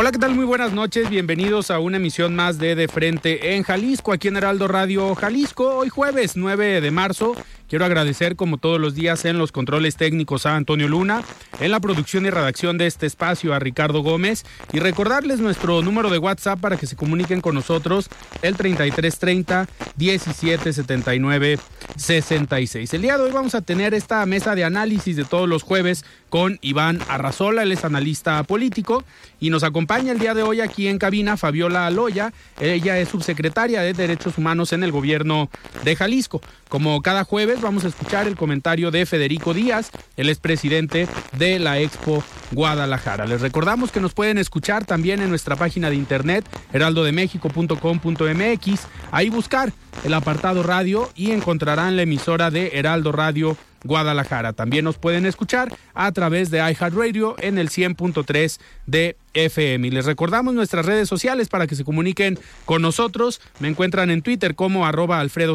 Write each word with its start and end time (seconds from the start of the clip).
Hola, 0.00 0.12
¿qué 0.12 0.18
tal? 0.18 0.34
Muy 0.34 0.46
buenas 0.46 0.72
noches. 0.72 1.10
Bienvenidos 1.10 1.70
a 1.70 1.78
una 1.78 1.98
emisión 1.98 2.34
más 2.34 2.56
de 2.56 2.74
De 2.74 2.88
Frente 2.88 3.54
en 3.54 3.64
Jalisco, 3.64 4.14
aquí 4.14 4.28
en 4.28 4.38
Heraldo 4.38 4.66
Radio 4.66 5.14
Jalisco. 5.14 5.76
Hoy 5.76 5.90
jueves 5.90 6.38
9 6.38 6.80
de 6.80 6.90
marzo 6.90 7.34
Quiero 7.70 7.84
agradecer, 7.84 8.34
como 8.34 8.58
todos 8.58 8.80
los 8.80 8.96
días, 8.96 9.24
en 9.24 9.38
los 9.38 9.52
controles 9.52 9.94
técnicos 9.94 10.44
a 10.44 10.56
Antonio 10.56 10.88
Luna, 10.88 11.22
en 11.60 11.70
la 11.70 11.78
producción 11.78 12.26
y 12.26 12.30
redacción 12.30 12.78
de 12.78 12.88
este 12.88 13.06
espacio 13.06 13.54
a 13.54 13.60
Ricardo 13.60 14.02
Gómez 14.02 14.44
y 14.72 14.80
recordarles 14.80 15.38
nuestro 15.38 15.80
número 15.80 16.10
de 16.10 16.18
WhatsApp 16.18 16.58
para 16.58 16.76
que 16.76 16.88
se 16.88 16.96
comuniquen 16.96 17.40
con 17.40 17.54
nosotros, 17.54 18.10
el 18.42 18.56
3330 18.56 19.68
1779 19.96 21.60
66. 21.94 22.92
El 22.92 23.02
día 23.02 23.16
de 23.16 23.22
hoy 23.22 23.30
vamos 23.30 23.54
a 23.54 23.62
tener 23.62 23.94
esta 23.94 24.26
mesa 24.26 24.56
de 24.56 24.64
análisis 24.64 25.14
de 25.14 25.24
todos 25.24 25.48
los 25.48 25.62
jueves 25.62 26.04
con 26.30 26.58
Iván 26.62 27.00
Arrazola, 27.08 27.64
él 27.64 27.72
es 27.72 27.84
analista 27.84 28.42
político 28.44 29.04
y 29.40 29.50
nos 29.50 29.64
acompaña 29.64 30.12
el 30.12 30.18
día 30.18 30.32
de 30.32 30.42
hoy 30.42 30.60
aquí 30.60 30.88
en 30.88 30.98
cabina 30.98 31.36
Fabiola 31.36 31.86
Aloya, 31.86 32.32
ella 32.60 32.98
es 32.98 33.08
subsecretaria 33.08 33.82
de 33.82 33.92
Derechos 33.92 34.38
Humanos 34.38 34.72
en 34.72 34.82
el 34.82 34.92
gobierno 34.92 35.50
de 35.84 35.96
Jalisco. 35.96 36.40
Como 36.68 37.02
cada 37.02 37.24
jueves 37.24 37.60
vamos 37.60 37.84
a 37.84 37.88
escuchar 37.88 38.28
el 38.28 38.36
comentario 38.36 38.90
de 38.90 39.04
Federico 39.04 39.52
Díaz, 39.52 39.90
el 40.16 40.28
expresidente 40.28 41.08
de 41.36 41.58
la 41.58 41.80
Expo 41.80 42.22
Guadalajara. 42.52 43.26
Les 43.26 43.40
recordamos 43.40 43.90
que 43.92 44.00
nos 44.00 44.14
pueden 44.14 44.38
escuchar 44.38 44.84
también 44.84 45.20
en 45.20 45.30
nuestra 45.30 45.56
página 45.56 45.90
de 45.90 45.96
internet 45.96 46.44
heraldodemexico.com.mx, 46.72 48.80
ahí 49.10 49.30
buscar 49.30 49.72
el 50.04 50.14
apartado 50.14 50.62
radio 50.62 51.10
y 51.14 51.32
encontrarán 51.32 51.96
la 51.96 52.02
emisora 52.02 52.50
de 52.50 52.70
Heraldo 52.74 53.12
Radio 53.12 53.56
Guadalajara. 53.84 54.52
También 54.52 54.84
nos 54.84 54.98
pueden 54.98 55.24
escuchar 55.26 55.72
a 55.94 56.12
través 56.12 56.50
de 56.50 56.58
iHeartRadio 56.58 57.36
en 57.38 57.58
el 57.58 57.70
100.3 57.70 58.60
de 58.86 59.16
FM. 59.34 59.88
Y 59.88 59.90
les 59.90 60.06
recordamos 60.06 60.54
nuestras 60.54 60.86
redes 60.86 61.08
sociales 61.08 61.48
para 61.48 61.66
que 61.66 61.74
se 61.74 61.84
comuniquen 61.84 62.38
con 62.64 62.82
nosotros. 62.82 63.40
Me 63.58 63.68
encuentran 63.68 64.10
en 64.10 64.22
Twitter 64.22 64.54
como 64.54 64.86
arroba 64.86 65.20
Alfredo 65.20 65.54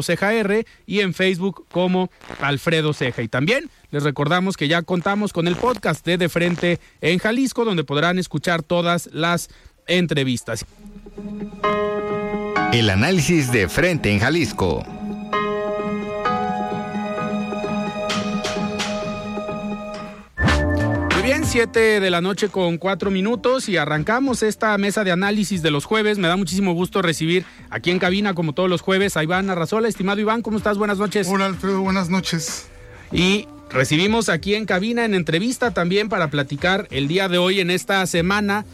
y 0.86 1.00
en 1.00 1.14
Facebook 1.14 1.66
como 1.70 2.10
Alfredo 2.40 2.92
Ceja. 2.92 3.22
Y 3.22 3.28
también 3.28 3.70
les 3.90 4.02
recordamos 4.02 4.56
que 4.56 4.68
ya 4.68 4.82
contamos 4.82 5.32
con 5.32 5.48
el 5.48 5.56
podcast 5.56 6.04
de 6.04 6.18
De 6.18 6.28
Frente 6.28 6.80
en 7.00 7.18
Jalisco, 7.18 7.64
donde 7.64 7.84
podrán 7.84 8.18
escuchar 8.18 8.62
todas 8.62 9.08
las 9.12 9.48
entrevistas. 9.86 10.64
El 12.72 12.90
análisis 12.90 13.52
de 13.52 13.68
Frente 13.68 14.10
en 14.12 14.20
Jalisco. 14.20 14.84
7 21.46 22.00
de 22.00 22.10
la 22.10 22.20
noche 22.20 22.48
con 22.48 22.76
4 22.76 23.10
minutos 23.10 23.68
y 23.68 23.76
arrancamos 23.76 24.42
esta 24.42 24.76
mesa 24.78 25.04
de 25.04 25.12
análisis 25.12 25.62
de 25.62 25.70
los 25.70 25.84
jueves. 25.84 26.18
Me 26.18 26.26
da 26.26 26.36
muchísimo 26.36 26.72
gusto 26.72 27.02
recibir 27.02 27.44
aquí 27.70 27.92
en 27.92 28.00
cabina, 28.00 28.34
como 28.34 28.52
todos 28.52 28.68
los 28.68 28.80
jueves, 28.80 29.16
a 29.16 29.22
Iván 29.22 29.48
Arrazola. 29.48 29.86
Estimado 29.86 30.20
Iván, 30.20 30.42
¿cómo 30.42 30.58
estás? 30.58 30.76
Buenas 30.76 30.98
noches. 30.98 31.28
Hola 31.30 31.46
Alfredo, 31.46 31.80
buenas 31.82 32.10
noches. 32.10 32.66
Y 33.12 33.46
recibimos 33.70 34.28
aquí 34.28 34.54
en 34.54 34.66
cabina, 34.66 35.04
en 35.04 35.14
entrevista 35.14 35.72
también, 35.72 36.08
para 36.08 36.30
platicar 36.30 36.88
el 36.90 37.06
día 37.06 37.28
de 37.28 37.38
hoy, 37.38 37.60
en 37.60 37.70
esta 37.70 38.04
semana, 38.06 38.66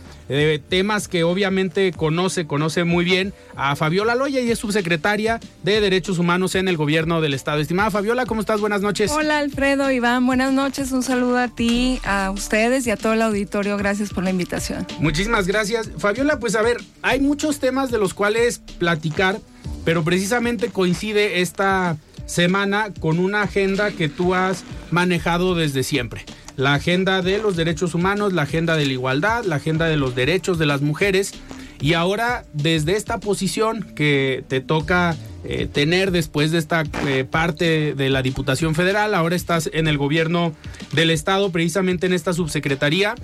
temas 0.68 1.08
que 1.08 1.24
obviamente 1.24 1.92
conoce, 1.92 2.46
conoce 2.46 2.84
muy 2.84 3.04
bien 3.04 3.34
a 3.54 3.76
Fabiola 3.76 4.14
Loya 4.14 4.40
y 4.40 4.50
es 4.50 4.58
subsecretaria 4.58 5.40
de 5.62 5.80
Derechos 5.80 6.18
Humanos 6.18 6.54
en 6.54 6.68
el 6.68 6.76
gobierno 6.76 7.20
del 7.20 7.34
Estado. 7.34 7.60
Estimada 7.60 7.90
Fabiola, 7.90 8.24
¿cómo 8.24 8.40
estás? 8.40 8.60
Buenas 8.60 8.80
noches. 8.80 9.10
Hola 9.10 9.38
Alfredo, 9.38 9.90
Iván, 9.90 10.26
buenas 10.26 10.52
noches. 10.52 10.92
Un 10.92 11.02
saludo 11.02 11.38
a 11.38 11.48
ti, 11.48 12.00
a 12.04 12.30
ustedes 12.30 12.86
y 12.86 12.90
a 12.90 12.96
todo 12.96 13.12
el 13.12 13.22
auditorio. 13.22 13.76
Gracias 13.76 14.10
por 14.10 14.24
la 14.24 14.30
invitación. 14.30 14.86
Muchísimas 15.00 15.46
gracias. 15.46 15.90
Fabiola, 15.98 16.38
pues 16.38 16.54
a 16.54 16.62
ver, 16.62 16.78
hay 17.02 17.20
muchos 17.20 17.58
temas 17.58 17.90
de 17.90 17.98
los 17.98 18.14
cuales 18.14 18.62
platicar, 18.78 19.38
pero 19.84 20.02
precisamente 20.02 20.70
coincide 20.70 21.42
esta 21.42 21.98
semana 22.24 22.92
con 23.00 23.18
una 23.18 23.42
agenda 23.42 23.90
que 23.90 24.08
tú 24.08 24.34
has 24.34 24.64
manejado 24.90 25.54
desde 25.54 25.82
siempre 25.82 26.24
la 26.56 26.74
agenda 26.74 27.22
de 27.22 27.38
los 27.38 27.56
derechos 27.56 27.94
humanos, 27.94 28.32
la 28.32 28.42
agenda 28.42 28.76
de 28.76 28.86
la 28.86 28.92
igualdad, 28.92 29.44
la 29.44 29.56
agenda 29.56 29.86
de 29.86 29.96
los 29.96 30.14
derechos 30.14 30.58
de 30.58 30.66
las 30.66 30.82
mujeres. 30.82 31.32
Y 31.80 31.94
ahora, 31.94 32.44
desde 32.52 32.96
esta 32.96 33.18
posición 33.18 33.82
que 33.94 34.44
te 34.48 34.60
toca 34.60 35.16
eh, 35.44 35.66
tener 35.66 36.12
después 36.12 36.52
de 36.52 36.58
esta 36.58 36.84
eh, 37.06 37.24
parte 37.24 37.94
de 37.94 38.10
la 38.10 38.22
Diputación 38.22 38.74
Federal, 38.74 39.14
ahora 39.14 39.34
estás 39.34 39.68
en 39.72 39.88
el 39.88 39.98
gobierno 39.98 40.52
del 40.92 41.10
Estado, 41.10 41.50
precisamente 41.50 42.06
en 42.06 42.12
esta 42.12 42.32
subsecretaría, 42.32 43.16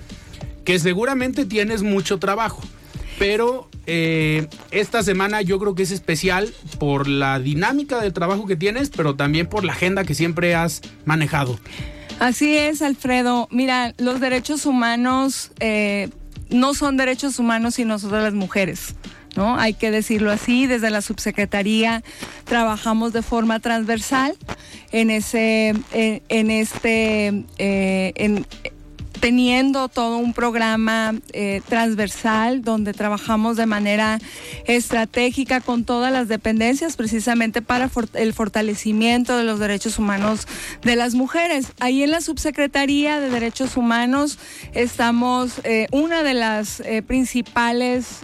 que 0.65 0.79
seguramente 0.79 1.45
tienes 1.45 1.83
mucho 1.83 2.19
trabajo. 2.19 2.61
Pero 3.17 3.69
eh, 3.85 4.47
esta 4.71 5.03
semana 5.03 5.41
yo 5.41 5.59
creo 5.59 5.75
que 5.75 5.83
es 5.83 5.91
especial 5.91 6.53
por 6.79 7.07
la 7.07 7.39
dinámica 7.39 8.01
del 8.01 8.13
trabajo 8.13 8.45
que 8.45 8.55
tienes, 8.55 8.89
pero 8.89 9.15
también 9.15 9.47
por 9.47 9.63
la 9.63 9.73
agenda 9.73 10.03
que 10.03 10.15
siempre 10.15 10.55
has 10.55 10.81
manejado. 11.05 11.59
Así 12.19 12.57
es, 12.57 12.81
Alfredo. 12.81 13.47
Mira, 13.49 13.93
los 13.97 14.19
derechos 14.19 14.65
humanos 14.65 15.51
eh, 15.61 16.09
no 16.49 16.73
son 16.73 16.97
derechos 16.97 17.39
humanos 17.39 17.75
sino 17.75 17.93
nosotros 17.93 18.21
las 18.21 18.33
mujeres. 18.33 18.95
¿No? 19.35 19.57
Hay 19.57 19.73
que 19.75 19.91
decirlo 19.91 20.31
así, 20.31 20.65
desde 20.65 20.89
la 20.89 21.01
subsecretaría 21.01 22.03
trabajamos 22.45 23.13
de 23.13 23.21
forma 23.21 23.59
transversal 23.59 24.35
en 24.91 25.11
ese, 25.11 25.75
en, 25.93 26.51
este, 26.51 27.45
eh, 27.59 28.11
en, 28.15 28.45
teniendo 29.19 29.87
todo 29.89 30.17
un 30.17 30.33
programa 30.33 31.13
eh, 31.33 31.61
transversal 31.67 32.63
donde 32.63 32.93
trabajamos 32.93 33.57
de 33.57 33.65
manera 33.65 34.19
estratégica 34.65 35.61
con 35.61 35.83
todas 35.83 36.11
las 36.11 36.27
dependencias 36.27 36.95
precisamente 36.95 37.61
para 37.61 37.89
el 38.13 38.33
fortalecimiento 38.33 39.37
de 39.37 39.43
los 39.43 39.59
derechos 39.59 39.99
humanos 39.99 40.47
de 40.81 40.95
las 40.95 41.13
mujeres. 41.15 41.67
Ahí 41.79 42.03
en 42.03 42.11
la 42.11 42.21
Subsecretaría 42.21 43.19
de 43.19 43.29
Derechos 43.29 43.77
Humanos 43.77 44.39
estamos, 44.73 45.61
eh, 45.63 45.87
una 45.91 46.23
de 46.23 46.33
las 46.33 46.79
eh, 46.81 47.01
principales 47.01 48.21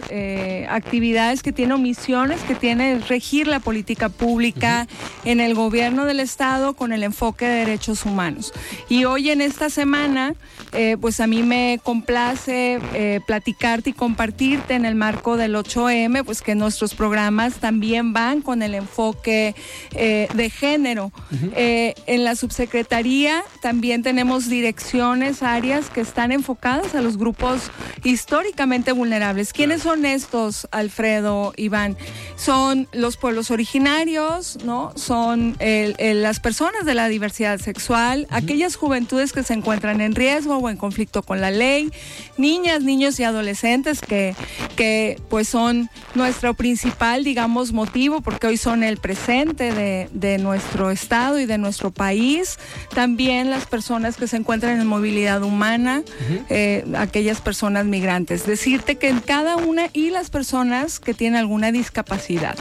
actividades 0.68 1.42
que 1.42 1.52
tiene 1.52 1.76
misiones 1.78 2.40
que 2.42 2.54
tiene 2.54 2.98
regir 2.98 3.46
la 3.46 3.60
política 3.60 4.08
pública 4.08 4.86
en 5.24 5.40
el 5.40 5.54
gobierno 5.54 6.04
del 6.04 6.20
Estado 6.20 6.74
con 6.74 6.92
el 6.92 7.02
enfoque 7.02 7.46
de 7.46 7.58
derechos 7.58 8.04
humanos. 8.04 8.52
Y 8.88 9.04
hoy 9.04 9.30
en 9.30 9.40
esta 9.40 9.70
semana 9.70 10.34
eh, 10.72 10.96
pues 11.00 11.20
a 11.20 11.26
mí 11.26 11.42
me 11.42 11.80
complace 11.82 12.78
eh, 12.94 13.20
platicarte 13.26 13.90
y 13.90 13.92
compartirte 13.92 14.74
en 14.74 14.84
el 14.84 14.94
marco 14.94 15.36
del 15.36 15.54
8M, 15.54 16.24
pues 16.24 16.42
que 16.42 16.54
nuestros 16.54 16.94
programas 16.94 17.54
también 17.54 18.12
van 18.12 18.42
con 18.42 18.62
el 18.62 18.74
enfoque 18.74 19.54
eh, 19.92 20.28
de 20.34 20.50
género. 20.50 21.12
en 21.52 22.24
la 22.24 22.34
subsecretaría 22.34 23.42
también 23.60 24.02
tenemos 24.02 24.48
direcciones, 24.48 25.42
áreas 25.42 25.90
que 25.90 26.00
están 26.00 26.32
enfocadas 26.32 26.94
a 26.94 27.00
los 27.00 27.16
grupos 27.16 27.70
históricamente 28.04 28.92
vulnerables. 28.92 29.52
¿Quiénes 29.52 29.82
son 29.82 30.04
estos, 30.04 30.68
Alfredo, 30.70 31.52
Iván? 31.56 31.96
Son 32.36 32.88
los 32.92 33.16
pueblos 33.16 33.50
originarios, 33.50 34.58
¿no? 34.64 34.92
Son 34.96 35.56
las 35.58 36.40
personas 36.40 36.84
de 36.84 36.94
la 36.94 37.08
diversidad 37.08 37.58
sexual, 37.58 38.26
aquellas 38.30 38.76
juventudes 38.76 39.32
que 39.32 39.42
se 39.42 39.54
encuentran 39.54 40.00
en 40.00 40.14
riesgo 40.14 40.55
o 40.58 40.70
en 40.70 40.76
conflicto 40.76 41.22
con 41.22 41.40
la 41.40 41.50
ley, 41.50 41.90
niñas, 42.36 42.82
niños 42.82 43.18
y 43.20 43.24
adolescentes 43.24 44.00
que, 44.00 44.34
que 44.76 45.20
pues 45.28 45.48
son 45.48 45.90
nuestro 46.14 46.54
principal, 46.54 47.24
digamos, 47.24 47.72
motivo 47.72 48.20
porque 48.20 48.46
hoy 48.46 48.56
son 48.56 48.82
el 48.82 48.98
presente 48.98 49.72
de, 49.72 50.08
de 50.12 50.38
nuestro 50.38 50.90
estado 50.90 51.38
y 51.38 51.46
de 51.46 51.58
nuestro 51.58 51.90
país. 51.90 52.58
También 52.94 53.50
las 53.50 53.66
personas 53.66 54.16
que 54.16 54.26
se 54.26 54.36
encuentran 54.36 54.80
en 54.80 54.86
movilidad 54.86 55.42
humana, 55.42 56.02
eh, 56.48 56.84
aquellas 56.96 57.40
personas 57.40 57.86
migrantes. 57.86 58.46
Decirte 58.46 58.96
que 58.96 59.08
en 59.08 59.20
cada 59.20 59.56
una 59.56 59.88
y 59.92 60.10
las 60.10 60.30
personas 60.30 61.00
que 61.00 61.14
tienen 61.14 61.38
alguna 61.38 61.72
discapacidad. 61.72 62.56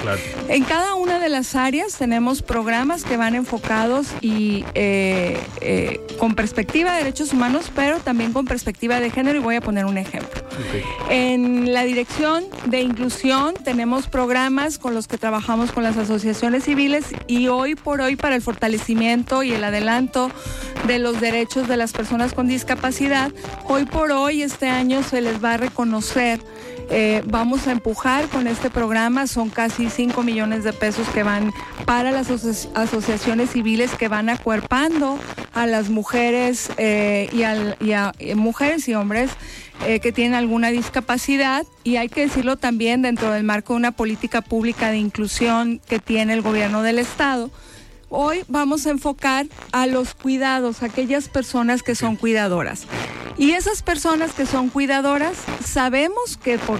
En 0.47 0.63
cada 0.63 0.95
una 0.95 1.19
de 1.19 1.30
las 1.30 1.56
áreas 1.56 1.95
tenemos 1.97 2.42
programas 2.42 3.03
que 3.03 3.18
van 3.18 3.36
enfocados 3.36 4.07
y 4.21 4.65
eh, 4.74 5.38
eh, 5.62 6.01
con 6.19 6.36
perspectiva 6.36 6.92
de 6.94 6.97
derechos 7.00 7.33
humanos, 7.33 7.71
pero 7.75 7.85
también 8.04 8.34
con 8.34 8.46
perspectiva 8.46 9.00
de 9.00 9.10
género 9.10 9.40
y 9.40 9.42
voy 9.42 9.56
a 9.56 9.62
poner 9.62 9.86
un 9.86 9.98
ejemplo. 9.98 10.42
En 11.10 11.74
la 11.74 11.84
dirección 11.84 12.46
de 12.66 12.82
inclusión 12.82 13.54
tenemos 13.64 14.08
programas 14.08 14.78
con 14.78 14.94
los 14.94 15.08
que 15.08 15.18
trabajamos 15.18 15.72
con 15.72 15.84
las 15.84 15.98
asociaciones 15.98 16.64
civiles 16.64 17.06
y 17.28 17.48
hoy 17.48 17.76
por 17.76 18.02
hoy 18.02 18.16
para 18.16 18.36
el 18.36 18.42
fortalecimiento 18.42 19.44
y 19.44 19.52
el 19.52 19.64
adelanto 19.64 20.32
de 20.88 21.00
los 21.00 21.20
derechos 21.20 21.68
de 21.68 21.78
las 21.78 21.94
personas 21.94 22.34
con 22.34 22.48
discapacidad, 22.48 23.32
hoy 23.68 23.86
por 23.86 24.12
hoy 24.12 24.42
este 24.42 24.68
año 24.68 25.04
se 25.04 25.22
les 25.22 25.44
va 25.44 25.54
a 25.54 25.58
reconocer 25.58 26.40
eh, 26.90 27.24
vamos 27.26 27.68
a 27.68 27.72
empujar 27.72 28.28
con 28.28 28.48
este 28.48 28.70
programa, 28.70 29.26
son 29.28 29.50
casi 29.50 29.90
5 29.90 30.22
millones 30.24 30.64
de 30.64 30.72
pesos 30.72 31.08
que 31.10 31.24
van 31.24 31.52
para 31.86 32.12
las 32.12 32.30
asociaciones 32.30 33.52
civiles 33.52 33.92
que 33.96 34.08
van 34.08 34.30
acuerpando 34.30 35.18
a 35.54 35.66
las 35.66 35.90
mujeres 35.90 36.70
eh, 36.78 37.30
y, 37.31 37.44
a 37.94 38.13
eh, 38.19 38.36
mujeres 38.36 38.88
y 38.88 38.94
hombres 38.94 39.31
que 40.01 40.13
tienen 40.13 40.36
alguna 40.36 40.69
discapacidad 40.69 41.66
y 41.83 41.98
hay 41.98 42.07
que 42.07 42.22
decirlo 42.22 42.56
también 42.56 43.01
dentro 43.01 43.31
del 43.31 43.44
marco 43.44 43.74
de 43.74 43.77
una 43.77 43.92
política 43.92 44.42
pública 44.42 44.89
de 44.89 44.98
inclusión 45.00 45.81
que 45.86 46.00
tiene 46.00 46.31
el 46.31 46.42
gobierno 46.42 46.81
del 46.81 46.98
estado 46.98 47.51
hoy 48.10 48.44
vamos 48.48 48.86
a 48.86 48.92
enfocar 48.92 49.48
a 49.72 49.88
los 49.88 50.13
cuidados, 50.13 50.83
aquellas 50.83 51.27
personas 51.27 51.83
que 51.83 51.95
son 51.95 52.16
cuidadoras. 52.16 52.88
Y 53.38 53.51
esas 53.51 53.81
personas 53.81 54.31
que 54.31 54.45
son 54.45 54.69
cuidadoras, 54.69 55.38
sabemos 55.66 56.38
que 56.38 56.57
por, 56.57 56.80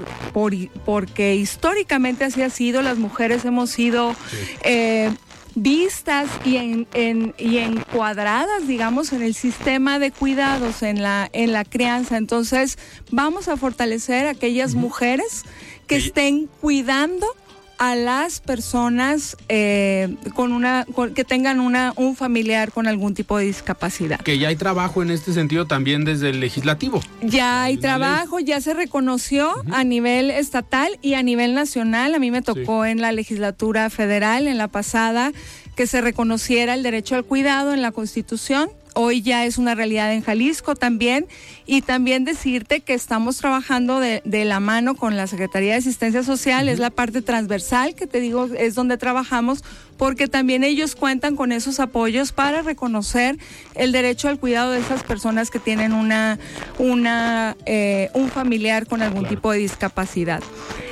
porque 0.86 1.36
históricamente 1.36 2.24
así 2.24 2.42
ha 2.42 2.50
sido, 2.50 2.82
las 2.82 2.98
mujeres 2.98 3.44
hemos 3.44 3.70
sido 3.70 4.16
eh, 4.64 5.12
vistas 5.56 6.30
y, 6.44 6.58
en, 6.58 7.34
y 7.38 7.58
encuadradas, 7.58 8.68
digamos, 8.68 9.14
en 9.14 9.24
el 9.24 9.34
sistema 9.34 10.00
de 10.00 10.12
cuidados, 10.12 10.84
en 10.84 11.02
la, 11.02 11.30
en 11.34 11.54
la 11.54 11.66
crianza. 11.66 12.18
Entonces, 12.18 12.78
vamos 13.12 13.48
a 13.48 13.58
fortalecer 13.58 14.28
a 14.28 14.32
aquellas 14.32 14.76
mujeres 14.76 15.44
que 15.88 15.96
estén 15.96 16.48
cuidando 16.62 17.28
a 17.78 17.96
las 17.96 18.40
personas 18.40 19.38
eh, 19.50 20.16
con 20.34 20.52
una 20.52 20.86
que 21.14 21.24
tengan 21.24 21.60
una 21.60 21.94
un 21.96 22.16
familiar 22.16 22.72
con 22.72 22.88
algún 22.88 23.14
tipo 23.14 23.38
de 23.38 23.46
discapacidad. 23.46 24.20
Que 24.20 24.38
ya 24.38 24.50
hay 24.50 24.56
trabajo 24.56 25.02
en 25.02 25.12
este 25.12 25.34
sentido 25.34 25.66
también 25.66 26.06
desde 26.06 26.30
el 26.30 26.40
legislativo. 26.40 27.02
Ya 27.22 27.64
hay 27.64 27.78
trabajo, 27.78 28.40
ya 28.40 28.62
se 28.62 28.74
reconoció 28.74 29.54
a 29.72 29.84
nivel 29.84 30.32
estatal 30.32 30.98
y 31.02 31.14
a 31.16 31.24
nivel 31.24 31.54
nacional. 31.54 32.16
A 32.16 32.20
mí 32.20 32.32
me 32.32 32.42
tocó 32.42 32.86
en 32.86 33.02
la 33.02 33.12
legislatura 33.12 33.90
federal, 33.90 34.48
en 34.48 34.58
la 34.58 34.68
pasada, 34.68 35.32
que 35.76 35.88
se 35.88 36.02
reconociera 36.02 36.74
el 36.74 36.84
derecho 36.84 37.16
al 37.16 37.26
cuidado 37.26 37.74
en 37.74 37.82
la 37.82 37.92
Constitución 37.92 38.70
hoy 38.96 39.22
ya 39.22 39.46
es 39.46 39.60
una 39.60 39.76
realidad 39.76 40.12
en 40.14 40.24
Jalisco 40.24 40.76
también. 40.76 41.28
Y 41.68 41.82
también 41.82 42.26
decirte 42.26 42.82
que 42.82 42.94
estamos 42.94 43.38
trabajando 43.38 44.00
de, 44.00 44.22
la 44.26 44.60
mano 44.60 44.96
con 44.96 45.18
la 45.18 45.28
Secretaría 45.28 45.74
de 45.74 45.80
Asistencia 45.80 46.24
Social, 46.24 46.70
es 46.70 46.80
la 46.80 46.90
parte 46.90 47.22
transversal 47.22 47.96
que 47.96 48.08
te 48.08 48.20
digo, 48.20 48.46
es 48.58 48.76
donde 48.76 48.98
trabajamos, 48.98 49.64
porque 49.98 50.28
también 50.28 50.64
ellos 50.64 50.96
cuentan 50.96 51.36
con 51.36 51.52
esos 51.52 51.80
apoyos 51.80 52.32
para 52.32 52.62
reconocer 52.62 53.38
el 53.74 53.92
derecho 53.92 54.28
al 54.28 54.40
cuidado 54.40 54.72
de 54.72 54.80
esas 54.80 55.04
personas 55.04 55.50
que 55.50 55.60
tienen 55.60 55.94
una, 55.94 56.38
una, 56.78 57.58
eh, 57.66 58.10
un 58.14 58.30
familiar 58.30 58.86
con 58.86 59.02
algún 59.02 59.28
tipo 59.28 59.52
de 59.52 59.60
discapacidad. 59.60 60.44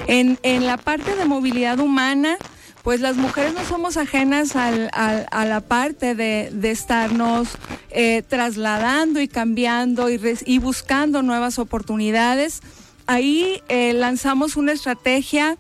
En, 0.08 0.40
en 0.42 0.66
la 0.66 0.78
parte 0.78 1.16
de 1.16 1.26
movilidad 1.26 1.80
humana, 1.80 2.38
pues 2.84 3.00
las 3.00 3.16
mujeres 3.16 3.54
no 3.54 3.66
somos 3.66 3.96
ajenas 3.96 4.56
al, 4.58 4.90
a 4.94 5.46
la 5.46 5.62
parte 5.62 6.16
de, 6.16 6.50
de 6.52 6.72
estarnos 6.72 7.48
eh, 7.92 8.24
trasladando 8.28 9.22
y 9.22 9.30
cambiando 9.30 10.10
y, 10.10 10.20
y, 10.46 10.60
buscando 10.60 11.22
nuevas 11.22 11.60
oportunidades. 11.60 12.62
Ahí 13.08 13.62
eh, 13.70 13.94
lanzamos 13.94 14.58
una 14.58 14.74
estrategia 14.74 15.58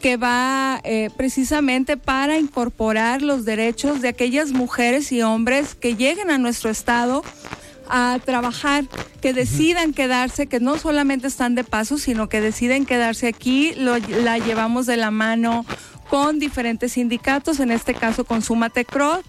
que 0.00 0.16
va 0.16 0.80
eh, 0.84 1.10
precisamente 1.16 1.96
para 1.96 2.38
incorporar 2.38 3.20
los 3.20 3.44
derechos 3.44 4.00
de 4.00 4.08
aquellas 4.08 4.52
mujeres 4.52 5.12
y 5.12 5.22
hombres 5.22 5.74
que 5.74 5.94
lleguen 5.94 6.30
a 6.30 6.38
nuestro 6.38 6.70
estado 6.70 7.22
a 7.88 8.18
trabajar, 8.24 8.84
que 9.20 9.34
decidan 9.34 9.92
quedarse, 9.92 10.46
que 10.46 10.60
no 10.60 10.78
solamente 10.78 11.26
están 11.26 11.54
de 11.54 11.62
paso, 11.64 11.98
sino 11.98 12.28
que 12.28 12.40
deciden 12.40 12.86
quedarse 12.86 13.28
aquí, 13.28 13.74
lo, 13.76 13.98
la 13.98 14.38
llevamos 14.38 14.86
de 14.86 14.96
la 14.96 15.10
mano 15.10 15.66
con 16.12 16.38
diferentes 16.38 16.92
sindicatos, 16.92 17.58
en 17.58 17.70
este 17.70 17.94
caso 17.94 18.24
con 18.26 18.42
Sumate 18.42 18.84
Croc. 18.84 19.24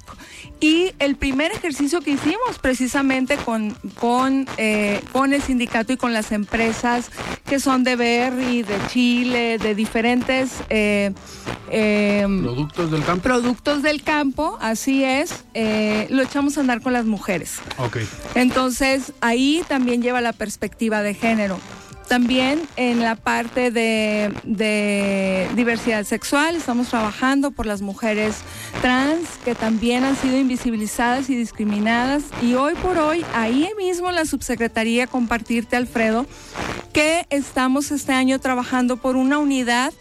Y 0.59 0.91
el 0.99 1.15
primer 1.15 1.53
ejercicio 1.53 2.01
que 2.01 2.11
hicimos 2.11 2.59
precisamente 2.61 3.37
con, 3.37 3.71
con, 3.97 4.45
eh, 4.57 4.99
con 5.13 5.31
el 5.31 5.41
sindicato 5.41 5.93
y 5.93 5.97
con 5.97 6.11
las 6.11 6.33
empresas 6.33 7.09
que 7.45 7.61
son 7.61 7.85
de 7.85 7.95
Berry, 7.95 8.63
de 8.63 8.75
Chile, 8.87 9.59
de 9.59 9.75
diferentes 9.75 10.55
eh, 10.69 11.13
em, 11.71 12.41
productos 12.43 12.91
del 12.91 13.05
campo. 13.05 13.23
Productos 13.23 13.81
del 13.81 14.03
campo, 14.03 14.57
así 14.59 15.05
es, 15.05 15.45
eh, 15.53 16.07
lo 16.09 16.21
echamos 16.21 16.57
a 16.57 16.61
andar 16.61 16.81
con 16.81 16.91
las 16.91 17.05
mujeres. 17.05 17.59
Okay. 17.77 18.05
Entonces 18.35 19.13
ahí 19.21 19.63
también 19.69 20.01
lleva 20.01 20.19
la 20.19 20.33
perspectiva 20.33 21.01
de 21.01 21.13
género. 21.13 21.61
También 22.07 22.61
en 22.75 22.99
la 22.99 23.15
parte 23.15 23.71
de, 23.71 24.31
diversidad 25.55 26.03
sexual 26.03 26.55
estamos 26.55 26.89
trabajando 26.89 27.51
por 27.51 27.65
las 27.65 27.81
mujeres 27.81 28.35
trans 28.81 29.27
que 29.43 29.55
también 29.55 30.03
han 30.03 30.15
sido 30.15 30.37
invisibilizadas 30.37 31.29
y 31.29 31.35
discriminadas. 31.35 32.23
Y 32.41 32.55
hoy 32.55 32.75
por 32.75 32.97
hoy, 32.97 33.25
ahí 33.33 33.69
mismo 33.77 34.09
en 34.09 34.15
la 34.15 34.25
subsecretaría, 34.25 35.07
compartirte, 35.07 35.75
Alfredo, 35.75 36.25
que 36.91 37.25
estamos 37.29 37.91
este 37.91 38.13
año 38.13 38.39
trabajando 38.39 38.97
por 38.97 39.15
una 39.15 39.39
unidad 39.39 39.93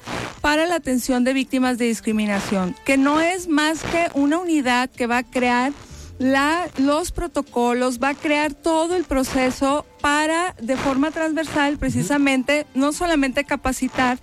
para 0.42 0.66
la 0.66 0.75
atención 0.75 1.25
de 1.25 1.32
víctimas 1.32 1.78
de 1.78 1.87
discriminación, 1.87 2.75
que 2.85 2.99
no 2.99 3.21
es 3.21 3.49
más 3.49 3.82
que 3.85 4.09
una 4.14 4.38
unidad 4.38 4.90
que 4.90 5.06
va 5.06 5.18
a 5.18 5.23
crear 5.23 5.73
la, 6.22 6.68
los 6.78 7.10
protocolos, 7.10 7.98
va 8.00 8.10
a 8.10 8.14
crear 8.14 8.54
todo 8.54 8.94
el 8.94 9.04
proceso 9.04 9.84
para, 10.00 10.54
de 10.62 10.76
forma 10.76 11.10
transversal, 11.10 11.78
precisamente, 11.78 12.66
no 12.74 12.92
solamente 12.92 13.44
capacitar, 13.44 14.18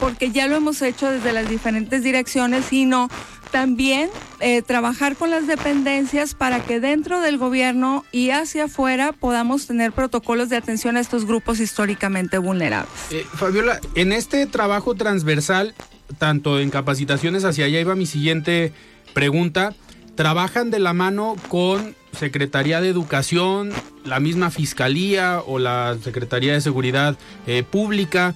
porque 0.00 0.32
ya 0.32 0.48
lo 0.48 0.56
hemos 0.56 0.82
hecho 0.82 1.10
desde 1.10 1.32
las 1.32 1.48
diferentes 1.48 2.02
direcciones, 2.02 2.64
sino 2.64 3.08
también 3.52 4.10
eh, 4.40 4.62
trabajar 4.62 5.16
con 5.16 5.30
las 5.30 5.46
dependencias 5.46 6.34
para 6.34 6.64
que 6.64 6.80
dentro 6.80 7.20
del 7.20 7.38
gobierno 7.38 8.04
y 8.10 8.30
hacia 8.30 8.64
afuera 8.64 9.12
podamos 9.12 9.66
tener 9.66 9.92
protocolos 9.92 10.48
de 10.48 10.56
atención 10.56 10.96
a 10.96 11.00
estos 11.00 11.26
grupos 11.26 11.60
históricamente 11.60 12.38
vulnerables. 12.38 12.92
Eh, 13.10 13.24
Fabiola, 13.34 13.80
en 13.94 14.12
este 14.12 14.46
trabajo 14.46 14.94
transversal, 14.94 15.74
tanto 16.18 16.58
en 16.58 16.70
capacitaciones 16.70 17.44
hacia 17.44 17.66
allá 17.66 17.80
iba 17.80 17.94
mi 17.94 18.06
siguiente 18.06 18.72
pregunta, 19.14 19.74
trabajan 20.20 20.70
de 20.70 20.80
la 20.80 20.92
mano 20.92 21.34
con 21.48 21.96
Secretaría 22.12 22.82
de 22.82 22.90
Educación, 22.90 23.72
la 24.04 24.20
misma 24.20 24.50
Fiscalía 24.50 25.40
o 25.46 25.58
la 25.58 25.96
Secretaría 26.04 26.52
de 26.52 26.60
Seguridad 26.60 27.16
eh, 27.46 27.62
Pública, 27.62 28.34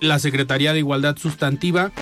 la 0.00 0.18
Secretaría 0.18 0.72
de 0.72 0.80
Igualdad 0.80 1.16
Sustantiva. 1.16 1.92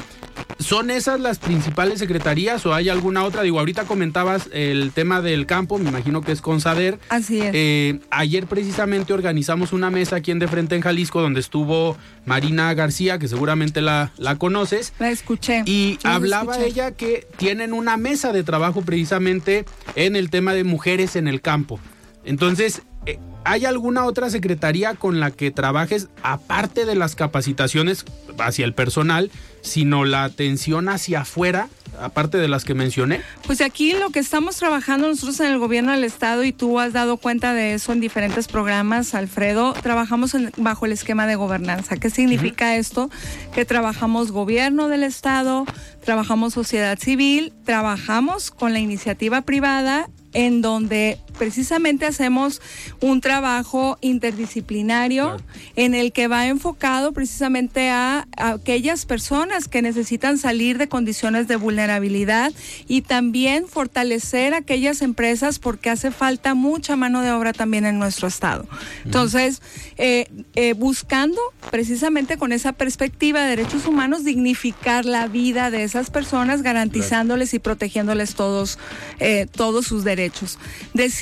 ¿Son 0.59 0.91
esas 0.91 1.21
las 1.21 1.39
principales 1.39 1.99
secretarías 1.99 2.65
o 2.67 2.75
hay 2.75 2.89
alguna 2.89 3.25
otra? 3.25 3.43
Digo, 3.43 3.59
ahorita 3.59 3.85
comentabas 3.85 4.49
el 4.53 4.93
tema 4.93 5.21
del 5.21 5.47
campo, 5.47 5.79
me 5.79 5.89
imagino 5.89 6.21
que 6.21 6.33
es 6.33 6.41
con 6.41 6.61
Sader. 6.61 6.99
Así 7.09 7.41
es. 7.41 7.51
Eh, 7.53 8.01
ayer 8.11 8.47
precisamente 8.47 9.13
organizamos 9.13 9.73
una 9.73 9.91
mesa 9.91 10.17
aquí 10.17 10.31
en 10.31 10.39
De 10.39 10.49
Frente 10.49 10.77
en 10.77 10.83
Jalisco 10.83 11.21
donde 11.21 11.41
estuvo 11.41 11.97
Marina 12.27 12.73
García, 12.75 13.19
que 13.19 13.29
seguramente 13.29 13.81
la, 13.81 14.13
la 14.17 14.37
conoces. 14.37 14.93
La 14.99 15.11
escuché. 15.11 15.63
Y 15.67 15.99
la 16.05 16.15
hablaba 16.15 16.53
escuché. 16.53 16.69
ella 16.71 16.91
que 16.93 17.27
tienen 17.37 17.73
una 17.73 17.97
mesa 17.97 18.33
de 18.33 18.45
trabajo 18.45 18.83
precisamente 18.83 19.65
en 19.97 20.17
el 20.17 20.31
tema 20.31 20.55
de 20.55 20.65
mujeres 20.65 21.17
en 21.17 21.29
el 21.29 21.41
campo. 21.41 21.81
Entonces, 22.25 22.83
eh, 23.07 23.19
¿hay 23.45 23.65
alguna 23.65 24.05
otra 24.05 24.31
secretaría 24.31 24.95
con 24.95 25.21
la 25.21 25.31
que 25.31 25.51
trabajes, 25.51 26.09
aparte 26.23 26.85
de 26.85 26.95
las 26.95 27.15
capacitaciones 27.15 28.05
hacia 28.39 28.65
el 28.65 28.75
personal, 28.75 29.31
sino 29.61 30.05
la 30.05 30.25
atención 30.25 30.89
hacia 30.89 31.21
afuera, 31.21 31.69
aparte 32.01 32.39
de 32.39 32.49
las 32.49 32.65
que 32.65 32.75
mencioné? 32.75 33.21
Pues 33.47 33.61
aquí 33.61 33.93
lo 33.93 34.11
que 34.11 34.19
estamos 34.19 34.57
trabajando 34.57 35.09
nosotros 35.09 35.39
en 35.41 35.47
el 35.53 35.59
gobierno 35.59 35.93
del 35.93 36.05
estado 36.05 36.43
y 36.45 36.53
tú 36.53 36.81
has 36.81 36.93
dado 36.93 37.17
cuenta 37.19 37.53
de 37.55 37.75
eso 37.75 37.93
en 37.93 38.01
diferentes 38.01 38.49
programas, 38.49 39.15
Alfredo, 39.15 39.75
trabajamos 39.75 40.35
en- 40.35 40.51
bajo 40.57 40.87
el 40.87 40.93
esquema 40.93 41.27
de 41.27 41.37
gobernanza. 41.37 41.97
¿Qué 41.97 42.11
significa 42.11 42.77
esto? 42.77 43.11
Que 43.55 43.65
trabajamos 43.65 44.33
gobierno 44.33 44.89
del 44.89 45.03
estado, 45.05 45.67
trabajamos 46.05 46.55
sociedad 46.55 46.99
civil, 46.99 47.53
trabajamos 47.65 48.51
con 48.51 48.73
la 48.73 48.79
iniciativa 48.81 49.43
privada 49.43 50.09
en 50.33 50.63
donde 50.63 51.19
precisamente 51.39 52.07
hacemos 52.07 52.61
un 53.01 53.21
trabajo 53.21 53.99
interdisciplinario 54.01 55.37
en 55.77 55.95
el 55.95 56.13
que 56.13 56.29
va 56.29 56.47
enfocado 56.47 57.13
precisamente 57.13 57.91
a, 57.91 58.27
a 58.37 58.51
aquellas 58.51 59.07
personas 59.07 59.69
que 59.69 59.83
necesitan 59.83 60.39
salir 60.39 60.79
de 60.79 60.89
condiciones 60.89 61.49
de 61.49 61.57
vulnerabilidad 61.57 62.53
y 62.89 63.03
también 63.03 63.67
fortalecer 63.67 64.55
aquellas 64.55 65.03
empresas 65.03 65.59
porque 65.59 65.91
hace 65.91 66.11
falta 66.11 66.55
mucha 66.55 66.97
mano 66.97 67.23
de 67.23 67.31
obra 67.31 67.53
también 67.53 67.87
en 67.87 67.99
nuestro 67.99 68.29
estado. 68.29 68.67
Entonces, 69.05 69.63
eh, 69.97 70.27
eh, 70.55 70.75
buscando 70.75 71.41
precisamente 71.71 72.37
con 72.37 72.53
esa 72.53 72.73
perspectiva 72.73 73.43
de 73.43 73.57
derechos 73.57 73.87
humanos 73.87 74.25
dignificar 74.25 75.05
la 75.05 75.29
vida 75.29 75.71
de 75.71 75.85
esas 75.85 76.11
personas, 76.11 76.63
garantizándoles 76.63 77.55
y 77.55 77.59
protegiéndoles 77.59 78.35
todos, 78.35 78.79
eh, 79.21 79.47
todos 79.51 79.87
sus 79.87 80.05
derechos. 80.05 80.59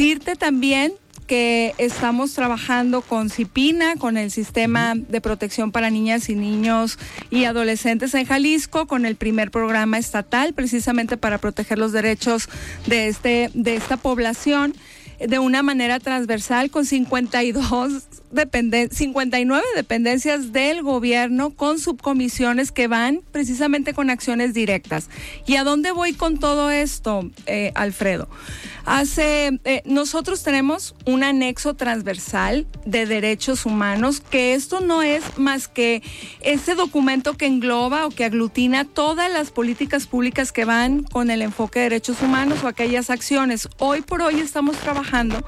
Decirte 0.00 0.34
también 0.34 0.94
que 1.26 1.74
estamos 1.76 2.32
trabajando 2.32 3.02
con 3.02 3.28
CIPINA, 3.28 3.96
con 3.96 4.16
el 4.16 4.30
Sistema 4.30 4.94
de 4.94 5.20
Protección 5.20 5.72
para 5.72 5.90
Niñas 5.90 6.30
y 6.30 6.36
Niños 6.36 6.98
y 7.28 7.44
Adolescentes 7.44 8.14
en 8.14 8.24
Jalisco, 8.24 8.86
con 8.86 9.04
el 9.04 9.16
primer 9.16 9.50
programa 9.50 9.98
estatal, 9.98 10.54
precisamente 10.54 11.18
para 11.18 11.36
proteger 11.36 11.78
los 11.78 11.92
derechos 11.92 12.48
de, 12.86 13.08
este, 13.08 13.50
de 13.52 13.76
esta 13.76 13.98
población 13.98 14.74
de 15.18 15.38
una 15.38 15.62
manera 15.62 16.00
transversal 16.00 16.70
con 16.70 16.86
52 16.86 18.04
dependen 18.30 18.90
59 18.90 19.64
dependencias 19.74 20.52
del 20.52 20.82
gobierno 20.82 21.50
con 21.50 21.78
subcomisiones 21.78 22.72
que 22.72 22.88
van 22.88 23.22
precisamente 23.32 23.94
con 23.94 24.10
acciones 24.10 24.54
directas. 24.54 25.08
¿Y 25.46 25.56
a 25.56 25.64
dónde 25.64 25.92
voy 25.92 26.14
con 26.14 26.38
todo 26.38 26.70
esto, 26.70 27.30
eh, 27.46 27.72
Alfredo? 27.74 28.28
Hace, 28.86 29.60
eh, 29.64 29.82
nosotros 29.84 30.42
tenemos 30.42 30.94
un 31.04 31.22
anexo 31.22 31.74
transversal 31.74 32.66
de 32.86 33.06
derechos 33.06 33.66
humanos, 33.66 34.20
que 34.20 34.54
esto 34.54 34.80
no 34.80 35.02
es 35.02 35.38
más 35.38 35.68
que 35.68 36.02
ese 36.40 36.74
documento 36.74 37.36
que 37.36 37.46
engloba 37.46 38.06
o 38.06 38.10
que 38.10 38.24
aglutina 38.24 38.84
todas 38.84 39.30
las 39.30 39.50
políticas 39.50 40.06
públicas 40.06 40.50
que 40.52 40.64
van 40.64 41.02
con 41.02 41.30
el 41.30 41.42
enfoque 41.42 41.80
de 41.80 41.84
derechos 41.84 42.22
humanos 42.22 42.64
o 42.64 42.68
aquellas 42.68 43.10
acciones. 43.10 43.68
Hoy 43.78 44.00
por 44.02 44.22
hoy 44.22 44.40
estamos 44.40 44.76
trabajando 44.76 45.44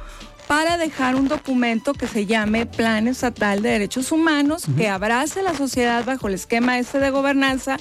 para 0.46 0.76
dejar 0.76 1.16
un 1.16 1.28
documento 1.28 1.94
que 1.94 2.06
se 2.06 2.26
llame 2.26 2.66
Plan 2.66 3.08
Estatal 3.08 3.62
de 3.62 3.70
Derechos 3.70 4.12
Humanos, 4.12 4.64
que 4.76 4.88
abrace 4.88 5.42
la 5.42 5.54
sociedad 5.54 6.04
bajo 6.04 6.28
el 6.28 6.34
esquema 6.34 6.78
este 6.78 6.98
de 6.98 7.10
gobernanza 7.10 7.76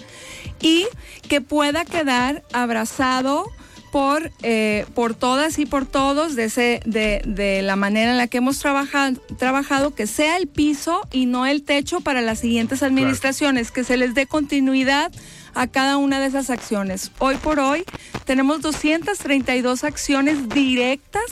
y 0.62 0.86
que 1.28 1.42
pueda 1.42 1.86
quedar 1.86 2.44
abrazado 2.54 3.46
por, 3.92 4.32
eh, 4.42 4.86
por 4.96 5.14
todas 5.14 5.60
y 5.60 5.66
por 5.66 5.86
todos 5.86 6.36
de, 6.36 6.46
ese, 6.46 6.80
de, 6.86 7.22
de 7.26 7.62
la 7.62 7.76
manera 7.76 8.12
en 8.12 8.18
la 8.18 8.28
que 8.28 8.38
hemos 8.38 8.58
trabajado, 8.60 9.20
trabajado, 9.38 9.94
que 9.94 10.08
sea 10.08 10.38
el 10.38 10.48
piso 10.48 11.02
y 11.12 11.26
no 11.26 11.46
el 11.46 11.64
techo 11.64 12.00
para 12.00 12.22
las 12.22 12.40
siguientes 12.40 12.84
administraciones, 12.84 13.72
que 13.72 13.84
se 13.84 13.98
les 13.98 14.14
dé 14.14 14.26
continuidad 14.28 15.12
a 15.54 15.68
cada 15.68 15.98
una 15.98 16.20
de 16.20 16.28
esas 16.28 16.50
acciones. 16.50 17.12
Hoy 17.20 17.36
por 17.38 17.60
hoy 17.60 17.84
tenemos 18.26 18.62
232 18.62 19.84
acciones 19.84 20.50
directas 20.50 21.24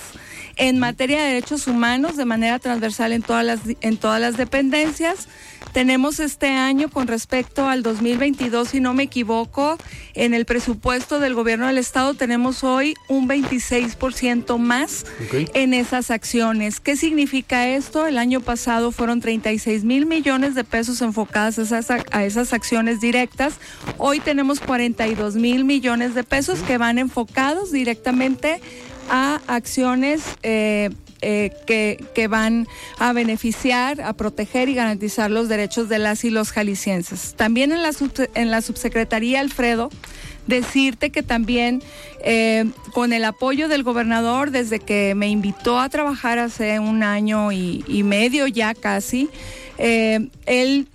en 0.56 0.78
materia 0.80 1.22
de 1.22 1.30
derechos 1.30 1.68
humanos 1.68 2.18
de 2.18 2.26
manera 2.26 2.60
transversal 2.60 3.14
en 3.14 3.22
todas 3.22 3.46
las 3.46 3.60
en 3.82 3.98
todas 3.98 4.20
las 4.20 4.38
dependencias. 4.38 5.28
Tenemos 5.74 6.20
este 6.20 6.48
año 6.48 6.90
con 6.90 7.08
respecto 7.08 7.68
al 7.68 7.84
2022, 7.84 8.70
si 8.70 8.80
no 8.80 8.94
me 8.94 9.04
equivoco, 9.04 9.78
en 10.16 10.34
el 10.34 10.46
presupuesto 10.46 11.20
del 11.20 11.36
gobierno 11.36 11.68
del 11.68 11.78
estado 11.78 12.16
tenemos 12.16 12.64
hoy 12.64 12.96
un 13.08 13.30
26% 13.30 14.58
más 14.58 15.06
en 15.54 15.74
esas 15.74 16.10
acciones. 16.10 16.80
¿Qué 16.80 16.96
significa 16.96 17.70
esto? 17.70 18.08
El 18.08 18.18
año 18.18 18.42
pasado 18.42 18.92
fueron 18.92 19.22
36 19.22 19.84
mil 19.84 20.06
millones 20.08 20.56
de 20.56 20.64
pesos 20.64 21.02
enfocadas 21.02 21.60
a 21.60 21.62
esas, 21.62 21.88
a 22.12 22.26
esas 22.26 22.52
acciones 22.52 23.00
directas. 23.00 23.56
Hoy 23.98 24.20
tenemos 24.20 24.60
42 24.60 25.36
mil 25.36 25.66
millones 25.66 26.16
de 26.16 26.24
pesos 26.24 26.60
que 26.62 26.78
van 26.78 26.98
enfocados 26.98 27.72
directamente 27.72 28.60
a 29.10 29.42
acciones 29.48 30.22
eh, 30.44 30.90
eh, 31.22 31.52
que, 31.68 32.04
que 32.16 32.28
van 32.28 32.68
a 32.98 33.14
beneficiar, 33.14 34.02
a 34.02 34.14
proteger 34.14 34.70
y 34.70 34.74
garantizar 34.74 35.30
los 35.30 35.50
derechos 35.50 35.90
de 35.90 36.00
las 36.00 36.24
y 36.24 36.30
los 36.30 36.52
jaliscienses. 36.52 37.34
También 37.36 37.72
en 37.72 37.84
la, 37.84 37.92
en 38.36 38.52
la 38.52 38.62
subsecretaría, 38.62 39.42
Alfredo, 39.42 39.90
decirte 40.48 41.12
que 41.12 41.24
también 41.24 41.82
eh, 42.24 42.66
con 42.94 43.14
el 43.14 43.24
apoyo 43.24 43.68
del 43.68 43.84
gobernador, 43.84 44.52
desde 44.52 44.80
que 44.80 45.14
me 45.16 45.28
invitó 45.30 45.80
a 45.80 45.90
trabajar 45.90 46.40
hace 46.40 46.80
un 46.80 47.04
año 47.04 47.52
y, 47.52 48.04
medio 48.04 48.48
ya 48.48 48.74
casi, 48.74 49.30
eh, 49.78 50.28
él 50.46 50.88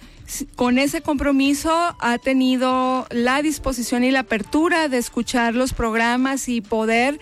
con 0.57 0.78
ese 0.78 1.02
compromiso 1.02 1.71
ha 2.00 2.19
tenido 2.19 3.07
la 3.11 3.43
disposición 3.43 4.04
y 4.04 4.11
la 4.11 4.21
apertura 4.21 4.88
de 4.88 4.99
escuchar 4.99 5.54
los 5.54 5.75
programas 5.75 6.49
y 6.49 6.61
poder 6.61 7.21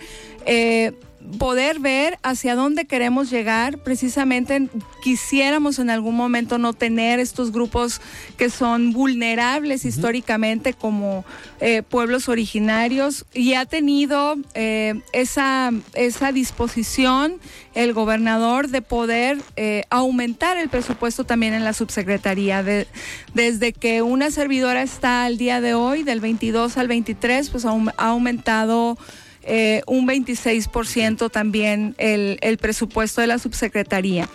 poder 1.37 1.79
ver 1.79 2.19
hacia 2.23 2.55
dónde 2.55 2.85
queremos 2.85 3.29
llegar. 3.29 3.77
Precisamente 3.77 4.69
quisiéramos 5.03 5.79
en 5.79 5.89
algún 5.89 6.15
momento 6.15 6.57
no 6.57 6.73
tener 6.73 7.19
estos 7.19 7.51
grupos 7.51 8.01
que 8.37 8.49
son 8.49 8.91
vulnerables 8.93 9.85
históricamente 9.85 10.73
como 10.73 11.25
eh, 11.59 11.81
pueblos 11.81 12.29
originarios 12.29 13.25
y 13.33 13.53
ha 13.53 13.65
tenido 13.65 14.35
eh, 14.53 15.01
esa, 15.13 15.71
esa 15.93 16.31
disposición 16.31 17.39
el 17.73 17.93
gobernador 17.93 18.67
de 18.67 18.81
poder 18.81 19.41
eh, 19.55 19.83
aumentar 19.89 20.57
el 20.57 20.69
presupuesto 20.69 21.23
también 21.23 21.53
en 21.53 21.63
la 21.63 21.73
subsecretaría. 21.73 22.63
De- 22.63 22.87
desde 23.33 23.73
que 23.73 24.01
una 24.01 24.29
servidora 24.29 24.83
está 24.83 25.23
al 25.25 25.37
día 25.37 25.59
de 25.61 25.73
hoy, 25.73 26.03
del 26.03 26.19
22 26.19 26.77
al 26.77 26.87
23, 26.87 27.49
pues 27.49 27.65
ha 27.65 27.71
aumentado 27.97 28.97
eh, 29.43 29.81
un 29.87 30.07
26% 30.07 31.31
también 31.31 31.95
el, 31.97 32.37
el 32.41 32.57
presupuesto 32.57 33.21
de 33.21 33.27
la 33.27 33.39
subsecretaría. 33.39 34.29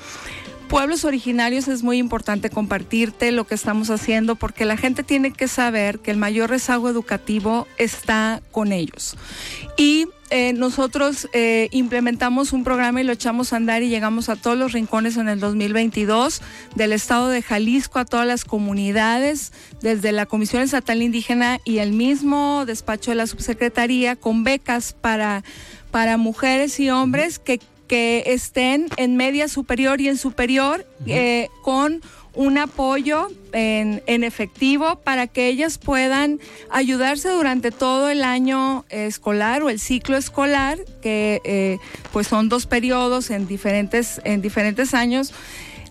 Pueblos 0.69 1.07
originarios 1.07 1.67
es 1.67 1.83
muy 1.83 1.97
importante 1.97 2.51
compartirte 2.51 3.33
lo 3.33 3.47
que 3.47 3.55
estamos 3.55 3.89
haciendo 3.89 4.37
porque 4.37 4.67
la 4.67 4.77
gente 4.77 5.03
tiene 5.03 5.33
que 5.33 5.49
saber 5.49 5.99
que 5.99 6.11
el 6.11 6.19
mayor 6.19 6.51
rezago 6.51 6.91
educativo 6.91 7.67
está 7.79 8.43
con 8.53 8.73
ellos. 8.73 9.17
Y 9.79 10.09
eh, 10.29 10.53
nosotros 10.53 11.27
eh, 11.33 11.69
implementamos 11.71 12.53
un 12.53 12.65
programa 12.65 13.01
y 13.01 13.05
lo 13.05 13.13
echamos 13.13 13.55
a 13.55 13.57
andar 13.57 13.83
y 13.83 13.89
llegamos 13.89 14.29
a 14.29 14.37
todos 14.37 14.59
los 14.59 14.73
rincones 14.73 15.17
en 15.17 15.31
el 15.31 15.41
2022 15.41 16.43
del 16.75 16.93
estado 16.93 17.29
de 17.29 17.41
Jalisco, 17.41 17.99
a 17.99 18.05
todas 18.05 18.27
las 18.27 18.45
comunidades, 18.45 19.53
desde 19.81 20.13
la 20.13 20.27
Comisión 20.27 20.61
Estatal 20.61 21.01
Indígena 21.01 21.61
y 21.65 21.79
el 21.79 21.93
mismo 21.93 22.67
despacho 22.67 23.11
de 23.13 23.15
la 23.15 23.27
subsecretaría 23.27 24.17
con 24.17 24.45
becas 24.45 24.93
para, 24.93 25.45
para 25.91 26.19
mujeres 26.19 26.79
y 26.79 26.91
hombres 26.91 27.39
que 27.39 27.59
que 27.89 28.23
estén 28.27 28.87
en 28.97 29.17
media 29.17 29.49
superior 29.49 30.01
y 30.01 30.09
en 30.09 30.17
superior 30.17 30.87
eh, 31.07 31.49
con 31.63 32.03
un 32.35 32.59
apoyo 32.59 33.29
en, 33.53 34.03
en 34.07 34.23
efectivo 34.23 35.01
para 35.01 35.27
que 35.27 35.49
ellas 35.49 35.79
puedan 35.79 36.39
ayudarse 36.71 37.29
durante 37.31 37.73
todo 37.73 38.11
el 38.11 38.23
año 38.23 38.85
escolar 38.91 39.65
o 39.65 39.71
el 39.71 39.81
ciclo 39.81 40.17
escolar, 40.17 40.79
que 41.03 41.41
eh, 41.45 41.79
pues 42.13 42.29
son 42.29 42.49
dos 42.49 42.67
periodos 42.67 43.31
en 43.31 43.49
diferentes, 43.49 44.21
en 44.25 44.41
diferentes 44.41 44.95
años 44.95 45.33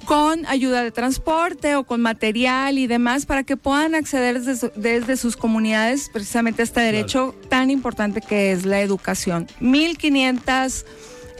con 0.07 0.45
ayuda 0.45 0.83
de 0.83 0.91
transporte 0.91 1.75
o 1.75 1.83
con 1.83 1.99
material 1.99 2.77
y 2.77 2.87
demás 2.87 3.25
para 3.25 3.43
que 3.43 3.57
puedan 3.57 3.93
acceder 3.93 4.41
desde, 4.41 5.17
sus 5.17 5.35
comunidades 5.35 6.09
precisamente 6.13 6.61
a 6.61 6.63
este 6.63 6.79
derecho 6.79 7.35
tan 7.49 7.69
importante 7.69 8.21
que 8.21 8.53
es 8.53 8.65
la 8.65 8.79
educación. 8.79 9.47
1.500 9.59 10.85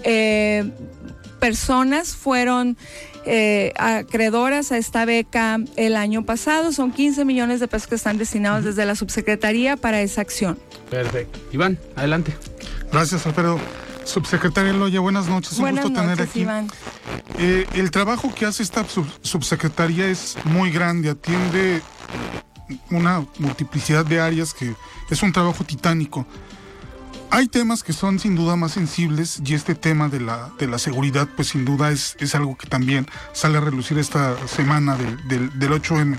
eh, 0.03 0.69
personas 1.39 2.15
fueron 2.15 2.77
eh, 3.25 3.73
acreedoras 3.77 4.71
a 4.71 4.77
esta 4.77 5.05
beca 5.05 5.59
el 5.75 5.95
año 5.95 6.23
pasado. 6.25 6.71
Son 6.71 6.91
15 6.91 7.25
millones 7.25 7.59
de 7.59 7.67
pesos 7.67 7.87
que 7.87 7.95
están 7.95 8.17
destinados 8.17 8.63
desde 8.63 8.85
la 8.85 8.95
subsecretaría 8.95 9.75
para 9.75 10.01
esa 10.01 10.21
acción. 10.21 10.57
Perfecto. 10.89 11.39
Iván, 11.51 11.77
adelante. 11.95 12.35
Gracias, 12.91 13.25
Alfredo. 13.25 13.59
Subsecretaria 14.05 14.71
Loya, 14.71 15.01
buenas 15.01 15.27
noches. 15.27 15.59
Un 15.59 15.71
gusto 15.71 15.91
tener 15.91 16.21
aquí. 16.21 16.41
Iván. 16.41 16.69
Eh, 17.37 17.67
el 17.73 17.91
trabajo 17.91 18.33
que 18.33 18.45
hace 18.45 18.63
esta 18.63 18.85
subsecretaría 19.21 20.07
es 20.07 20.37
muy 20.45 20.71
grande, 20.71 21.09
atiende 21.09 21.81
una 22.89 23.25
multiplicidad 23.39 24.05
de 24.05 24.21
áreas 24.21 24.53
que 24.53 24.73
es 25.09 25.21
un 25.21 25.33
trabajo 25.33 25.65
titánico. 25.65 26.25
Hay 27.29 27.47
temas 27.47 27.83
que 27.83 27.93
son 27.93 28.19
sin 28.19 28.35
duda 28.35 28.55
más 28.55 28.71
sensibles 28.71 29.41
y 29.45 29.53
este 29.53 29.75
tema 29.75 30.07
de 30.07 30.21
la, 30.21 30.49
de 30.57 30.67
la 30.67 30.79
seguridad 30.79 31.27
pues 31.35 31.49
sin 31.49 31.65
duda 31.65 31.91
es, 31.91 32.15
es 32.19 32.35
algo 32.35 32.57
que 32.57 32.67
también 32.67 33.05
sale 33.33 33.57
a 33.57 33.61
relucir 33.61 33.97
esta 33.97 34.35
semana 34.47 34.95
del, 34.95 35.57
del, 35.59 35.71
8M. 35.71 36.17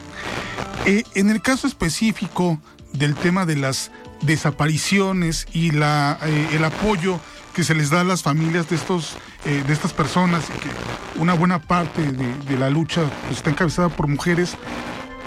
Eh, 0.84 1.02
en 1.14 1.30
el 1.30 1.40
caso 1.40 1.66
específico 1.66 2.60
del 2.92 3.14
tema 3.14 3.46
de 3.46 3.56
las 3.56 3.90
desapariciones 4.22 5.46
y 5.52 5.70
la, 5.70 6.18
eh, 6.22 6.48
el 6.52 6.64
apoyo 6.64 7.18
que 7.54 7.64
se 7.64 7.74
les 7.74 7.90
da 7.90 8.02
a 8.02 8.04
las 8.04 8.22
familias 8.22 8.68
de, 8.68 8.76
estos, 8.76 9.16
eh, 9.44 9.64
de 9.66 9.72
estas 9.72 9.92
personas 9.92 10.44
que 10.44 11.20
una 11.20 11.34
buena 11.34 11.58
parte 11.60 12.12
de, 12.12 12.58
la 12.58 12.70
lucha 12.70 13.02
pues, 13.26 13.38
está 13.38 13.50
encabezada 13.50 13.88
por 13.88 14.06
mujeres, 14.06 14.56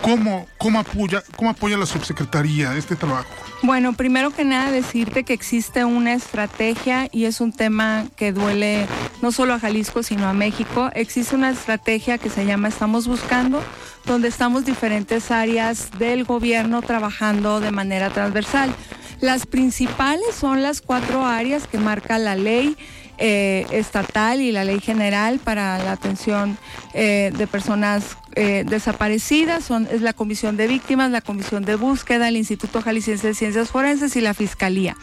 ¿Cómo, 0.02 0.48
cómo, 0.58 0.80
apoya, 0.80 1.24
¿Cómo 1.36 1.52
apoya 1.52 1.78
la 1.78 1.86
subsecretaría 1.86 2.76
este 2.76 2.96
trabajo? 2.96 3.30
Bueno, 3.62 3.94
primero 3.94 4.32
que 4.32 4.44
nada 4.44 4.72
decirte 4.72 5.24
que 5.24 5.34
existe 5.34 5.86
una 5.86 6.14
estrategia 6.14 7.08
y 7.12 7.26
es 7.26 7.40
un 7.40 7.54
tema 7.54 8.06
que 8.16 8.32
duele 8.32 8.88
no 9.22 9.32
solo 9.32 9.54
a 9.54 9.60
Jalisco, 9.60 10.02
sino 10.02 10.28
a 10.28 10.34
México. 10.34 10.90
Existe 10.96 11.36
una 11.36 11.52
estrategia 11.52 12.18
que 12.18 12.30
se 12.30 12.46
llama 12.46 12.70
Estamos 12.70 13.08
Buscando, 13.08 13.62
donde 14.06 14.28
estamos 14.30 14.66
diferentes 14.66 15.30
áreas 15.30 15.92
del 16.00 16.24
gobierno 16.24 16.82
trabajando 16.82 17.60
de 17.60 17.72
manera 17.72 18.10
transversal. 18.10 18.74
Las 19.20 19.46
principales 19.46 20.34
son 20.34 20.64
las 20.64 20.82
cuatro 20.82 21.28
áreas 21.28 21.68
que 21.68 21.78
marca 21.78 22.18
la 22.18 22.36
ley 22.36 22.76
eh, 23.20 23.68
estatal 23.70 24.42
y 24.42 24.52
la 24.52 24.64
ley 24.64 24.80
general 24.80 25.38
para 25.38 25.78
la 25.78 25.92
atención 25.92 26.58
eh, 26.96 27.32
de 27.38 27.46
personas 27.46 28.18
eh, 28.36 28.64
desaparecidas 28.68 29.64
son, 29.64 29.88
es 29.92 30.02
la 30.02 30.14
Comisión 30.14 30.58
de 30.58 30.68
Víctimas, 30.68 31.12
la 31.12 31.22
Comisión 31.22 31.64
de 31.64 31.76
Búsqueda, 31.76 32.30
el 32.30 32.38
Instituto 32.38 32.82
Jalisciense 32.82 33.28
de 33.28 33.34
Ciencias 33.34 33.70
Forenses 33.70 34.16
y 34.16 34.22
la 34.22 34.34
Fiscalía. 34.34 34.96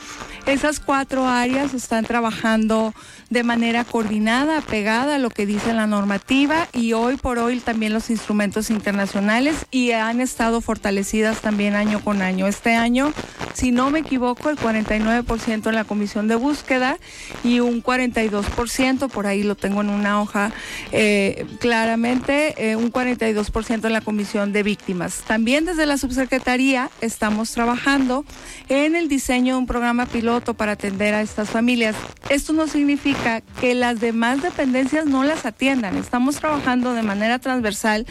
Esas 0.46 0.80
cuatro 0.80 1.26
áreas 1.26 1.74
están 1.74 2.04
trabajando 2.04 2.94
de 3.30 3.42
manera 3.42 3.84
coordinada, 3.84 4.60
pegada 4.62 5.16
a 5.16 5.18
lo 5.18 5.28
que 5.28 5.44
dice 5.44 5.74
la 5.74 5.86
normativa 5.86 6.68
y 6.72 6.94
hoy 6.94 7.16
por 7.16 7.38
hoy 7.38 7.60
también 7.60 7.92
los 7.92 8.08
instrumentos 8.08 8.70
internacionales 8.70 9.66
y 9.70 9.90
han 9.92 10.20
estado 10.20 10.60
fortalecidas 10.60 11.40
también 11.40 11.74
año 11.74 12.00
con 12.00 12.22
año. 12.22 12.46
Este 12.46 12.74
año, 12.74 13.12
si 13.52 13.72
no 13.72 13.90
me 13.90 13.98
equivoco, 13.98 14.48
el 14.48 14.56
49% 14.56 15.68
en 15.68 15.74
la 15.74 15.84
Comisión 15.84 16.28
de 16.28 16.36
Búsqueda 16.36 16.98
y 17.44 17.60
un 17.60 17.82
42%, 17.82 19.10
por 19.10 19.26
ahí 19.26 19.42
lo 19.42 19.54
tengo 19.54 19.82
en 19.82 19.90
una 19.90 20.22
hoja 20.22 20.50
eh, 20.92 21.46
claramente, 21.60 22.70
eh, 22.70 22.76
un 22.76 22.90
42% 22.90 23.17
en 23.20 23.92
la 23.92 24.00
Comisión 24.00 24.52
de 24.52 24.62
Víctimas. 24.62 25.22
También 25.26 25.64
desde 25.64 25.86
la 25.86 25.98
Subsecretaría 25.98 26.90
estamos 27.00 27.50
trabajando 27.50 28.24
en 28.68 28.94
el 28.94 29.08
diseño 29.08 29.54
de 29.54 29.58
un 29.58 29.66
programa 29.66 30.06
piloto 30.06 30.54
para 30.54 30.72
atender 30.72 31.14
a 31.14 31.22
estas 31.22 31.50
familias. 31.50 31.96
Esto 32.30 32.52
no 32.52 32.68
significa 32.68 33.40
que 33.60 33.74
las 33.74 33.98
demás 34.00 34.42
dependencias 34.42 35.06
no 35.06 35.24
las 35.24 35.46
atiendan. 35.46 35.96
Estamos 35.96 36.36
trabajando 36.36 36.92
de 36.92 37.02
manera 37.02 37.38
transversal 37.38 38.06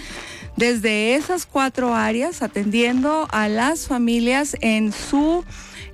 desde 0.58 1.16
esas 1.16 1.46
cuatro 1.46 1.96
áreas, 1.96 2.42
atendiendo 2.42 3.28
a 3.32 3.48
las 3.48 3.88
familias 3.88 4.58
en 4.62 4.92
su 4.92 5.46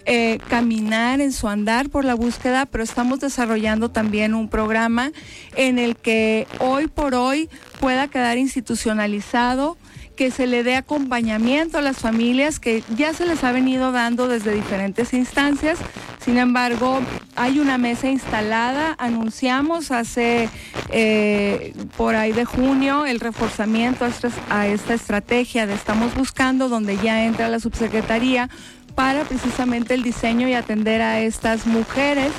eh, 0.06 0.40
caminar, 0.50 1.22
en 1.22 1.32
su 1.32 1.48
andar 1.48 1.90
por 1.90 2.06
la 2.06 2.14
búsqueda, 2.14 2.66
pero 2.66 2.84
estamos 2.84 3.20
desarrollando 3.20 3.90
también 3.90 4.34
un 4.34 4.50
programa 4.50 5.12
en 5.56 5.80
el 5.80 5.96
que 5.96 6.48
hoy 6.60 6.88
por 6.88 7.16
hoy 7.16 7.50
pueda 7.80 8.08
quedar 8.08 8.38
institucionalizado 8.38 9.78
que 10.16 10.30
se 10.30 10.46
le 10.48 10.64
dé 10.64 10.76
acompañamiento 10.76 11.78
a 11.78 11.82
las 11.82 11.98
familias 11.98 12.60
que 12.60 12.84
ya 12.96 13.14
se 13.14 13.26
les 13.26 13.44
ha 13.44 13.52
venido 13.52 13.92
dando 13.92 14.28
desde 14.28 14.54
diferentes 14.54 15.14
instancias. 15.14 15.80
Sin 16.24 16.38
embargo, 16.38 17.00
hay 17.36 17.60
una 17.60 17.78
mesa 17.78 18.10
instalada. 18.10 18.96
Anunciamos 19.00 19.92
hace 19.92 20.50
eh, 20.90 21.74
por 21.98 22.16
ahí 22.16 22.32
de 22.32 22.46
junio 22.46 23.06
el 23.06 23.20
reforzamiento 23.20 24.06
a 24.50 24.68
esta 24.68 24.94
estrategia 24.94 25.66
de 25.66 25.74
Estamos 25.74 26.16
Buscando, 26.16 26.70
donde 26.70 26.98
ya 26.98 27.26
entra 27.26 27.50
la 27.50 27.60
subsecretaría 27.60 28.50
para 28.96 29.24
precisamente 29.24 29.94
el 29.94 30.04
diseño 30.04 30.48
y 30.48 30.54
atender 30.54 31.02
a 31.02 31.20
estas 31.20 31.66
mujeres, 31.66 32.32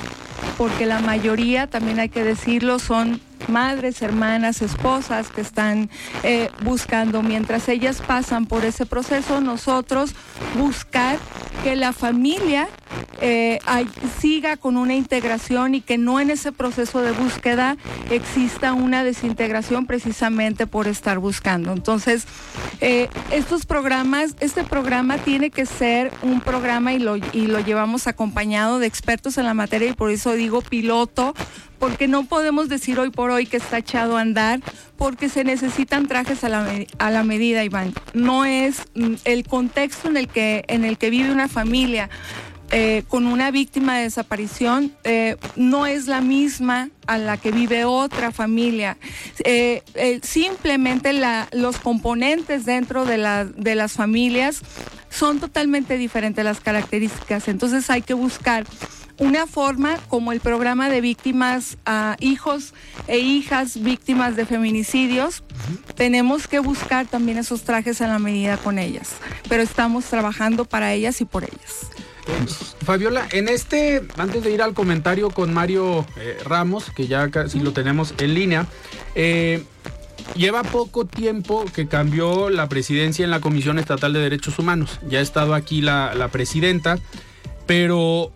porque 0.57 0.85
la 0.85 0.99
mayoría, 0.99 1.67
también 1.67 1.99
hay 1.99 2.09
que 2.09 2.23
decirlo, 2.23 2.79
son 2.79 3.19
madres, 3.47 4.01
hermanas, 4.01 4.61
esposas 4.61 5.29
que 5.29 5.41
están 5.41 5.89
eh, 6.23 6.49
buscando. 6.63 7.21
Mientras 7.21 7.69
ellas 7.69 8.01
pasan 8.05 8.45
por 8.45 8.65
ese 8.65 8.85
proceso, 8.85 9.41
nosotros 9.41 10.13
buscar 10.57 11.17
que 11.63 11.75
la 11.75 11.93
familia 11.93 12.67
eh, 13.21 13.59
siga 14.19 14.57
con 14.57 14.77
una 14.77 14.93
integración 14.93 15.75
y 15.75 15.81
que 15.81 15.97
no 15.97 16.19
en 16.19 16.29
ese 16.29 16.51
proceso 16.51 17.01
de 17.01 17.11
búsqueda 17.11 17.77
exista 18.11 18.73
una 18.73 19.03
desintegración 19.03 19.85
precisamente 19.85 20.67
por 20.67 20.87
estar 20.87 21.19
buscando. 21.19 21.71
Entonces, 21.71 22.25
eh, 22.81 23.09
estos 23.31 23.65
programas, 23.65 24.35
este 24.41 24.63
programa 24.63 25.17
tiene 25.17 25.49
que 25.49 25.65
ser 25.65 26.11
un 26.21 26.41
programa 26.41 26.93
y 26.93 26.99
lo, 26.99 27.15
y 27.15 27.47
lo 27.47 27.59
llevamos 27.59 28.07
acompañado 28.07 28.79
de 28.79 28.87
expertos 28.87 29.37
en 29.37 29.45
la 29.45 29.53
materia 29.53 29.89
y 29.89 29.93
por 29.93 30.11
eso 30.11 30.33
digo 30.33 30.61
piloto, 30.61 31.33
porque 31.79 32.07
no 32.07 32.25
podemos 32.25 32.69
decir 32.69 32.99
hoy 32.99 33.09
por 33.09 33.31
hoy 33.31 33.45
que 33.45 33.57
está 33.57 33.79
echado 33.79 34.17
a 34.17 34.21
andar, 34.21 34.61
porque 34.97 35.29
se 35.29 35.43
necesitan 35.43 36.07
trajes 36.07 36.43
a 36.43 36.49
la, 36.49 36.67
a 36.97 37.11
la 37.11 37.23
medida, 37.23 37.63
Iván. 37.63 37.93
No 38.13 38.45
es 38.45 38.83
mm, 38.95 39.15
el 39.25 39.45
contexto 39.45 40.07
en 40.07 40.17
el 40.17 40.27
que, 40.27 40.63
en 40.67 40.85
el 40.85 40.97
que 40.97 41.09
vive 41.09 41.31
una 41.31 41.47
familia. 41.47 42.09
Eh, 42.71 43.03
con 43.07 43.27
una 43.27 43.51
víctima 43.51 43.95
de 43.97 44.03
desaparición 44.05 44.91
eh, 45.03 45.37
no 45.55 45.85
es 45.85 46.07
la 46.07 46.19
misma 46.19 46.89
a 47.05 47.19
la 47.19 47.37
que 47.37 47.51
vive 47.51 47.85
otra 47.85 48.31
familia. 48.31 48.97
Eh, 49.43 49.83
simplemente 50.23 51.13
los 51.51 51.77
componentes 51.77 52.65
dentro 52.65 53.05
de, 53.05 53.19
la, 53.19 53.45
de 53.45 53.75
las 53.75 53.93
familias 53.93 54.61
son 55.11 55.39
totalmente 55.39 55.97
diferentes 55.97 56.43
las 56.43 56.59
características. 56.59 57.47
Entonces 57.47 57.89
hay 57.89 58.01
que 58.01 58.15
buscar 58.15 58.65
una 59.17 59.47
forma 59.47 59.97
como 60.09 60.31
el 60.31 60.39
programa 60.39 60.89
de 60.89 61.01
víctimas 61.01 61.77
a 61.85 62.17
hijos 62.19 62.73
e 63.07 63.19
hijas 63.19 63.81
víctimas 63.81 64.35
de 64.35 64.45
feminicidios. 64.45 65.43
Tenemos 65.95 66.47
que 66.47 66.59
buscar 66.59 67.07
también 67.07 67.37
esos 67.37 67.63
trajes 67.63 68.01
a 68.01 68.07
la 68.07 68.19
medida 68.19 68.57
con 68.57 68.79
ellas, 68.79 69.13
pero 69.47 69.63
estamos 69.63 70.05
trabajando 70.05 70.65
para 70.65 70.93
ellas 70.93 71.21
y 71.21 71.25
por 71.25 71.43
ellas. 71.43 71.89
Fabiola, 72.83 73.27
en 73.31 73.49
este, 73.49 74.01
antes 74.17 74.43
de 74.43 74.51
ir 74.51 74.61
al 74.61 74.73
comentario 74.73 75.29
con 75.29 75.53
Mario 75.53 76.05
eh, 76.17 76.37
Ramos, 76.43 76.91
que 76.95 77.07
ya 77.07 77.29
casi 77.29 77.59
lo 77.59 77.71
tenemos 77.71 78.13
en 78.17 78.33
línea, 78.33 78.67
eh, 79.13 79.63
lleva 80.35 80.63
poco 80.63 81.05
tiempo 81.05 81.65
que 81.73 81.87
cambió 81.87 82.49
la 82.49 82.67
presidencia 82.67 83.23
en 83.23 83.31
la 83.31 83.41
Comisión 83.41 83.77
Estatal 83.77 84.13
de 84.13 84.19
Derechos 84.19 84.57
Humanos. 84.57 84.99
Ya 85.07 85.19
ha 85.19 85.21
estado 85.21 85.53
aquí 85.53 85.81
la, 85.81 86.15
la 86.15 86.29
presidenta, 86.29 86.97
pero 87.67 88.31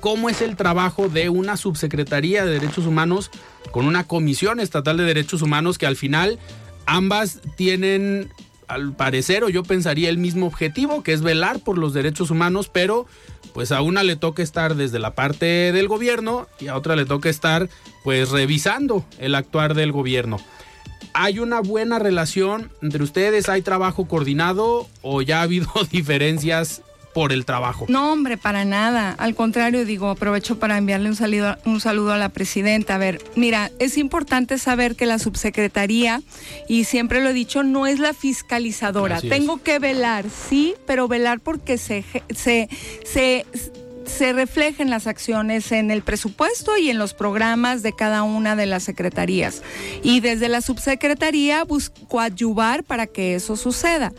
cómo 0.00 0.28
es 0.28 0.40
el 0.40 0.56
trabajo 0.56 1.08
de 1.08 1.28
una 1.28 1.56
subsecretaría 1.56 2.44
de 2.44 2.52
derechos 2.52 2.86
humanos 2.86 3.30
con 3.70 3.86
una 3.86 4.04
comisión 4.04 4.60
estatal 4.60 4.96
de 4.96 5.04
derechos 5.04 5.42
humanos 5.42 5.78
que 5.78 5.86
al 5.86 5.96
final 5.96 6.38
ambas 6.86 7.40
tienen 7.56 8.30
al 8.66 8.92
parecer 8.92 9.42
o 9.44 9.48
yo 9.48 9.62
pensaría 9.62 10.08
el 10.08 10.18
mismo 10.18 10.46
objetivo 10.46 11.02
que 11.02 11.12
es 11.12 11.22
velar 11.22 11.60
por 11.60 11.76
los 11.76 11.92
derechos 11.92 12.30
humanos 12.30 12.70
pero 12.72 13.06
pues 13.52 13.72
a 13.72 13.82
una 13.82 14.02
le 14.02 14.16
toca 14.16 14.42
estar 14.42 14.76
desde 14.76 14.98
la 14.98 15.14
parte 15.14 15.72
del 15.72 15.88
gobierno 15.88 16.46
y 16.60 16.68
a 16.68 16.76
otra 16.76 16.96
le 16.96 17.04
toca 17.04 17.28
estar 17.28 17.68
pues 18.04 18.30
revisando 18.30 19.04
el 19.18 19.34
actuar 19.34 19.74
del 19.74 19.92
gobierno. 19.92 20.38
¿Hay 21.12 21.38
una 21.40 21.60
buena 21.60 21.98
relación 21.98 22.70
entre 22.82 23.02
ustedes? 23.02 23.48
¿Hay 23.48 23.62
trabajo 23.62 24.06
coordinado 24.06 24.88
o 25.02 25.22
ya 25.22 25.40
ha 25.40 25.42
habido 25.42 25.68
diferencias 25.90 26.82
por 27.12 27.32
el 27.32 27.44
trabajo. 27.44 27.86
No, 27.88 28.12
hombre, 28.12 28.36
para 28.36 28.64
nada. 28.64 29.14
Al 29.18 29.34
contrario, 29.34 29.84
digo, 29.84 30.08
aprovecho 30.08 30.58
para 30.58 30.78
enviarle 30.78 31.08
un 31.08 31.16
saludo, 31.16 31.56
un 31.64 31.80
saludo 31.80 32.12
a 32.12 32.18
la 32.18 32.28
presidenta. 32.28 32.94
A 32.94 32.98
ver, 32.98 33.22
mira, 33.36 33.70
es 33.78 33.98
importante 33.98 34.58
saber 34.58 34.96
que 34.96 35.06
la 35.06 35.18
subsecretaría, 35.18 36.22
y 36.68 36.84
siempre 36.84 37.22
lo 37.22 37.30
he 37.30 37.32
dicho, 37.32 37.62
no 37.62 37.86
es 37.86 37.98
la 37.98 38.14
fiscalizadora. 38.14 39.20
Tengo 39.20 39.62
que 39.62 39.78
velar, 39.78 40.26
sí, 40.30 40.74
pero 40.86 41.08
velar 41.08 41.40
porque 41.40 41.78
se, 41.78 42.04
se, 42.34 42.68
se 43.04 43.46
se 44.10 44.32
reflejen 44.32 44.90
las 44.90 45.06
acciones 45.06 45.72
en 45.72 45.90
el 45.90 46.02
presupuesto 46.02 46.76
y 46.76 46.90
en 46.90 46.98
los 46.98 47.14
programas 47.14 47.82
de 47.82 47.92
cada 47.92 48.22
una 48.22 48.56
de 48.56 48.66
las 48.66 48.82
secretarías. 48.82 49.62
Y 50.02 50.20
desde 50.20 50.48
la 50.48 50.60
subsecretaría 50.60 51.64
busco 51.64 52.20
ayudar 52.20 52.82
para 52.82 53.06
que 53.06 53.34
eso 53.34 53.56
suceda 53.56 54.12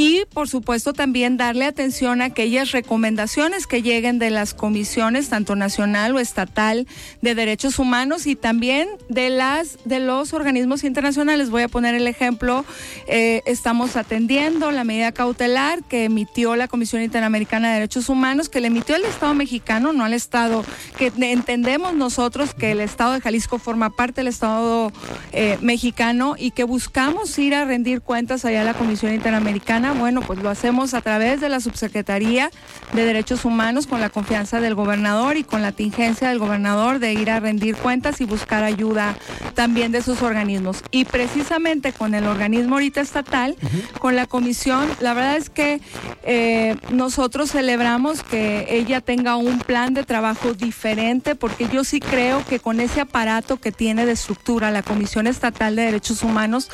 y 0.00 0.24
por 0.32 0.48
supuesto 0.48 0.94
también 0.94 1.36
darle 1.36 1.66
atención 1.66 2.22
a 2.22 2.26
aquellas 2.26 2.72
recomendaciones 2.72 3.66
que 3.66 3.82
lleguen 3.82 4.18
de 4.18 4.30
las 4.30 4.54
comisiones 4.54 5.28
tanto 5.28 5.56
nacional 5.56 6.16
o 6.16 6.18
estatal 6.18 6.86
de 7.20 7.34
derechos 7.34 7.78
humanos 7.78 8.26
y 8.26 8.34
también 8.34 8.88
de 9.10 9.28
las 9.28 9.76
de 9.84 10.00
los 10.00 10.32
organismos 10.32 10.84
internacionales. 10.84 11.50
Voy 11.50 11.64
a 11.64 11.68
poner 11.68 11.94
el 11.94 12.06
ejemplo 12.06 12.64
eh, 13.08 13.42
estamos 13.44 13.96
atendiendo 13.96 14.70
la 14.70 14.84
medida 14.84 15.12
cautelar 15.12 15.84
que 15.84 16.04
emitió 16.04 16.56
la 16.56 16.66
Comisión 16.66 17.02
Interamericana 17.02 17.68
de 17.68 17.74
Derechos 17.74 18.08
Humanos 18.08 18.48
que 18.48 18.62
le 18.62 18.68
emitió 18.68 18.96
el 18.96 19.04
Estado 19.04 19.34
mexicano 19.34 19.92
no 19.92 20.04
al 20.04 20.14
Estado 20.14 20.64
que 20.96 21.12
entendemos 21.20 21.92
nosotros 21.92 22.54
que 22.54 22.70
el 22.70 22.80
Estado 22.80 23.12
de 23.12 23.20
Jalisco 23.20 23.58
forma 23.58 23.90
parte 23.90 24.22
del 24.22 24.28
Estado 24.28 24.92
eh, 25.32 25.58
mexicano 25.60 26.36
y 26.38 26.52
que 26.52 26.64
buscamos 26.64 27.38
ir 27.38 27.54
a 27.54 27.66
rendir 27.66 28.00
cuentas 28.00 28.46
allá 28.46 28.62
a 28.62 28.64
la 28.64 28.72
Comisión 28.72 29.12
Interamericana 29.12 29.89
bueno, 29.94 30.20
pues 30.20 30.38
lo 30.40 30.50
hacemos 30.50 30.94
a 30.94 31.00
través 31.00 31.40
de 31.40 31.48
la 31.48 31.60
Subsecretaría 31.60 32.50
de 32.92 33.04
Derechos 33.04 33.44
Humanos 33.44 33.86
con 33.86 34.00
la 34.00 34.10
confianza 34.10 34.60
del 34.60 34.74
gobernador 34.74 35.36
y 35.36 35.44
con 35.44 35.62
la 35.62 35.72
tingencia 35.72 36.28
del 36.28 36.38
gobernador 36.38 36.98
de 36.98 37.12
ir 37.12 37.30
a 37.30 37.40
rendir 37.40 37.76
cuentas 37.76 38.20
y 38.20 38.24
buscar 38.24 38.64
ayuda 38.64 39.16
también 39.54 39.92
de 39.92 40.02
sus 40.02 40.22
organismos. 40.22 40.82
Y 40.90 41.04
precisamente 41.04 41.92
con 41.92 42.14
el 42.14 42.26
organismo 42.26 42.76
ahorita 42.76 43.00
estatal, 43.00 43.56
con 43.98 44.16
la 44.16 44.26
comisión, 44.26 44.88
la 45.00 45.14
verdad 45.14 45.36
es 45.36 45.50
que 45.50 45.80
eh, 46.22 46.76
nosotros 46.90 47.50
celebramos 47.50 48.22
que 48.22 48.66
ella 48.70 49.00
tenga 49.00 49.36
un 49.36 49.58
plan 49.58 49.94
de 49.94 50.04
trabajo 50.04 50.54
diferente, 50.54 51.34
porque 51.34 51.68
yo 51.68 51.84
sí 51.84 52.00
creo 52.00 52.44
que 52.44 52.60
con 52.60 52.80
ese 52.80 53.00
aparato 53.00 53.58
que 53.58 53.72
tiene 53.72 54.06
de 54.06 54.12
estructura 54.12 54.70
la 54.70 54.82
Comisión 54.82 55.26
Estatal 55.26 55.76
de 55.76 55.82
Derechos 55.82 56.22
Humanos 56.22 56.70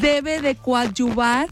debe 0.00 0.40
de 0.40 0.56
coadyuvar 0.56 1.48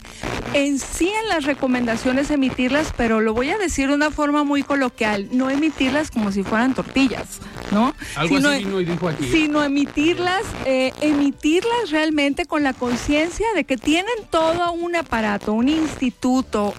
en 0.53 0.79
sí 0.79 1.02
en 1.07 1.29
las 1.29 1.45
recomendaciones 1.45 2.29
emitirlas, 2.31 2.93
pero 2.95 3.21
lo 3.21 3.33
voy 3.33 3.49
a 3.49 3.57
decir 3.57 3.87
de 3.87 3.95
una 3.95 4.11
forma 4.11 4.43
muy 4.43 4.63
coloquial, 4.63 5.27
no 5.31 5.49
emitirlas 5.49 6.11
como 6.11 6.31
si 6.31 6.43
fueran 6.43 6.73
tortillas, 6.73 7.39
¿no? 7.71 7.93
Algo 8.15 8.37
sino, 8.37 8.49
así 8.49 8.85
dijo 8.85 9.09
aquí. 9.09 9.27
Sino 9.29 9.63
emitirlas, 9.63 10.43
eh, 10.65 10.91
emitirlas 11.01 11.91
realmente 11.91 12.45
con 12.45 12.63
la 12.63 12.73
conciencia 12.73 13.47
de 13.55 13.63
que 13.63 13.77
tienen 13.77 14.13
todo 14.29 14.71
un 14.73 14.95
aparato, 14.95 15.53
un 15.53 15.69
instituto, 15.69 16.73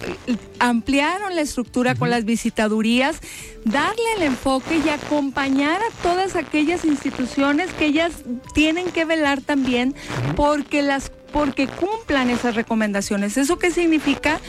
ampliaron 0.59 1.35
la 1.35 1.41
estructura 1.41 1.95
con 1.95 2.09
las 2.09 2.25
visitadurías, 2.25 3.19
darle 3.65 4.13
el 4.17 4.23
enfoque 4.23 4.81
y 4.85 4.89
acompañar 4.89 5.81
a 5.81 6.01
todas 6.01 6.35
aquellas 6.35 6.85
instituciones 6.85 7.73
que 7.73 7.85
ellas 7.85 8.13
tienen 8.53 8.91
que 8.91 9.05
velar 9.05 9.41
también 9.41 9.95
porque 10.35 10.81
las 10.81 11.11
porque 11.35 11.67
cumplan 11.67 12.29
esas 12.29 12.55
recomendaciones. 12.55 13.35
¿Eso 13.35 13.59
qué 13.59 13.69
significa? 13.69 14.39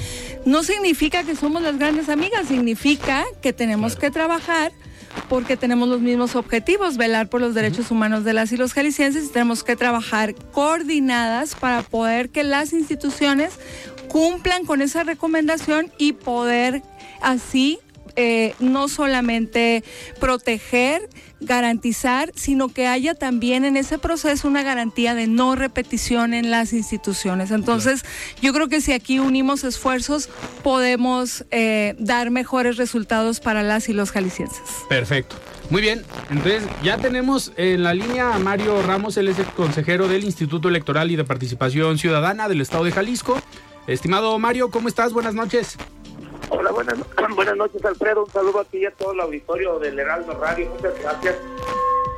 No 0.44 0.62
significa 0.62 1.24
que 1.24 1.34
somos 1.34 1.60
las 1.60 1.80
grandes 1.80 2.08
amigas, 2.08 2.46
significa 2.46 3.24
que 3.42 3.52
tenemos 3.52 3.96
que 3.96 4.12
trabajar 4.12 4.70
porque 5.28 5.56
tenemos 5.56 5.88
los 5.88 6.00
mismos 6.00 6.36
objetivos, 6.36 6.96
velar 6.96 7.28
por 7.28 7.40
los 7.40 7.54
derechos 7.54 7.90
humanos 7.90 8.22
de 8.22 8.34
las 8.34 8.52
y 8.52 8.56
los 8.56 8.72
jaliscienses 8.72 9.24
y 9.24 9.32
tenemos 9.32 9.64
que 9.64 9.74
trabajar 9.74 10.36
coordinadas 10.52 11.56
para 11.56 11.82
poder 11.82 12.28
que 12.28 12.44
las 12.44 12.72
instituciones 12.72 13.54
cumplan 14.06 14.64
con 14.64 14.80
esa 14.80 15.02
recomendación 15.02 15.90
y 15.98 16.12
poder 16.12 16.84
así 17.20 17.80
eh, 18.16 18.54
no 18.58 18.88
solamente 18.88 19.84
proteger, 20.18 21.08
garantizar, 21.40 22.32
sino 22.34 22.68
que 22.68 22.86
haya 22.86 23.14
también 23.14 23.64
en 23.64 23.76
ese 23.76 23.98
proceso 23.98 24.48
una 24.48 24.62
garantía 24.62 25.14
de 25.14 25.26
no 25.26 25.54
repetición 25.54 26.34
en 26.34 26.50
las 26.50 26.72
instituciones. 26.72 27.50
Entonces, 27.50 28.04
yo 28.40 28.52
creo 28.52 28.68
que 28.68 28.80
si 28.80 28.92
aquí 28.92 29.18
unimos 29.18 29.64
esfuerzos, 29.64 30.28
podemos 30.62 31.44
eh, 31.50 31.94
dar 31.98 32.30
mejores 32.30 32.76
resultados 32.76 33.40
para 33.40 33.62
las 33.62 33.88
y 33.88 33.92
los 33.92 34.10
jaliscienses. 34.10 34.62
Perfecto. 34.88 35.36
Muy 35.68 35.82
bien, 35.82 36.04
entonces 36.30 36.62
ya 36.82 36.96
tenemos 36.96 37.52
en 37.56 37.82
la 37.82 37.92
línea 37.92 38.34
a 38.34 38.38
Mario 38.38 38.80
Ramos, 38.82 39.16
él 39.16 39.26
es 39.26 39.38
el 39.40 39.46
consejero 39.46 40.06
del 40.06 40.22
Instituto 40.22 40.68
Electoral 40.68 41.10
y 41.10 41.16
de 41.16 41.24
Participación 41.24 41.98
Ciudadana 41.98 42.48
del 42.48 42.60
Estado 42.60 42.84
de 42.84 42.92
Jalisco. 42.92 43.40
Estimado 43.88 44.38
Mario, 44.38 44.70
¿cómo 44.70 44.86
estás? 44.86 45.12
Buenas 45.12 45.34
noches. 45.34 45.76
Hola, 46.50 46.70
buenas, 46.70 46.98
buenas 47.36 47.56
noches, 47.56 47.84
Alfredo. 47.84 48.24
Un 48.24 48.30
saludo 48.30 48.60
a 48.60 48.64
ti 48.64 48.78
y 48.78 48.86
a 48.86 48.90
todo 48.90 49.12
el 49.12 49.20
auditorio 49.20 49.78
del 49.78 49.98
Heraldo 49.98 50.32
Radio. 50.38 50.68
Muchas 50.70 50.98
gracias. 51.00 51.36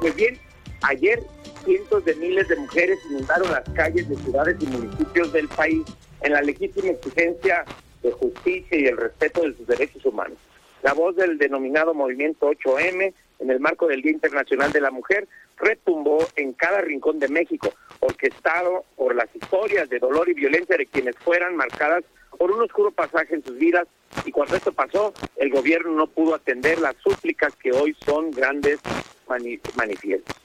Pues 0.01 0.15
bien, 0.15 0.39
ayer 0.83 1.23
cientos 1.65 2.05
de 2.05 2.15
miles 2.17 2.49
de 2.49 2.57
mujeres 2.57 2.99
inundaron 3.11 3.51
las 3.51 3.69
calles 3.71 4.09
de 4.09 4.17
ciudades 4.17 4.57
y 4.61 4.67
municipios 4.67 5.33
del 5.33 5.49
país 5.49 5.83
en 6.23 6.33
la 6.33 6.43
legítima 6.43 6.91
exigencia 6.91 7.65
de 8.03 8.13
justicia 8.13 8.79
y 8.79 8.87
el 8.87 8.97
respeto 8.97 9.43
de 9.43 9.55
sus 9.55 9.67
derechos 9.67 10.05
humanos. 10.05 10.39
La 10.83 10.93
voz 10.93 11.17
del 11.17 11.39
denominado 11.39 11.93
Movimiento 11.95 12.51
8M, 12.51 13.13
en 13.41 13.51
el 13.51 13.61
marco 13.61 13.87
del 13.89 14.03
Día 14.03 14.13
Internacional 14.13 14.71
de 14.73 14.81
la 14.81 14.91
Mujer, 14.91 15.27
retumbó 15.57 16.19
en 16.37 16.53
cada 16.53 16.81
rincón 16.81 17.19
de 17.19 17.29
México, 17.29 17.73
orquestado 18.01 18.85
por 18.97 19.15
las 19.15 19.29
historias 19.35 19.89
de 19.89 19.99
dolor 19.99 20.29
y 20.29 20.35
violencia 20.35 20.77
de 20.77 20.87
quienes 20.87 21.17
fueran 21.17 21.57
marcadas 21.57 22.05
por 22.39 22.53
un 22.53 22.63
oscuro 22.63 22.91
pasaje 22.91 23.35
en 23.35 23.45
sus 23.45 23.59
vidas 23.59 23.87
y 24.25 24.31
cuando 24.31 24.57
esto 24.57 24.73
pasó, 24.73 25.13
el 25.37 25.51
gobierno 25.51 25.93
no 25.93 26.07
pudo 26.07 26.35
atender 26.35 26.79
las 26.81 26.97
súplicas 26.97 27.55
que 27.57 27.73
hoy 27.73 27.97
son 28.07 28.31
grandes 28.31 28.79
manifiestos. 29.77 30.37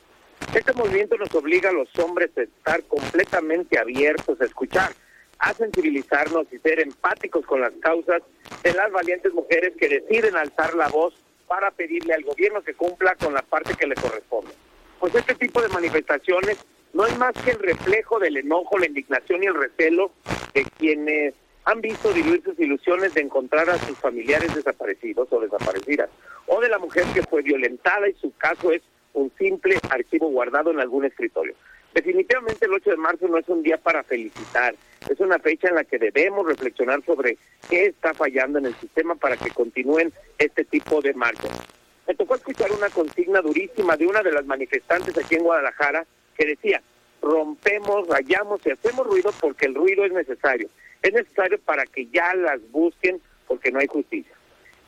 Este 0.54 0.74
movimiento 0.74 1.18
nos 1.18 1.34
obliga 1.34 1.70
a 1.70 1.74
los 1.74 1.88
hombres 2.00 2.32
a 2.38 2.42
estar 2.42 2.84
completamente 2.84 3.80
abiertos 3.80 4.40
a 4.42 4.46
escuchar, 4.46 4.92
a 5.40 5.54
sensibilizarnos 5.54 6.48
y 6.52 6.58
ser 6.60 6.80
empáticos 6.80 7.46
con 7.46 7.62
las 7.62 7.74
causas 7.82 8.22
de 8.62 8.74
las 8.74 8.92
valientes 8.92 9.34
mujeres 9.34 9.74
que 9.80 9.90
deciden 9.90 10.36
alzar 10.36 10.76
la 10.76 10.90
voz 10.90 11.14
para 11.48 11.72
pedirle 11.72 12.14
al 12.14 12.24
gobierno 12.24 12.62
que 12.62 12.74
cumpla 12.74 13.16
con 13.16 13.34
la 13.34 13.42
parte 13.42 13.76
que 13.76 13.88
le 13.88 13.96
corresponde. 13.96 14.52
Pues 15.00 15.16
este 15.16 15.36
tipo 15.36 15.62
de 15.62 15.70
manifestaciones 15.70 16.58
no 16.94 17.06
es 17.06 17.18
más 17.18 17.34
que 17.34 17.52
el 17.52 17.60
reflejo 17.60 18.20
del 18.20 18.38
enojo, 18.38 18.78
la 18.78 18.86
indignación 18.86 19.44
y 19.44 19.48
el 19.48 19.56
recelo 19.56 20.12
de 20.54 20.66
quienes 20.78 21.34
han 21.66 21.82
visto 21.82 22.12
diluir 22.12 22.44
sus 22.44 22.60
ilusiones 22.60 23.14
de 23.14 23.22
encontrar 23.22 23.70
a 23.70 23.78
sus 23.78 23.98
familiares 23.98 24.54
desaparecidos 24.54 25.28
o 25.32 25.40
desaparecidas, 25.40 26.10
o 26.48 26.60
de 26.60 26.70
la 26.70 26.78
mujer 26.78 27.06
que 27.14 27.24
fue 27.24 27.42
violentada 27.42 28.08
y 28.10 28.14
su 28.16 28.36
caso 28.36 28.72
es 28.72 28.82
un 29.14 29.32
simple 29.38 29.78
archivo 29.90 30.30
guardado 30.30 30.72
en 30.72 30.80
algún 30.80 31.06
escritorio. 31.06 31.56
Definitivamente 31.94 32.66
el 32.66 32.74
8 32.74 32.90
de 32.90 32.98
marzo 32.98 33.28
no 33.28 33.38
es 33.38 33.48
un 33.48 33.64
día 33.64 33.78
para 33.78 34.04
felicitar, 34.04 34.76
es 35.10 35.20
una 35.20 35.40
fecha 35.40 35.70
en 35.70 35.76
la 35.76 35.84
que 35.84 36.00
debemos 36.00 36.46
reflexionar 36.46 37.04
sobre 37.06 37.38
qué 37.70 37.86
está 37.86 38.14
fallando 38.14 38.60
en 38.60 38.66
el 38.66 38.76
sistema 38.76 39.16
para 39.16 39.38
que 39.38 39.52
continúen 39.52 40.12
este 40.38 40.66
tipo 40.66 41.02
de 41.02 41.14
marchas. 41.14 41.52
Me 42.08 42.16
tocó 42.16 42.36
escuchar 42.36 42.72
una 42.72 42.90
consigna 42.90 43.42
durísima 43.42 43.96
de 43.96 44.08
una 44.08 44.22
de 44.22 44.32
las 44.32 44.46
manifestantes 44.46 45.18
aquí 45.18 45.36
en 45.36 45.44
Guadalajara 45.44 46.06
que 46.36 46.48
decía, 46.48 46.82
rompemos, 47.22 48.08
rayamos 48.08 48.60
y 48.66 48.72
hacemos 48.72 49.08
ruido 49.08 49.32
porque 49.40 49.68
el 49.68 49.76
ruido 49.76 50.04
es 50.04 50.12
necesario 50.12 50.68
es 51.04 51.14
necesario 51.14 51.60
para 51.60 51.86
que 51.86 52.08
ya 52.08 52.34
las 52.34 52.60
busquen 52.72 53.22
porque 53.48 53.72
no 53.72 53.80
hay 53.80 53.88
justicia. 53.88 54.34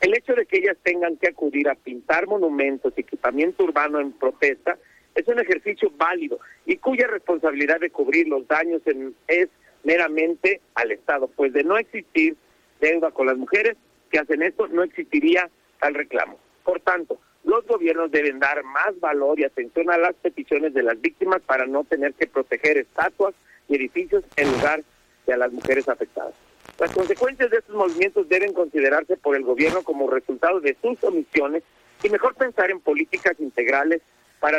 El 0.00 0.16
hecho 0.16 0.34
de 0.34 0.46
que 0.46 0.58
ellas 0.58 0.76
tengan 0.82 1.16
que 1.16 1.28
acudir 1.28 1.68
a 1.68 1.74
pintar 1.74 2.26
monumentos 2.26 2.92
y 2.96 3.00
equipamiento 3.00 3.64
urbano 3.64 4.00
en 4.00 4.12
protesta 4.12 4.78
es 5.14 5.26
un 5.28 5.38
ejercicio 5.38 5.90
válido 5.96 6.38
y 6.66 6.76
cuya 6.76 7.06
responsabilidad 7.06 7.80
de 7.80 7.90
cubrir 7.90 8.28
los 8.28 8.46
daños 8.48 8.82
es 9.28 9.48
meramente 9.84 10.60
al 10.74 10.90
Estado, 10.92 11.28
pues 11.28 11.52
de 11.52 11.64
no 11.64 11.78
existir 11.78 12.36
deuda 12.80 13.10
con 13.10 13.26
las 13.26 13.36
mujeres 13.36 13.76
que 14.10 14.18
hacen 14.18 14.42
esto, 14.42 14.68
no 14.68 14.82
existiría 14.82 15.48
tal 15.80 15.94
reclamo. 15.94 16.38
Por 16.64 16.80
tanto, 16.80 17.18
los 17.44 17.66
gobiernos 17.66 18.10
deben 18.10 18.40
dar 18.40 18.62
más 18.64 18.98
valor 19.00 19.38
y 19.38 19.44
atención 19.44 19.90
a 19.90 19.96
las 19.96 20.14
peticiones 20.14 20.74
de 20.74 20.82
las 20.82 21.00
víctimas 21.00 21.40
para 21.42 21.66
no 21.66 21.84
tener 21.84 22.12
que 22.14 22.26
proteger 22.26 22.76
estatuas 22.76 23.34
y 23.68 23.76
edificios 23.76 24.24
en 24.36 24.50
lugar 24.52 24.80
de 24.80 24.95
y 25.26 25.32
a 25.32 25.36
las 25.36 25.52
mujeres 25.52 25.88
afectadas. 25.88 26.34
Las 26.78 26.92
consecuencias 26.92 27.50
de 27.50 27.58
estos 27.58 27.74
movimientos 27.74 28.28
deben 28.28 28.52
considerarse 28.52 29.16
por 29.16 29.36
el 29.36 29.42
gobierno 29.42 29.82
como 29.82 30.10
resultado 30.10 30.60
de 30.60 30.76
sus 30.82 31.02
omisiones 31.04 31.62
y 32.02 32.10
mejor 32.10 32.34
pensar 32.34 32.70
en 32.70 32.80
políticas 32.80 33.34
integrales 33.38 34.02
para 34.40 34.58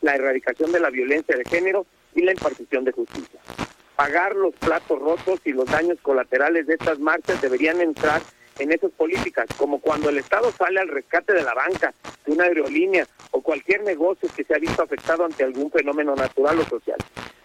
la 0.00 0.14
erradicación 0.14 0.72
de 0.72 0.80
la 0.80 0.90
violencia 0.90 1.36
de 1.36 1.44
género 1.44 1.86
y 2.14 2.22
la 2.22 2.32
impartición 2.32 2.84
de 2.84 2.92
justicia. 2.92 3.40
Pagar 3.96 4.34
los 4.34 4.54
platos 4.54 4.98
rotos 4.98 5.40
y 5.44 5.52
los 5.52 5.66
daños 5.66 5.98
colaterales 6.00 6.66
de 6.66 6.74
estas 6.74 6.98
marchas 6.98 7.42
deberían 7.42 7.80
entrar 7.80 8.22
en 8.58 8.72
esas 8.72 8.90
políticas, 8.92 9.46
como 9.56 9.80
cuando 9.80 10.08
el 10.08 10.18
Estado 10.18 10.50
sale 10.52 10.80
al 10.80 10.88
rescate 10.88 11.32
de 11.32 11.42
la 11.42 11.54
banca, 11.54 11.94
de 12.26 12.32
una 12.32 12.44
aerolínea 12.44 13.06
o 13.30 13.40
cualquier 13.40 13.82
negocio 13.82 14.28
que 14.34 14.44
se 14.44 14.54
ha 14.54 14.58
visto 14.58 14.82
afectado 14.82 15.24
ante 15.24 15.44
algún 15.44 15.70
fenómeno 15.70 16.14
natural 16.14 16.58
o 16.58 16.64
social. 16.64 16.98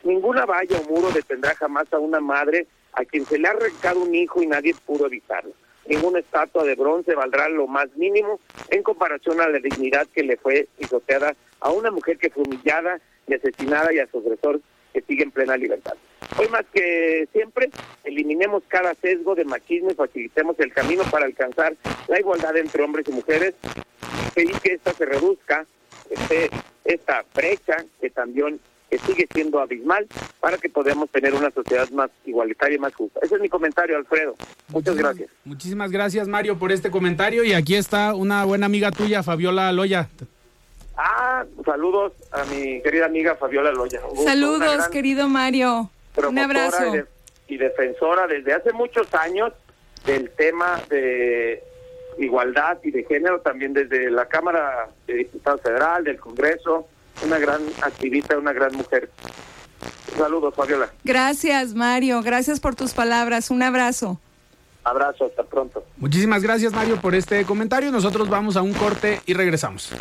Ninguna 0.03 0.45
valla 0.45 0.77
o 0.77 0.83
muro 0.89 1.11
detendrá 1.11 1.55
jamás 1.55 1.91
a 1.93 1.99
una 1.99 2.19
madre 2.19 2.67
a 2.93 3.05
quien 3.05 3.25
se 3.25 3.37
le 3.37 3.47
ha 3.47 3.51
arrancado 3.51 4.01
un 4.01 4.13
hijo 4.13 4.41
y 4.41 4.47
nadie 4.47 4.75
pudo 4.85 5.07
evitarlo. 5.07 5.53
Ninguna 5.85 6.19
estatua 6.19 6.63
de 6.63 6.75
bronce 6.75 7.13
valdrá 7.13 7.49
lo 7.49 7.67
más 7.67 7.93
mínimo 7.95 8.39
en 8.69 8.83
comparación 8.83 9.41
a 9.41 9.49
la 9.49 9.59
dignidad 9.59 10.07
que 10.13 10.23
le 10.23 10.37
fue 10.37 10.67
pisoteada 10.77 11.35
a 11.59 11.71
una 11.71 11.91
mujer 11.91 12.17
que 12.17 12.29
fue 12.29 12.43
humillada 12.43 12.99
y 13.27 13.33
asesinada 13.33 13.93
y 13.93 13.99
a 13.99 14.07
su 14.07 14.19
agresor 14.19 14.61
que 14.93 15.01
sigue 15.01 15.23
en 15.23 15.31
plena 15.31 15.57
libertad. 15.57 15.93
Hoy 16.37 16.47
más 16.49 16.65
que 16.73 17.27
siempre, 17.31 17.69
eliminemos 18.03 18.63
cada 18.67 18.93
sesgo 18.95 19.35
de 19.35 19.45
machismo 19.45 19.91
y 19.91 19.95
facilitemos 19.95 20.59
el 20.59 20.73
camino 20.73 21.03
para 21.11 21.25
alcanzar 21.25 21.75
la 22.07 22.19
igualdad 22.19 22.57
entre 22.57 22.83
hombres 22.83 23.07
y 23.07 23.11
mujeres, 23.11 23.53
pedir 24.33 24.55
que 24.59 24.73
esta 24.73 24.93
se 24.93 25.05
reduzca, 25.05 25.65
este, 26.09 26.49
esta 26.85 27.23
brecha 27.33 27.85
que 28.01 28.09
también 28.09 28.59
que 28.89 28.97
sigue 28.99 29.27
siendo 29.33 29.59
abismal 29.59 30.07
para 30.39 30.57
que 30.57 30.69
podamos 30.69 31.09
tener 31.09 31.33
una 31.33 31.49
sociedad 31.49 31.89
más 31.91 32.11
igualitaria 32.25 32.75
y 32.77 32.79
más 32.79 32.93
justa. 32.93 33.19
Ese 33.23 33.35
es 33.35 33.41
mi 33.41 33.49
comentario, 33.49 33.97
Alfredo. 33.97 34.35
Muchas 34.67 34.95
gracias. 34.95 35.29
Muchísimas 35.45 35.91
gracias, 35.91 36.27
Mario, 36.27 36.59
por 36.59 36.71
este 36.71 36.91
comentario. 36.91 37.43
Y 37.43 37.53
aquí 37.53 37.75
está 37.75 38.13
una 38.13 38.45
buena 38.45 38.67
amiga 38.67 38.91
tuya, 38.91 39.23
Fabiola 39.23 39.71
Loya. 39.71 40.09
Ah, 40.95 41.43
saludos 41.65 42.13
a 42.31 42.43
mi 42.45 42.81
querida 42.83 43.07
amiga 43.07 43.35
Fabiola 43.35 43.71
Loya. 43.71 43.99
Saludos, 44.23 44.87
querido 44.89 45.27
Mario. 45.27 45.89
Un 46.15 46.39
abrazo. 46.39 47.05
Y, 47.47 47.57
defensora 47.57 48.25
desde 48.27 48.53
hace 48.53 48.73
muchos 48.73 49.13
años 49.13 49.53
del 50.05 50.29
tema 50.31 50.81
de 50.89 51.63
igualdad 52.17 52.77
y 52.83 52.91
de 52.91 53.03
género, 53.03 53.41
también 53.41 53.73
desde 53.73 54.09
la 54.09 54.25
Cámara 54.27 54.89
de 55.07 55.15
Diputados 55.15 55.61
Federal, 55.61 56.03
del 56.03 56.19
Congreso, 56.19 56.87
una 57.23 57.37
gran 57.37 57.61
activista, 57.81 58.37
una 58.37 58.53
gran 58.53 58.75
mujer. 58.75 59.09
Saludos, 60.17 60.53
Fabiola. 60.55 60.89
Gracias, 61.03 61.73
Mario. 61.73 62.21
Gracias 62.21 62.59
por 62.59 62.75
tus 62.75 62.93
palabras. 62.93 63.49
Un 63.49 63.63
abrazo. 63.63 64.19
Abrazo, 64.83 65.25
hasta 65.25 65.43
pronto. 65.43 65.85
Muchísimas 65.97 66.43
gracias, 66.43 66.73
Mario, 66.73 66.99
por 66.99 67.15
este 67.15 67.45
comentario. 67.45 67.91
Nosotros 67.91 68.29
vamos 68.29 68.57
a 68.57 68.61
un 68.61 68.73
corte 68.73 69.21
y 69.25 69.33
regresamos. 69.33 69.93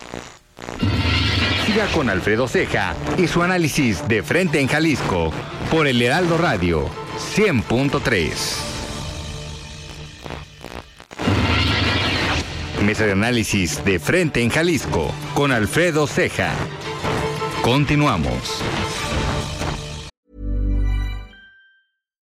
Con 1.94 2.10
Alfredo 2.10 2.48
Ceja 2.48 2.94
y 3.16 3.28
su 3.28 3.42
análisis 3.42 4.06
de 4.08 4.22
frente 4.22 4.60
en 4.60 4.66
Jalisco 4.66 5.30
por 5.70 5.86
el 5.86 6.02
Heraldo 6.02 6.36
Radio 6.36 6.88
100.3. 7.36 8.32
Mesa 12.84 13.06
de 13.06 13.12
análisis 13.12 13.84
de 13.84 13.98
frente 14.00 14.42
en 14.42 14.50
Jalisco 14.50 15.12
con 15.34 15.52
Alfredo 15.52 16.06
Ceja. 16.06 16.52
Continuamos. 17.62 18.60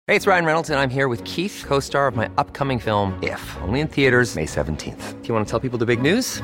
Hey, 0.07 0.15
it's 0.15 0.27
Ryan 0.27 0.45
Reynolds, 0.45 0.69
and 0.69 0.79
I'm 0.79 0.91
here 0.91 1.07
with 1.07 1.23
Keith, 1.23 1.63
co 1.67 1.79
star 1.79 2.07
of 2.07 2.15
my 2.15 2.29
upcoming 2.37 2.77
film, 2.79 3.17
If, 3.23 3.41
only 3.63 3.79
in 3.79 3.87
theaters, 3.87 4.35
May 4.35 4.45
17th. 4.45 5.21
Do 5.21 5.27
you 5.27 5.33
want 5.33 5.47
to 5.47 5.51
tell 5.51 5.59
people 5.59 5.79
the 5.79 5.85
big 5.85 6.01
news? 6.01 6.43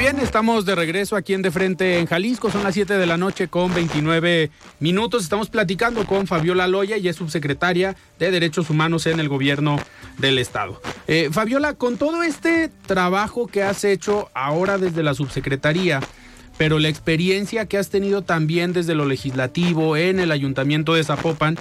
Bien, 0.00 0.18
estamos 0.18 0.64
de 0.64 0.74
regreso 0.74 1.14
aquí 1.14 1.34
en 1.34 1.42
De 1.42 1.50
Frente 1.50 1.98
en 1.98 2.06
Jalisco. 2.06 2.50
Son 2.50 2.62
las 2.62 2.72
7 2.72 2.96
de 2.96 3.04
la 3.04 3.18
noche 3.18 3.48
con 3.48 3.74
29 3.74 4.50
minutos. 4.78 5.22
Estamos 5.22 5.50
platicando 5.50 6.06
con 6.06 6.26
Fabiola 6.26 6.66
Loya 6.66 6.96
y 6.96 7.06
es 7.06 7.16
subsecretaria 7.16 7.94
de 8.18 8.30
Derechos 8.30 8.70
Humanos 8.70 9.06
en 9.06 9.20
el 9.20 9.28
gobierno 9.28 9.78
del 10.16 10.38
Estado. 10.38 10.80
Eh, 11.06 11.28
Fabiola, 11.30 11.74
con 11.74 11.98
todo 11.98 12.22
este 12.22 12.70
trabajo 12.86 13.46
que 13.46 13.62
has 13.62 13.84
hecho 13.84 14.30
ahora 14.32 14.78
desde 14.78 15.02
la 15.02 15.12
subsecretaría, 15.12 16.00
pero 16.56 16.78
la 16.78 16.88
experiencia 16.88 17.66
que 17.66 17.76
has 17.76 17.90
tenido 17.90 18.22
también 18.22 18.72
desde 18.72 18.94
lo 18.94 19.04
legislativo 19.04 19.98
en 19.98 20.18
el 20.18 20.32
ayuntamiento 20.32 20.94
de 20.94 21.04
Zapopan, 21.04 21.58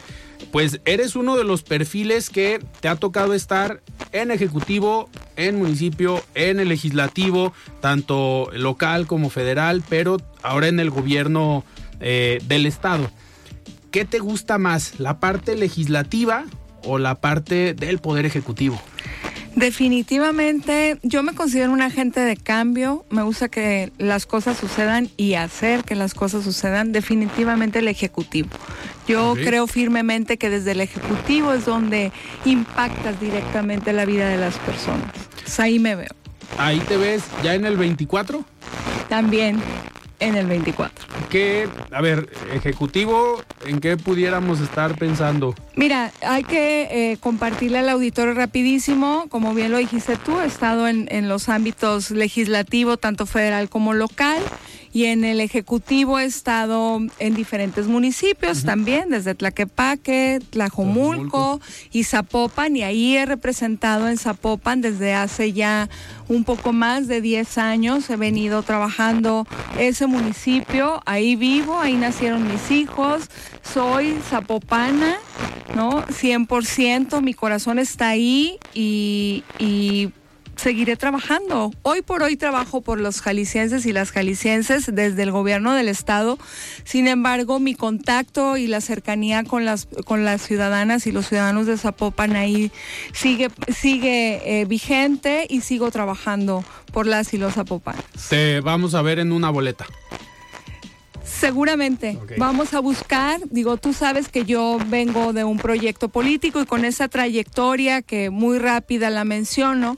pues 0.52 0.82
eres 0.86 1.16
uno 1.16 1.38
de 1.38 1.44
los 1.44 1.64
perfiles 1.64 2.30
que 2.30 2.60
te 2.82 2.88
ha 2.88 2.96
tocado 2.96 3.34
estar 3.34 3.82
en 4.12 4.32
ejecutivo, 4.32 5.10
en 5.36 5.58
municipio, 5.58 6.24
en 6.36 6.60
el 6.60 6.70
legislativo, 6.70 7.54
tanto 7.82 8.50
local 8.54 9.08
como 9.08 9.30
federal, 9.30 9.84
pero 9.88 10.18
ahora 10.42 10.68
en 10.68 10.80
el 10.80 10.90
gobierno 10.90 11.64
eh, 12.00 12.42
del 12.48 12.66
estado. 12.66 13.10
¿Qué 13.92 14.06
te 14.06 14.20
gusta 14.20 14.58
más, 14.58 15.00
la 15.00 15.20
parte 15.20 15.56
legislativa 15.56 16.46
o 16.84 16.98
la 16.98 17.16
parte 17.16 17.74
del 17.74 18.00
poder 18.00 18.26
ejecutivo? 18.26 18.80
Definitivamente, 19.60 21.00
yo 21.04 21.22
me 21.22 21.34
considero 21.34 21.74
un 21.74 21.82
agente 21.82 22.22
de 22.22 22.38
cambio. 22.38 23.06
Me 23.10 23.24
gusta 23.24 23.50
que 23.50 23.92
las 23.98 24.26
cosas 24.26 24.58
sucedan 24.58 25.10
y 25.18 25.34
hacer 25.34 25.84
que 25.84 25.96
las 25.96 26.14
cosas 26.14 26.46
sucedan. 26.46 26.94
Definitivamente 26.94 27.80
el 27.80 27.90
ejecutivo. 27.90 28.48
Yo 29.06 29.34
creo 29.34 29.68
firmemente 29.68 30.38
que 30.38 30.50
desde 30.50 30.72
el 30.72 30.80
ejecutivo 30.80 31.52
es 31.52 31.66
donde 31.66 32.14
impactas 32.46 33.20
directamente 33.20 33.92
la 33.92 34.06
vida 34.06 34.30
de 34.30 34.38
las 34.38 34.58
personas. 34.60 35.12
ahí 35.58 35.78
me 35.78 35.96
veo. 35.96 36.16
Ahí 36.58 36.80
te 36.80 36.96
ves 36.96 37.24
ya 37.44 37.54
en 37.54 37.66
el 37.66 37.76
24. 37.76 38.46
También 39.10 39.62
en 40.20 40.36
el 40.36 40.48
24. 40.48 41.06
¿Qué, 41.30 41.68
a 41.92 42.02
ver, 42.02 42.30
ejecutivo, 42.54 43.42
en 43.66 43.80
qué 43.80 43.98
pudiéramos 43.98 44.60
estar 44.60 44.96
pensando? 44.98 45.56
Mira, 45.76 46.12
hay 46.22 46.44
que 46.44 47.12
eh, 47.12 47.18
compartirle 47.18 47.80
al 47.80 47.90
auditorio 47.90 48.34
rapidísimo, 48.34 49.26
como 49.30 49.54
bien 49.54 49.72
lo 49.72 49.78
dijiste 49.78 50.18
tú, 50.18 50.40
he 50.40 50.46
estado 50.46 50.88
en, 50.88 51.08
en 51.12 51.30
los 51.30 51.50
ámbitos 51.50 52.12
legislativo, 52.12 52.98
tanto 52.98 53.26
federal 53.26 53.70
como 53.70 53.94
local 53.94 54.42
y 54.92 55.06
en 55.06 55.24
el 55.24 55.40
Ejecutivo 55.40 56.20
he 56.20 56.26
estado 56.26 57.00
en 57.20 57.36
diferentes 57.36 57.88
municipios 57.88 58.64
también, 58.64 59.10
desde 59.10 59.36
Tlaquepaque, 59.36 60.40
Tlajomulco 60.50 61.62
y 61.92 62.04
Zapopan, 62.04 62.76
y 62.76 62.84
ahí 62.84 63.16
he 63.16 63.26
representado 63.26 64.10
en 64.10 64.18
Zapopan 64.18 64.82
desde 64.82 65.14
hace 65.14 65.54
ya 65.54 65.90
un 66.28 66.44
poco 66.44 66.74
más 66.74 67.08
de 67.08 67.22
10 67.22 67.58
años. 67.58 68.10
He 68.10 68.16
venido 68.16 68.64
trabajando 68.64 69.48
ese 69.78 70.08
municipio, 70.08 71.02
ahí 71.06 71.36
vivo, 71.36 71.80
ahí 71.80 71.96
nacieron 71.96 72.48
mis 72.48 72.72
hijos, 72.72 73.30
soy 73.62 74.18
zapopana, 74.30 75.18
¿no? 75.76 76.04
100%, 76.08 77.22
mi 77.22 77.34
corazón 77.34 77.78
está 77.80 78.10
ahí 78.10 78.58
y, 78.74 79.44
y 79.60 80.12
seguiré 80.60 80.96
trabajando. 80.98 81.72
Hoy 81.82 82.02
por 82.02 82.22
hoy 82.22 82.36
trabajo 82.36 82.82
por 82.82 83.00
los 83.00 83.22
jaliscienses 83.22 83.86
y 83.86 83.94
las 83.94 84.12
jaliscienses 84.12 84.94
desde 84.94 85.24
el 85.24 85.32
gobierno 85.32 85.74
del 85.74 85.88
estado. 85.88 86.38
Sin 86.84 87.08
embargo, 87.08 87.60
mi 87.60 87.74
contacto 87.74 88.58
y 88.58 88.68
la 88.68 88.82
cercanía 88.82 89.44
con 89.44 89.66
las 89.66 89.88
con 90.06 90.26
las 90.26 90.42
ciudadanas 90.42 91.08
y 91.08 91.12
los 91.12 91.28
ciudadanos 91.28 91.66
de 91.66 91.78
Zapopan 91.78 92.36
ahí 92.36 92.72
sigue 93.14 93.50
sigue 93.70 94.42
eh, 94.62 94.66
vigente 94.66 95.48
y 95.50 95.62
sigo 95.62 95.90
trabajando 95.92 96.64
por 96.92 97.08
las 97.08 97.34
y 97.34 97.38
los 97.38 97.54
zapopanos. 97.54 98.04
Te 98.30 98.60
vamos 98.60 98.94
a 98.94 99.02
ver 99.02 99.20
en 99.20 99.32
una 99.32 99.50
boleta. 99.50 99.86
Seguramente. 101.30 102.18
Vamos 102.38 102.74
a 102.74 102.80
buscar, 102.80 103.40
digo, 103.50 103.78
tú 103.78 103.94
sabes 103.94 104.30
que 104.30 104.46
yo 104.46 104.78
vengo 104.88 105.32
de 105.32 105.44
un 105.44 105.58
proyecto 105.58 106.10
político 106.10 106.60
y 106.60 106.66
con 106.66 106.86
esa 106.86 107.08
trayectoria 107.08 108.02
que 108.02 108.30
muy 108.30 108.58
rápida 108.58 109.10
la 109.10 109.24
menciono, 109.24 109.96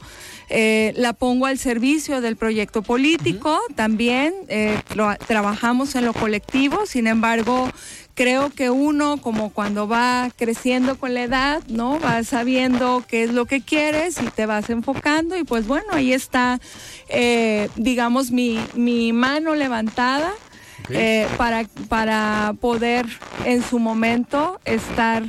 eh, 0.50 0.94
la 0.98 1.14
pongo 1.14 1.46
al 1.46 1.58
servicio 1.58 2.22
del 2.22 2.36
proyecto 2.36 2.82
político 2.82 3.60
también. 3.76 4.34
Eh, 4.50 4.78
trabajamos 5.26 5.96
en 5.96 6.06
lo 6.06 6.14
colectivo, 6.14 6.86
sin 6.86 7.08
embargo, 7.08 7.70
creo 8.14 8.50
que 8.50 8.70
uno, 8.70 9.18
como 9.18 9.52
cuando 9.52 9.88
va 9.88 10.30
creciendo 10.38 11.00
con 11.00 11.14
la 11.14 11.24
edad, 11.24 11.64
¿no? 11.68 12.00
Va 12.00 12.24
sabiendo 12.24 13.04
qué 13.08 13.24
es 13.24 13.32
lo 13.32 13.46
que 13.46 13.62
quieres 13.62 14.22
y 14.22 14.26
te 14.26 14.46
vas 14.46 14.70
enfocando 14.70 15.38
y 15.38 15.44
pues 15.44 15.66
bueno, 15.66 15.88
ahí 15.94 16.12
está, 16.12 16.60
eh, 17.10 17.70
digamos, 17.78 18.32
mi, 18.32 18.60
mi 18.76 19.14
mano 19.14 19.56
levantada 19.56 20.34
eh, 20.94 21.28
para, 21.38 21.66
para 21.90 22.54
poder 22.60 23.06
en 23.46 23.64
su 23.64 23.80
momento 23.80 24.60
estar 24.66 25.24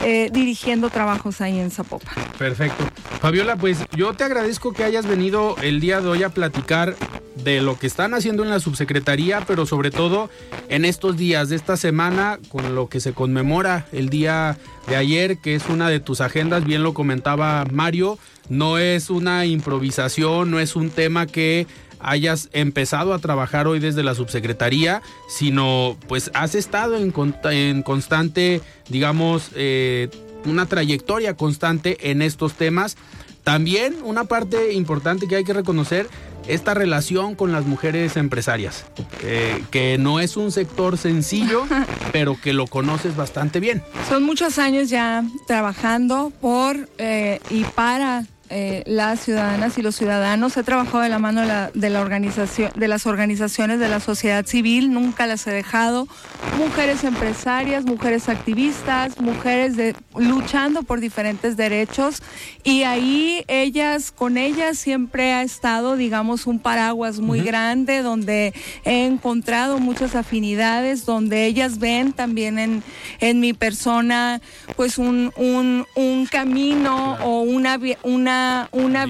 eh, 0.00 0.28
dirigiendo 0.32 0.90
trabajos 0.90 1.40
ahí 1.40 1.58
en 1.58 1.70
Zapopan. 1.70 2.14
Perfecto. 2.36 2.84
Fabiola, 3.20 3.56
pues 3.56 3.78
yo 3.96 4.12
te 4.12 4.24
agradezco 4.24 4.72
que 4.72 4.84
hayas 4.84 5.06
venido 5.06 5.56
el 5.62 5.80
día 5.80 6.00
de 6.00 6.08
hoy 6.08 6.22
a 6.22 6.30
platicar 6.30 6.96
de 7.42 7.60
lo 7.60 7.78
que 7.78 7.86
están 7.86 8.12
haciendo 8.14 8.42
en 8.42 8.50
la 8.50 8.60
subsecretaría, 8.60 9.42
pero 9.46 9.66
sobre 9.66 9.90
todo 9.90 10.30
en 10.68 10.84
estos 10.84 11.16
días 11.16 11.48
de 11.48 11.56
esta 11.56 11.76
semana, 11.76 12.38
con 12.48 12.74
lo 12.74 12.88
que 12.88 13.00
se 13.00 13.12
conmemora 13.12 13.86
el 13.92 14.08
día 14.08 14.58
de 14.88 14.96
ayer, 14.96 15.38
que 15.38 15.54
es 15.54 15.68
una 15.68 15.88
de 15.88 16.00
tus 16.00 16.20
agendas, 16.20 16.64
bien 16.64 16.82
lo 16.82 16.92
comentaba 16.92 17.64
Mario, 17.70 18.18
no 18.48 18.78
es 18.78 19.10
una 19.10 19.46
improvisación, 19.46 20.50
no 20.50 20.60
es 20.60 20.76
un 20.76 20.90
tema 20.90 21.26
que 21.26 21.66
hayas 22.04 22.48
empezado 22.52 23.14
a 23.14 23.18
trabajar 23.18 23.66
hoy 23.66 23.80
desde 23.80 24.02
la 24.02 24.14
subsecretaría, 24.14 25.02
sino 25.28 25.96
pues 26.08 26.30
has 26.34 26.54
estado 26.54 26.96
en, 26.96 27.12
en 27.50 27.82
constante, 27.82 28.60
digamos, 28.88 29.50
eh, 29.54 30.08
una 30.44 30.66
trayectoria 30.66 31.34
constante 31.34 32.10
en 32.10 32.22
estos 32.22 32.54
temas. 32.54 32.96
También 33.42 33.96
una 34.04 34.24
parte 34.24 34.72
importante 34.72 35.26
que 35.28 35.36
hay 35.36 35.44
que 35.44 35.52
reconocer, 35.52 36.08
esta 36.48 36.74
relación 36.74 37.34
con 37.34 37.52
las 37.52 37.64
mujeres 37.64 38.16
empresarias, 38.16 38.84
eh, 39.22 39.62
que 39.70 39.98
no 39.98 40.20
es 40.20 40.36
un 40.36 40.52
sector 40.52 40.98
sencillo, 40.98 41.64
pero 42.12 42.38
que 42.40 42.52
lo 42.52 42.66
conoces 42.66 43.16
bastante 43.16 43.60
bien. 43.60 43.82
Son 44.08 44.22
muchos 44.22 44.58
años 44.58 44.90
ya 44.90 45.24
trabajando 45.46 46.32
por 46.40 46.88
eh, 46.98 47.40
y 47.50 47.64
para 47.64 48.26
eh, 48.50 48.82
las 48.86 49.20
ciudadanas 49.20 49.78
y 49.78 49.82
los 49.82 49.96
ciudadanos. 49.96 50.56
He 50.56 50.62
trabajado 50.62 51.00
de 51.00 51.08
la 51.08 51.18
mano 51.18 51.40
de, 51.72 51.90
la, 51.90 52.00
organización, 52.00 52.70
de 52.76 52.88
las 52.88 53.06
organizaciones 53.06 53.78
de 53.78 53.88
la 53.88 54.00
sociedad 54.00 54.44
civil, 54.44 54.92
nunca 54.92 55.26
las 55.26 55.46
he 55.46 55.50
dejado. 55.50 56.06
Mujeres 56.58 57.04
empresarias, 57.04 57.84
mujeres 57.84 58.28
activistas, 58.28 59.18
mujeres 59.18 59.76
de, 59.76 59.94
luchando 60.18 60.82
por 60.82 61.00
diferentes 61.00 61.56
derechos. 61.56 62.22
Y 62.64 62.82
ahí 62.82 63.44
ellas, 63.48 64.12
con 64.12 64.36
ellas 64.36 64.78
siempre 64.78 65.32
ha 65.32 65.42
estado, 65.42 65.96
digamos, 65.96 66.46
un 66.46 66.58
paraguas 66.58 67.20
muy 67.20 67.40
grande 67.40 68.02
donde 68.02 68.52
he 68.84 69.06
encontrado 69.06 69.78
muchas 69.78 70.14
afinidades, 70.14 71.06
donde 71.06 71.46
ellas 71.46 71.78
ven 71.78 72.12
también 72.12 72.58
en, 72.58 72.82
en 73.20 73.40
mi 73.40 73.54
persona, 73.54 74.42
pues 74.76 74.98
un, 74.98 75.32
un, 75.36 75.86
un 75.94 76.26
camino 76.26 77.16
o 77.22 77.40
una, 77.40 77.78
una 78.02 78.33
una, 78.72 79.06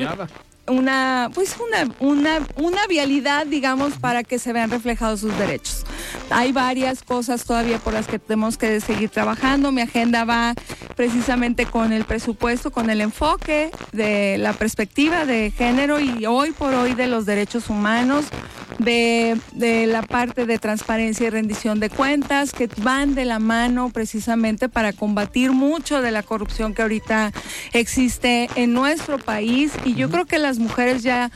una, 0.66 1.30
pues 1.34 1.56
una, 1.58 1.94
una, 2.00 2.46
una 2.56 2.86
vialidad, 2.86 3.46
digamos, 3.46 3.94
para 3.94 4.24
que 4.24 4.38
se 4.38 4.52
vean 4.52 4.70
reflejados 4.70 5.20
sus 5.20 5.36
derechos. 5.38 5.84
Hay 6.30 6.52
varias 6.52 7.02
cosas 7.02 7.44
todavía 7.44 7.78
por 7.78 7.92
las 7.92 8.06
que 8.06 8.18
tenemos 8.18 8.56
que 8.56 8.80
seguir 8.80 9.10
trabajando. 9.10 9.72
Mi 9.72 9.82
agenda 9.82 10.24
va 10.24 10.54
precisamente 10.96 11.66
con 11.66 11.92
el 11.92 12.04
presupuesto, 12.04 12.70
con 12.70 12.88
el 12.88 13.00
enfoque 13.00 13.70
de 13.92 14.38
la 14.38 14.52
perspectiva 14.52 15.26
de 15.26 15.50
género 15.50 16.00
y 16.00 16.24
hoy 16.26 16.52
por 16.52 16.74
hoy 16.74 16.94
de 16.94 17.08
los 17.08 17.26
derechos 17.26 17.68
humanos, 17.68 18.26
de, 18.78 19.38
de 19.52 19.86
la 19.86 20.02
parte 20.02 20.46
de 20.46 20.58
transparencia 20.58 21.26
y 21.26 21.30
rendición 21.30 21.80
de 21.80 21.90
cuentas, 21.90 22.52
que 22.52 22.68
van 22.82 23.14
de 23.14 23.24
la 23.24 23.38
mano 23.38 23.90
precisamente 23.90 24.68
para 24.68 24.92
combatir 24.92 25.52
mucho 25.52 26.02
de 26.02 26.10
la 26.10 26.22
corrupción 26.22 26.74
que 26.74 26.82
ahorita 26.82 27.32
existe 27.72 28.48
en 28.54 28.72
nuestro 28.72 29.18
país. 29.18 29.72
Y 29.84 29.94
yo 29.94 30.10
creo 30.10 30.24
que 30.26 30.38
las 30.38 30.58
mujeres 30.58 31.02
ya 31.02 31.30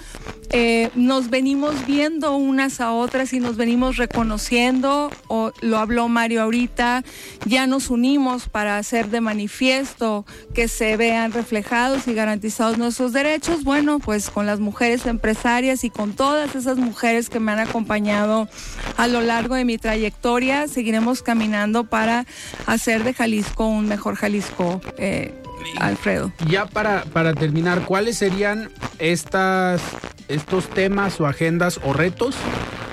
eh, 0.51 0.91
nos 0.95 1.29
venimos 1.29 1.87
viendo 1.87 2.35
unas 2.37 2.81
a 2.81 2.93
otras 2.93 3.33
y 3.35 3.41
nos 3.41 3.57
venimos 3.57 3.97
reconociendo, 3.99 5.11
o 5.27 5.53
lo 5.61 5.79
habló 5.79 6.09
Mario 6.09 6.43
ahorita, 6.43 7.05
ya 7.45 7.67
nos 7.67 7.91
unimos 7.91 8.49
para 8.49 8.79
hacer 8.79 9.11
de 9.11 9.21
manifiesto 9.21 10.25
que 10.55 10.69
se 10.69 10.97
vean 10.97 11.33
reflejados 11.33 12.09
y 12.09 12.15
garantizados 12.15 12.79
nuestros 12.79 13.13
derechos. 13.13 13.63
Bueno, 13.63 13.99
pues 13.99 14.31
con 14.31 14.47
las 14.47 14.59
mujeres 14.59 15.05
empresarias 15.07 15.85
y 15.85 15.91
con 15.91 16.15
todas 16.15 16.55
esas 16.55 16.79
mujeres 16.79 17.28
que 17.31 17.41
me 17.41 17.53
han 17.53 17.61
acompañado 17.61 18.49
a 18.97 19.07
lo 19.07 19.21
largo 19.21 19.55
de 19.55 19.65
mi 19.65 19.79
trayectoria, 19.79 20.69
seguiremos 20.69 21.23
caminando 21.23 21.85
para 21.85 22.27
hacer 22.67 23.05
de 23.05 23.15
Jalisco 23.15 23.67
un 23.67 23.89
mejor 23.89 24.17
Jalisco. 24.17 24.81
Eh, 24.97 25.35
Alfredo. 25.81 26.33
Ya 26.49 26.67
para, 26.67 27.05
para 27.05 27.35
terminar, 27.35 27.85
¿cuáles 27.85 28.17
serían 28.17 28.71
estas, 28.99 29.83
estos 30.29 30.69
temas 30.69 31.21
o 31.21 31.27
agendas 31.27 31.81
o 31.83 31.93
retos 31.93 32.37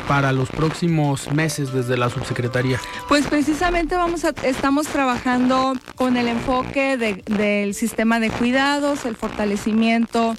para 0.07 0.31
los 0.31 0.49
próximos 0.49 1.31
meses 1.31 1.73
desde 1.73 1.97
la 1.97 2.09
subsecretaría? 2.09 2.79
Pues 3.07 3.27
precisamente 3.27 3.95
vamos 3.95 4.25
a, 4.25 4.33
estamos 4.43 4.87
trabajando 4.87 5.73
con 5.95 6.17
el 6.17 6.27
enfoque 6.27 6.97
del 6.97 7.73
sistema 7.73 8.19
de 8.19 8.29
cuidados, 8.29 9.05
el 9.05 9.15
fortalecimiento 9.15 10.35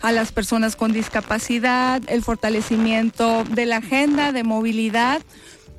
a 0.00 0.12
las 0.12 0.32
personas 0.32 0.76
con 0.76 0.92
discapacidad, 0.92 2.02
el 2.08 2.22
fortalecimiento 2.22 3.44
de 3.44 3.66
la 3.66 3.76
agenda 3.78 4.32
de 4.32 4.44
movilidad 4.44 5.20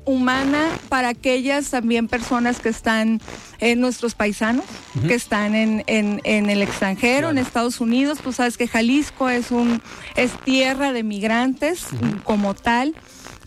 humana 0.04 0.68
para 0.88 1.10
aquellas 1.10 1.70
también 1.70 2.08
personas 2.08 2.58
que 2.58 2.68
están 2.68 3.20
en 3.60 3.80
nuestros 3.80 4.14
paisanos, 4.14 4.64
que 5.06 5.14
están 5.14 5.54
en, 5.54 5.84
en, 5.86 6.50
el 6.50 6.62
extranjero, 6.62 7.30
en 7.30 7.38
Estados 7.38 7.80
Unidos. 7.80 8.18
Tú 8.18 8.32
sabes 8.32 8.56
que 8.56 8.66
Jalisco 8.66 9.28
es, 9.28 9.52
un, 9.52 9.80
es 10.16 10.32
tierra 10.44 10.92
de 10.92 11.04
migrantes 11.04 11.86
como 12.24 12.54
tal. 12.54 12.94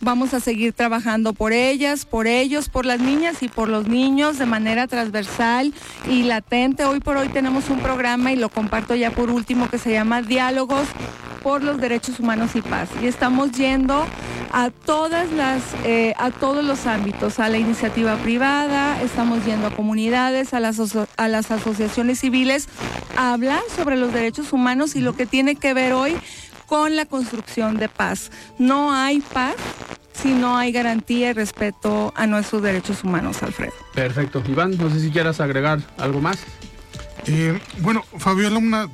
Vamos 0.06 0.36
a 0.36 0.40
seguir 0.40 0.72
trabajando 0.72 1.34
por 1.34 1.52
ellas, 1.52 2.06
por 2.06 2.28
ellos, 2.28 2.70
por 2.70 2.86
las 2.86 3.00
niñas 3.00 3.42
y 3.42 3.48
por 3.48 3.70
los 3.70 3.88
niños 3.88 4.38
de 4.38 4.46
manera 4.46 4.86
transversal 4.86 5.74
y 6.08 6.22
latente. 6.22 6.86
Hoy 6.86 7.00
por 7.00 7.18
hoy 7.18 7.30
tenemos 7.30 7.72
un 7.72 7.80
programa 7.80 8.32
y 8.32 8.36
lo 8.36 8.50
comparto 8.50 8.94
ya 8.94 9.10
por 9.10 9.32
último 9.32 9.68
que 9.68 9.80
se 9.80 9.92
llama 9.92 10.22
Diálogos 10.22 10.88
por 11.42 11.64
los 11.64 11.80
Derechos 11.80 12.20
Humanos 12.20 12.56
y 12.56 12.62
Paz. 12.62 12.88
Y 13.02 13.08
estamos 13.08 13.54
yendo 13.54 14.06
a 14.52 14.70
todas 14.70 15.32
las, 15.32 15.64
eh, 15.84 16.14
a 16.18 16.30
todos 16.30 16.64
los 16.64 16.86
ámbitos, 16.86 17.40
a 17.40 17.50
la 17.50 17.58
iniciativa 17.58 18.16
privada, 18.18 19.02
estamos 19.02 19.44
yendo 19.44 19.66
a 19.68 19.72
comunidades, 19.72 20.54
a 20.54 20.60
las, 20.60 20.80
a 21.18 21.28
las 21.28 21.50
asociaciones 21.50 22.20
civiles, 22.20 22.70
a 23.18 23.34
hablar 23.34 23.62
sobre 23.76 23.98
los 23.98 24.14
derechos 24.14 24.54
humanos 24.54 24.96
y 24.96 25.02
lo 25.02 25.16
que 25.16 25.26
tiene 25.26 25.56
que 25.56 25.74
ver 25.74 25.94
hoy 25.94 26.16
con 26.68 26.96
la 26.96 27.06
construcción 27.06 27.78
de 27.78 27.90
paz. 27.90 28.32
No 28.58 28.94
hay 28.94 29.20
paz 29.20 29.56
si 30.14 30.34
no 30.34 30.58
hay 30.58 30.72
garantía 30.72 31.32
y 31.32 31.34
respeto 31.34 32.14
a 32.16 32.26
nuestros 32.28 32.62
derechos 32.62 33.04
humanos, 33.04 33.44
Alfredo. 33.44 33.74
Perfecto. 33.94 34.42
Iván, 34.48 34.78
no 34.78 34.90
sé 34.90 35.00
si 35.00 35.12
quieras 35.12 35.40
agregar 35.40 35.80
algo 35.98 36.22
más. 36.22 36.38
Eh, 37.28 37.60
bueno, 37.80 38.04
Fabiola, 38.18 38.58
una, 38.60 38.88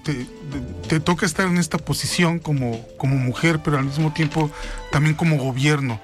te, 0.88 0.99
toca 0.99 1.25
estar 1.25 1.47
en 1.47 1.57
esta 1.57 1.77
posición 1.77 2.39
como, 2.39 2.88
como 2.97 3.17
mujer, 3.17 3.60
pero 3.63 3.77
al 3.77 3.86
mismo 3.86 4.13
tiempo 4.13 4.49
también 4.91 5.15
como 5.15 5.38
gobierno. 5.38 5.99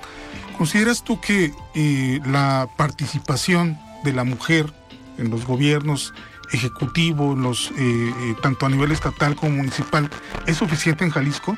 ¿Consideras 0.57 1.03
tú 1.03 1.21
que 1.21 1.53
eh, 1.75 2.19
la 2.25 2.67
participación 2.77 3.77
de 4.03 4.13
la 4.13 4.23
mujer 4.23 4.71
en 5.17 5.29
los 5.29 5.45
gobiernos 5.45 6.13
ejecutivos, 6.51 7.37
los, 7.37 7.71
eh, 7.77 8.35
tanto 8.41 8.65
a 8.65 8.69
nivel 8.69 8.91
estatal 8.91 9.35
como 9.35 9.57
municipal, 9.57 10.09
es 10.45 10.57
suficiente 10.57 11.03
en 11.03 11.11
Jalisco? 11.11 11.57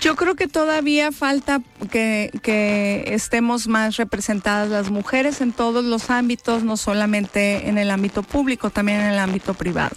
Yo 0.00 0.16
creo 0.16 0.34
que 0.34 0.48
todavía 0.48 1.12
falta 1.12 1.60
que, 1.90 3.04
estemos 3.06 3.68
más 3.68 3.98
representadas 3.98 4.70
las 4.70 4.90
mujeres 4.90 5.42
en 5.42 5.52
todos 5.52 5.84
los 5.84 6.08
ámbitos, 6.08 6.64
no 6.64 6.78
solamente 6.78 7.68
en 7.68 7.76
el 7.76 7.90
ámbito 7.90 8.22
público, 8.22 8.70
también 8.70 9.00
en 9.00 9.08
el 9.08 9.18
ámbito 9.18 9.52
privado. 9.52 9.94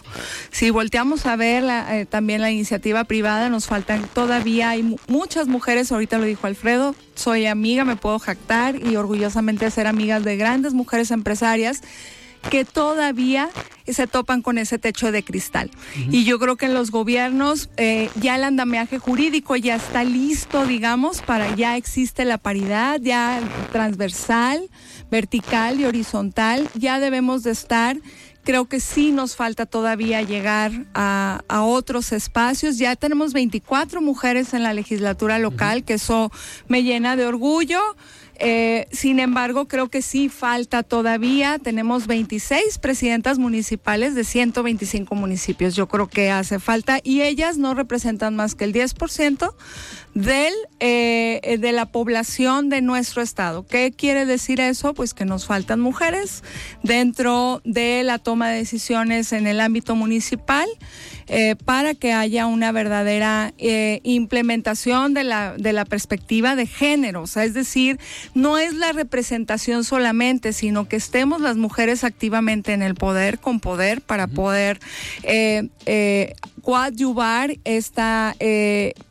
Si 0.52 0.72
volteamos 0.72 1.26
a 1.26 1.38
ver 1.38 1.64
eh, 1.64 2.06
también 2.06 2.42
la 2.42 2.52
iniciativa 2.52 3.06
privada, 3.06 3.48
nos 3.48 3.68
faltan 3.68 4.06
todavía, 4.14 4.72
hay 4.72 4.98
muchas 5.08 5.48
mujeres, 5.48 5.90
ahorita 5.90 6.18
lo 6.18 6.26
dijo 6.26 6.48
Alfredo, 6.48 6.96
soy 7.16 7.46
amiga, 7.46 7.86
me 7.86 7.96
puedo 7.96 8.20
jactar 8.20 8.76
y 8.76 8.98
orgullosamente 8.98 9.72
ser 9.72 9.88
amigas 9.88 10.26
de 10.26 10.36
grandes 10.36 10.74
mujeres 10.74 11.12
empresarias 11.12 11.82
que 12.50 12.66
todavía 12.66 13.50
se 13.88 14.08
topan 14.08 14.42
con 14.42 14.58
ese 14.58 14.80
techo 14.80 15.12
de 15.12 15.24
cristal. 15.24 15.72
Y 16.10 16.24
yo 16.24 16.40
creo 16.40 16.56
que 16.56 16.68
en 16.68 16.74
los 16.74 16.92
gobiernos 16.92 17.70
eh, 17.78 18.10
ya 18.16 18.36
el 18.36 18.44
andamiaje 18.44 19.00
jurídico 19.00 19.56
ya 19.56 19.76
está 19.76 20.04
listo, 20.04 20.66
digamos, 20.66 21.22
para 21.22 21.56
ya 21.56 21.76
existe 21.76 22.26
la 22.26 22.38
paridad, 22.38 23.00
ya 23.02 23.42
transversal, 23.72 24.70
vertical 25.12 25.80
y 25.80 25.86
horizontal, 25.86 26.70
ya 26.76 27.00
debemos 27.00 27.44
de 27.44 27.52
estar 27.52 27.98
creo 28.44 28.66
que 28.66 28.80
sí 28.80 29.12
nos 29.12 29.36
falta 29.36 29.66
todavía 29.66 30.22
llegar 30.22 30.72
a, 30.94 31.42
otros 31.50 32.12
espacios. 32.12 32.78
Ya 32.78 32.96
tenemos 32.96 33.34
24 33.34 34.02
mujeres 34.02 34.54
en 34.54 34.64
la 34.64 34.74
legislatura 34.74 35.40
local, 35.40 35.84
que 35.84 35.94
eso 35.94 36.32
me 36.68 36.84
llena 36.84 37.16
de 37.16 37.26
orgullo. 37.26 37.80
Eh, 38.40 38.88
sin 38.92 39.20
embargo, 39.20 39.68
creo 39.68 39.90
que 39.90 40.02
sí 40.02 40.30
falta 40.30 40.84
todavía. 40.84 41.60
Tenemos 41.60 42.08
26 42.08 42.78
presidentas 42.80 43.38
municipales 43.38 44.16
de 44.16 44.24
125 44.24 45.16
municipios. 45.16 45.76
Yo 45.76 45.88
creo 45.88 46.08
que 46.08 46.32
hace 46.32 46.60
falta 46.60 47.00
y 47.04 47.22
ellas 47.22 47.58
no 47.58 47.74
representan 47.74 48.36
más 48.36 48.56
que 48.56 48.66
el 48.66 48.74
10% 48.74 49.54
del, 50.16 50.54
eh, 50.80 51.58
de 51.60 51.72
la 51.72 51.88
población 51.88 52.70
de 52.70 52.82
nuestro 52.82 53.22
estado. 53.22 53.66
¿Qué 53.66 53.92
quiere 53.92 54.26
decir 54.26 54.60
eso? 54.60 54.94
Pues 54.94 55.14
que 55.14 55.26
nos 55.26 55.46
faltan 55.46 55.80
mujeres 55.80 56.44
dentro 56.84 57.62
de 57.64 58.04
la 58.04 58.20
toma 58.20 58.50
de 58.50 58.58
decisiones 58.58 59.32
en 59.34 59.48
el 59.48 59.60
ámbito 59.60 59.96
municipal 59.96 60.68
eh, 61.28 61.56
para 61.56 61.94
que 61.94 62.14
haya 62.14 62.46
una 62.48 62.72
verdadera 62.72 63.54
implementación 64.04 65.14
de 65.14 65.24
la, 65.24 65.56
de 65.58 65.74
la 65.74 65.86
perspectiva 65.86 66.56
de 66.56 66.68
género. 66.68 67.24
O 67.24 67.28
sea, 67.28 67.44
es 67.44 67.54
decir, 67.54 68.00
no 68.34 68.58
es 68.58 68.74
la 68.74 68.92
representación 68.92 69.84
solamente, 69.84 70.54
sino 70.54 70.88
que 70.88 70.96
estemos 70.96 71.42
las 71.42 71.58
mujeres 71.58 72.04
activamente 72.04 72.74
en 72.74 72.82
el 72.82 72.96
poder, 72.96 73.40
con 73.40 73.60
poder, 73.60 74.02
para 74.02 74.28
poder 74.28 74.80
coadyuvar 76.62 77.58
esta, 77.66 78.36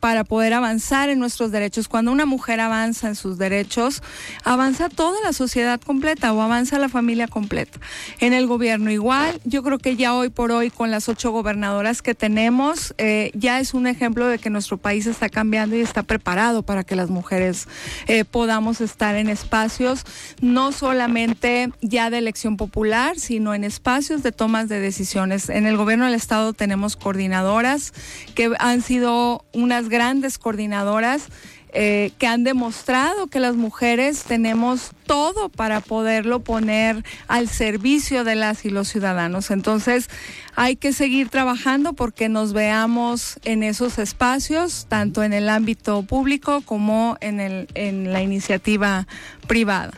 para 0.01 0.25
poder 0.25 0.55
avanzar 0.55 1.11
en 1.11 1.19
nuestros 1.19 1.51
derechos. 1.51 1.89
Cuando 1.89 2.11
una 2.13 2.27
mujer 2.27 2.61
avanza 2.61 3.09
en 3.09 3.15
sus 3.15 3.39
derechos, 3.39 4.03
avanza 4.45 4.89
toda 4.89 5.21
la 5.23 5.33
sociedad 5.33 5.81
completa 5.81 6.33
o 6.33 6.41
avanza 6.41 6.79
la 6.79 6.89
familia 6.89 7.29
completa. 7.29 7.79
En 8.21 8.33
el 8.33 8.47
gobierno 8.47 8.91
igual, 8.91 9.41
yo 9.45 9.63
creo 9.63 9.79
que 9.79 9.97
ya 9.97 10.15
hoy 10.15 10.31
por 10.31 10.53
hoy 10.53 10.71
con 10.71 10.91
las 10.91 11.09
ocho 11.09 11.31
gobernadoras 11.31 12.03
que 12.03 12.15
tenemos, 12.15 12.95
eh, 12.99 13.31
ya 13.35 13.61
es 13.61 13.75
un 13.75 13.87
ejemplo 13.87 14.27
de 14.27 14.39
que 14.39 14.51
nuestro 14.51 14.79
país 14.79 15.07
está 15.07 15.29
cambiando 15.29 15.77
y 15.77 15.81
está 15.81 16.03
preparado 16.03 16.63
para 16.63 16.85
que 16.85 16.97
las 16.97 17.11
mujeres 17.11 17.69
eh, 18.07 18.25
podamos 18.25 18.81
estar 18.81 19.02
en 19.11 19.29
espacios 19.29 20.05
no 20.41 20.71
solamente 20.71 21.71
ya 21.81 22.09
de 22.11 22.19
elección 22.19 22.57
popular, 22.57 23.19
sino 23.19 23.55
en 23.55 23.65
espacios 23.65 24.23
de 24.23 24.33
tomas 24.33 24.69
de 24.69 24.79
decisiones. 24.79 25.49
En 25.49 25.67
el 25.67 25.77
gobierno 25.77 26.05
del 26.05 26.15
estado 26.15 26.53
tenemos 26.53 26.97
coordinadoras 26.97 27.93
que 28.35 28.53
han 28.59 28.81
sido 28.81 29.45
unas 29.53 29.89
grandes 29.89 30.39
coordinadoras 30.39 31.29
eh, 31.73 32.13
que 32.19 32.27
han 32.27 32.45
demostrado 32.45 33.29
que 33.29 33.41
las 33.41 33.57
mujeres 33.57 34.25
tenemos 34.25 34.91
todo 35.07 35.49
para 35.49 35.81
poderlo 35.81 36.41
poner 36.41 37.03
al 37.29 37.49
servicio 37.49 38.25
de 38.25 38.35
las 38.35 38.65
y 38.65 38.71
los 38.71 38.89
ciudadanos. 38.89 39.51
Entonces, 39.51 40.11
hay 40.55 40.77
que 40.77 40.93
seguir 40.93 41.31
trabajando 41.31 41.95
porque 41.95 42.29
nos 42.29 42.53
veamos 42.53 43.39
en 43.45 43.63
esos 43.63 43.99
espacios, 43.99 44.87
tanto 44.89 45.23
en 45.23 45.33
el 45.33 45.49
ámbito 45.49 46.03
público 46.03 46.61
como 46.61 47.17
en, 47.21 47.41
el, 47.41 47.69
en 47.75 48.13
la 48.13 48.23
iniciativa 48.23 49.07
privada. 49.47 49.93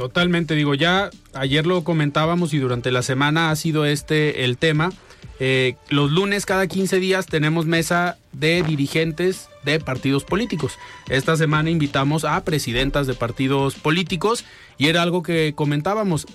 Totalmente, 0.00 0.54
digo, 0.54 0.72
ya 0.74 1.10
ayer 1.34 1.66
lo 1.66 1.84
comentábamos 1.84 2.54
y 2.54 2.58
durante 2.58 2.90
la 2.90 3.02
semana 3.02 3.50
ha 3.50 3.56
sido 3.56 3.84
este 3.84 4.44
el 4.44 4.56
tema. 4.56 4.94
Eh, 5.40 5.76
los 5.90 6.10
lunes 6.10 6.46
cada 6.46 6.66
15 6.66 6.98
días 7.00 7.26
tenemos 7.26 7.66
mesa 7.66 8.16
de 8.32 8.62
dirigentes 8.62 9.50
de 9.62 9.78
partidos 9.78 10.24
políticos. 10.24 10.78
Esta 11.10 11.36
semana 11.36 11.68
invitamos 11.68 12.24
a 12.24 12.42
presidentas 12.44 13.06
de 13.08 13.12
partidos 13.12 13.74
políticos 13.74 14.46
y 14.78 14.86
era 14.86 15.02
algo 15.02 15.22
que 15.22 15.52
comentábamos. 15.54 16.26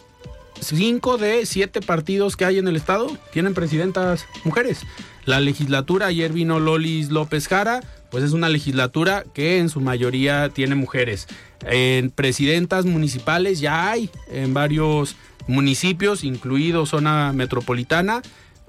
Cinco 0.61 1.17
de 1.17 1.47
siete 1.47 1.81
partidos 1.81 2.37
que 2.37 2.45
hay 2.45 2.59
en 2.59 2.67
el 2.67 2.75
estado 2.75 3.17
tienen 3.33 3.55
presidentas 3.55 4.27
mujeres. 4.43 4.83
La 5.25 5.39
legislatura, 5.39 6.05
ayer 6.05 6.31
vino 6.31 6.59
Lolis 6.59 7.09
López 7.09 7.47
Jara, 7.47 7.81
pues 8.15 8.23
es 8.23 8.31
una 8.31 8.47
legislatura 8.47 9.25
que 9.33 9.57
en 9.57 9.67
su 9.67 9.81
mayoría 9.81 10.47
tiene 10.47 10.75
mujeres. 10.75 11.27
En 11.65 12.11
presidentas 12.11 12.85
municipales 12.85 13.59
ya 13.59 13.91
hay 13.91 14.09
en 14.31 14.53
varios 14.53 15.17
municipios, 15.47 16.23
incluido 16.23 16.85
zona 16.85 17.33
metropolitana 17.33 18.21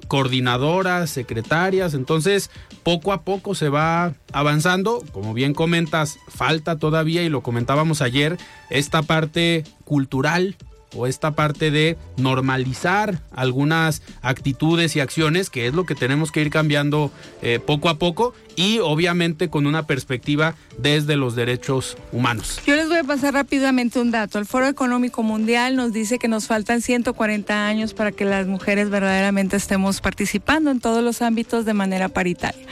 coordinadoras, 0.09 1.11
secretarias, 1.11 1.95
entonces 1.95 2.51
poco 2.83 3.13
a 3.13 3.23
poco 3.23 3.55
se 3.55 3.69
va 3.69 4.15
avanzando, 4.33 5.05
como 5.13 5.33
bien 5.33 5.55
comentas, 5.55 6.19
falta 6.27 6.77
todavía 6.77 7.23
y 7.23 7.29
lo 7.29 7.43
comentábamos 7.43 8.03
ayer, 8.03 8.39
esta 8.69 9.03
parte 9.03 9.63
cultural 9.85 10.57
o 10.97 11.07
esta 11.07 11.33
parte 11.33 11.71
de 11.71 11.97
normalizar 12.17 13.21
algunas 13.31 14.03
actitudes 14.23 14.97
y 14.97 15.01
acciones, 15.01 15.51
que 15.51 15.67
es 15.67 15.75
lo 15.75 15.85
que 15.85 15.95
tenemos 15.95 16.33
que 16.33 16.41
ir 16.41 16.51
cambiando 16.51 17.11
eh, 17.43 17.61
poco 17.65 17.89
a 17.89 17.99
poco 17.99 18.35
y 18.57 18.79
obviamente 18.79 19.51
con 19.51 19.67
una 19.67 19.87
perspectiva 19.87 20.55
desde 20.79 21.17
los 21.17 21.37
derechos 21.37 21.97
humanos. 22.13 22.61
Yo 22.67 22.75
les 22.75 22.89
voy 22.89 22.99
a 22.99 23.05
pasar 23.05 23.35
rápidamente 23.35 24.01
un 24.01 24.11
dato. 24.11 24.39
El 24.39 24.47
Foro 24.47 24.67
Económico 24.67 25.23
Mundial 25.23 25.77
nos 25.77 25.93
dice 25.93 26.19
que 26.19 26.29
nos 26.29 26.47
faltan 26.47 26.81
140 26.81 27.67
años 27.67 27.95
para 27.95 28.13
que 28.13 28.25
las 28.25 28.47
mujeres 28.47 28.91
verdaderamente 28.91 29.57
estemos 29.57 30.01
participando 30.01 30.71
en 30.71 30.81
todos 30.81 31.05
los 31.05 31.23
ámbitos 31.23 31.65
de 31.65 31.75
manera 31.75 32.09
paritaria. 32.09 32.67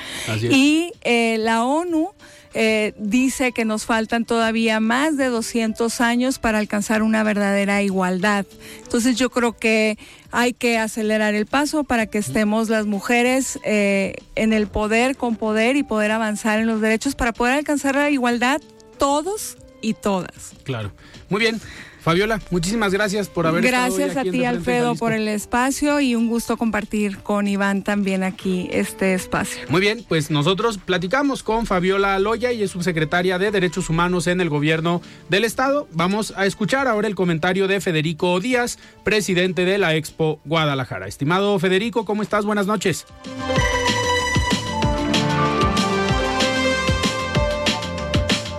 Y 0.51 0.93
eh, 1.03 1.37
la 1.39 1.65
ONU 1.65 2.13
eh, 2.55 2.95
dice 2.97 3.53
que 3.53 3.65
nos 3.65 3.85
faltan 3.85 4.25
todavía 4.25 4.79
más 4.79 5.17
de 5.17 5.27
200 5.27 6.01
años 6.01 6.39
para 6.39 6.59
alcanzar 6.59 7.03
una 7.03 7.23
verdadera 7.25 7.83
igualdad. 7.83 8.47
Entonces 8.83 9.17
yo 9.17 9.29
creo 9.31 9.57
que 9.57 9.99
hay 10.31 10.53
que 10.53 10.79
acelerar 10.79 11.35
el 11.35 11.47
paso 11.47 11.85
para 11.85 12.07
que 12.07 12.19
estemos 12.19 12.69
las 12.69 12.87
mujeres 12.87 13.59
eh, 13.65 14.15
en 14.37 14.53
el 14.53 14.69
poder, 14.69 15.17
con 15.17 15.37
poder 15.37 15.77
y 15.77 15.83
poder 15.83 16.13
avanzar 16.13 16.61
en 16.61 16.67
los 16.67 16.81
derechos 16.81 17.15
para 17.15 17.33
poder 17.33 17.55
alcanzar 17.55 17.97
la 17.97 18.11
igualdad 18.11 18.61
todos 18.99 19.59
y 19.81 19.95
todas. 19.95 20.53
Claro. 20.63 20.93
Muy 21.29 21.41
bien. 21.41 21.61
Fabiola, 22.05 22.39
muchísimas 22.51 22.93
gracias 22.93 23.31
por 23.31 23.47
haber 23.47 23.65
Gracias 23.65 24.11
estado 24.11 24.29
a 24.29 24.31
ti, 24.31 24.45
Alfredo, 24.45 24.95
por 24.95 25.15
el 25.15 25.27
espacio 25.27 26.01
y 26.01 26.15
un 26.15 26.29
gusto 26.29 26.59
compartir 26.59 27.17
con 27.21 27.49
Iván 27.49 27.83
también 27.83 28.23
aquí 28.23 28.69
este 28.71 29.15
espacio. 29.15 29.63
Muy 29.71 29.81
bien, 29.81 30.05
pues 30.07 30.31
nosotros 30.31 30.77
platicamos 30.77 31.43
con 31.43 31.65
Fabiola 31.65 32.19
Loya 32.19 32.53
y 32.53 32.63
es 32.63 32.73
subsecretaria 32.73 33.39
de 33.39 33.51
Derechos 33.51 33.89
Humanos 33.89 34.27
en 34.27 34.43
el 34.43 34.51
gobierno 34.51 35.01
del 35.31 35.47
Estado. 35.47 35.89
Vamos 35.93 36.35
a 36.37 36.45
escuchar 36.45 36.89
ahora 36.89 37.09
el 37.09 37.15
comentario 37.15 37.69
de 37.69 37.81
Federico 37.81 38.39
Díaz, 38.39 38.79
presidente 39.03 39.65
de 39.65 39.79
la 39.79 39.95
Expo 39.95 40.41
Guadalajara. 40.45 41.07
Estimado 41.07 41.59
Federico, 41.59 42.05
¿cómo 42.05 42.23
estás? 42.23 42.45
Buenas 42.45 42.67
noches. 42.67 43.07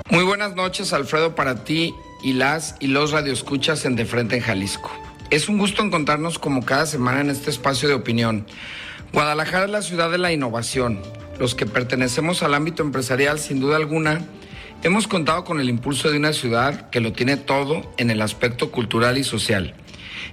Muy 0.10 0.24
buenas 0.24 0.56
noches, 0.56 0.94
Alfredo, 0.94 1.36
para 1.36 1.64
ti 1.64 1.94
y 2.26 2.34
las 2.34 2.76
y 2.80 2.88
los 2.88 3.12
radioescuchas 3.12 3.86
en 3.86 3.96
De 3.96 4.04
Frente 4.04 4.36
en 4.36 4.42
Jalisco. 4.42 4.92
Es 5.30 5.48
un 5.48 5.60
gusto 5.60 5.84
encontrarnos 5.84 6.40
como 6.40 6.66
cada 6.66 6.88
semana 6.88 7.22
en 7.22 7.30
este 7.30 7.52
espacio 7.52 7.88
de 7.88 7.94
opinión. 7.94 8.48
Guadalajara 9.14 9.66
es 9.66 9.72
la 9.72 9.84
ciudad 9.84 10.10
de 10.10 10.18
la 10.18 10.34
innovación. 10.34 11.00
Los 11.38 11.54
que 11.54 11.68
pertenecemos 11.68 12.42
al 12.42 12.56
ámbito 12.56 12.82
empresarial, 12.82 13.38
sin 13.38 13.60
duda 13.60 13.76
alguna, 13.76 14.26
hemos 14.82 15.08
contado 15.08 15.44
con 15.44 15.60
el 15.60 15.70
impulso 15.70 16.10
de 16.10 16.18
una 16.18 16.34
ciudad 16.34 16.90
que 16.90 17.00
lo 17.00 17.14
tiene 17.14 17.38
todo 17.38 17.94
en 17.98 18.10
el 18.10 18.24
aspecto 18.24 18.72
cultural 18.72 19.20
y 19.20 19.24
social, 19.24 19.76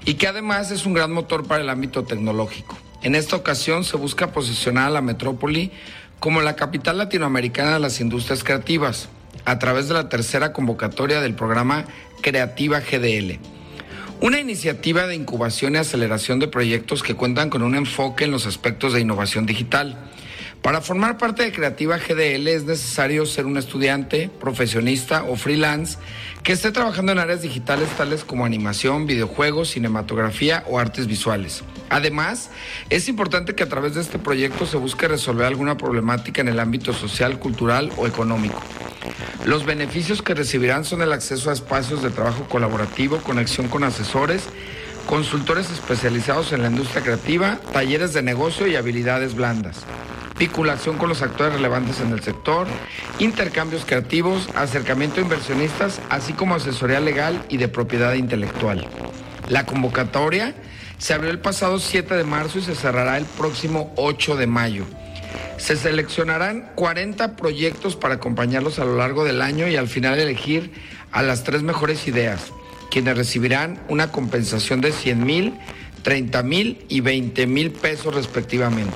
y 0.07 0.15
que 0.15 0.29
además 0.29 0.71
es 0.71 0.87
un 0.87 0.95
gran 0.95 1.13
motor 1.13 1.47
para 1.47 1.61
el 1.61 1.69
ámbito 1.69 2.05
tecnológico. 2.05 2.75
En 3.03 3.15
esta 3.15 3.37
ocasión 3.37 3.85
se 3.85 3.99
busca 3.99 4.33
posicionar 4.33 4.87
a 4.87 4.91
la 4.91 5.03
metrópoli 5.03 5.71
como 6.21 6.41
la 6.41 6.57
capital 6.57 6.97
latinoamericana 6.97 7.75
de 7.75 7.81
las 7.81 8.01
industrias 8.01 8.43
creativas 8.45 9.11
a 9.45 9.59
través 9.59 9.89
de 9.89 9.95
la 9.95 10.09
tercera 10.09 10.53
convocatoria 10.53 11.21
del 11.21 11.35
programa 11.35 11.85
Creativa 12.21 12.81
GDL. 12.81 13.39
Una 14.21 14.39
iniciativa 14.39 15.07
de 15.07 15.17
incubación 15.17 15.75
y 15.75 15.79
aceleración 15.79 16.39
de 16.39 16.47
proyectos 16.47 17.03
que 17.03 17.17
cuentan 17.17 17.51
con 17.51 17.63
un 17.63 17.75
enfoque 17.75 18.25
en 18.25 18.31
los 18.31 18.47
aspectos 18.47 18.93
de 18.93 19.01
innovación 19.01 19.47
digital. 19.47 19.97
Para 20.63 20.81
formar 20.81 21.19
parte 21.19 21.43
de 21.43 21.51
Creativa 21.51 21.99
GDL 21.99 22.47
es 22.47 22.63
necesario 22.63 23.27
ser 23.27 23.47
un 23.47 23.57
estudiante, 23.57 24.31
profesionista 24.41 25.25
o 25.25 25.35
freelance 25.35 25.99
que 26.45 26.53
esté 26.53 26.71
trabajando 26.71 27.11
en 27.11 27.19
áreas 27.19 27.43
digitales 27.43 27.89
tales 27.97 28.23
como 28.23 28.45
animación, 28.45 29.07
videojuegos, 29.07 29.71
cinematografía 29.71 30.63
o 30.69 30.79
artes 30.79 31.09
visuales. 31.09 31.65
Además, 31.91 32.51
es 32.91 33.09
importante 33.09 33.57
que 33.57 33.65
a 33.65 33.69
través 33.69 33.97
de 33.97 34.03
este 34.03 34.21
proyecto 34.21 34.65
se 34.65 34.77
busque 34.77 35.09
resolver 35.09 35.47
alguna 35.47 35.77
problemática 35.77 36.43
en 36.43 36.49
el 36.49 36.61
ámbito 36.61 36.93
social, 36.93 37.41
cultural 37.41 37.91
o 37.97 38.07
económico. 38.07 38.63
Los 39.45 39.67
beneficios 39.67 40.23
que 40.23 40.35
recibirán 40.35 40.85
son 40.85 41.03
el 41.03 41.13
acceso 41.13 41.51
a 41.51 41.55
espacios 41.55 42.05
de 42.05 42.11
trabajo 42.11 42.47
colaborativo, 42.49 43.19
conexión 43.19 43.67
con 43.67 43.83
asesores, 43.83 44.45
consultores 45.07 45.71
especializados 45.71 46.53
en 46.53 46.63
la 46.63 46.69
industria 46.69 47.03
creativa, 47.03 47.59
talleres 47.73 48.13
de 48.13 48.23
negocio 48.23 48.67
y 48.67 48.77
habilidades 48.77 49.35
blandas, 49.35 49.85
vinculación 50.39 50.99
con 50.99 51.09
los 51.09 51.23
actores 51.23 51.55
relevantes 51.55 52.01
en 52.01 52.13
el 52.13 52.23
sector, 52.23 52.67
intercambios 53.19 53.85
creativos, 53.85 54.49
acercamiento 54.55 55.21
a 55.21 55.23
inversionistas, 55.23 56.01
así 56.11 56.33
como 56.33 56.55
asesoría 56.55 57.01
legal 57.01 57.45
y 57.49 57.59
de 57.59 57.69
propiedad 57.69 58.15
intelectual. 58.15 58.87
La 59.49 59.67
convocatoria 59.67 60.55
se 60.99 61.15
abrió 61.15 61.31
el 61.31 61.41
pasado 61.41 61.79
7 61.79 62.15
de 62.15 62.25
marzo 62.25 62.59
y 62.59 62.63
se 62.63 62.75
cerrará 62.75 63.19
el 63.19 63.25
próximo 63.25 63.93
8 63.97 64.37
de 64.37 64.47
mayo. 64.47 64.85
Se 65.57 65.77
seleccionarán 65.77 66.71
40 66.75 67.37
proyectos 67.37 67.97
para 67.97 68.15
acompañarlos 68.15 68.79
a 68.79 68.85
lo 68.85 68.97
largo 68.97 69.25
del 69.25 69.43
año 69.43 69.69
y 69.69 69.77
al 69.77 69.89
final 69.89 70.19
elegir 70.19 70.73
a 71.11 71.23
las 71.23 71.45
tres 71.45 71.63
mejores 71.63 72.07
ideas, 72.09 72.53
quienes 72.93 73.17
recibirán 73.17 73.81
una 73.89 74.13
compensación 74.13 74.83
de 74.83 74.93
100 74.93 75.25
mil, 75.25 75.55
30 76.03 76.43
mil 76.43 76.85
y 76.91 77.01
20 77.01 77.47
mil 77.47 77.71
pesos 77.71 78.15
respectivamente. 78.15 78.93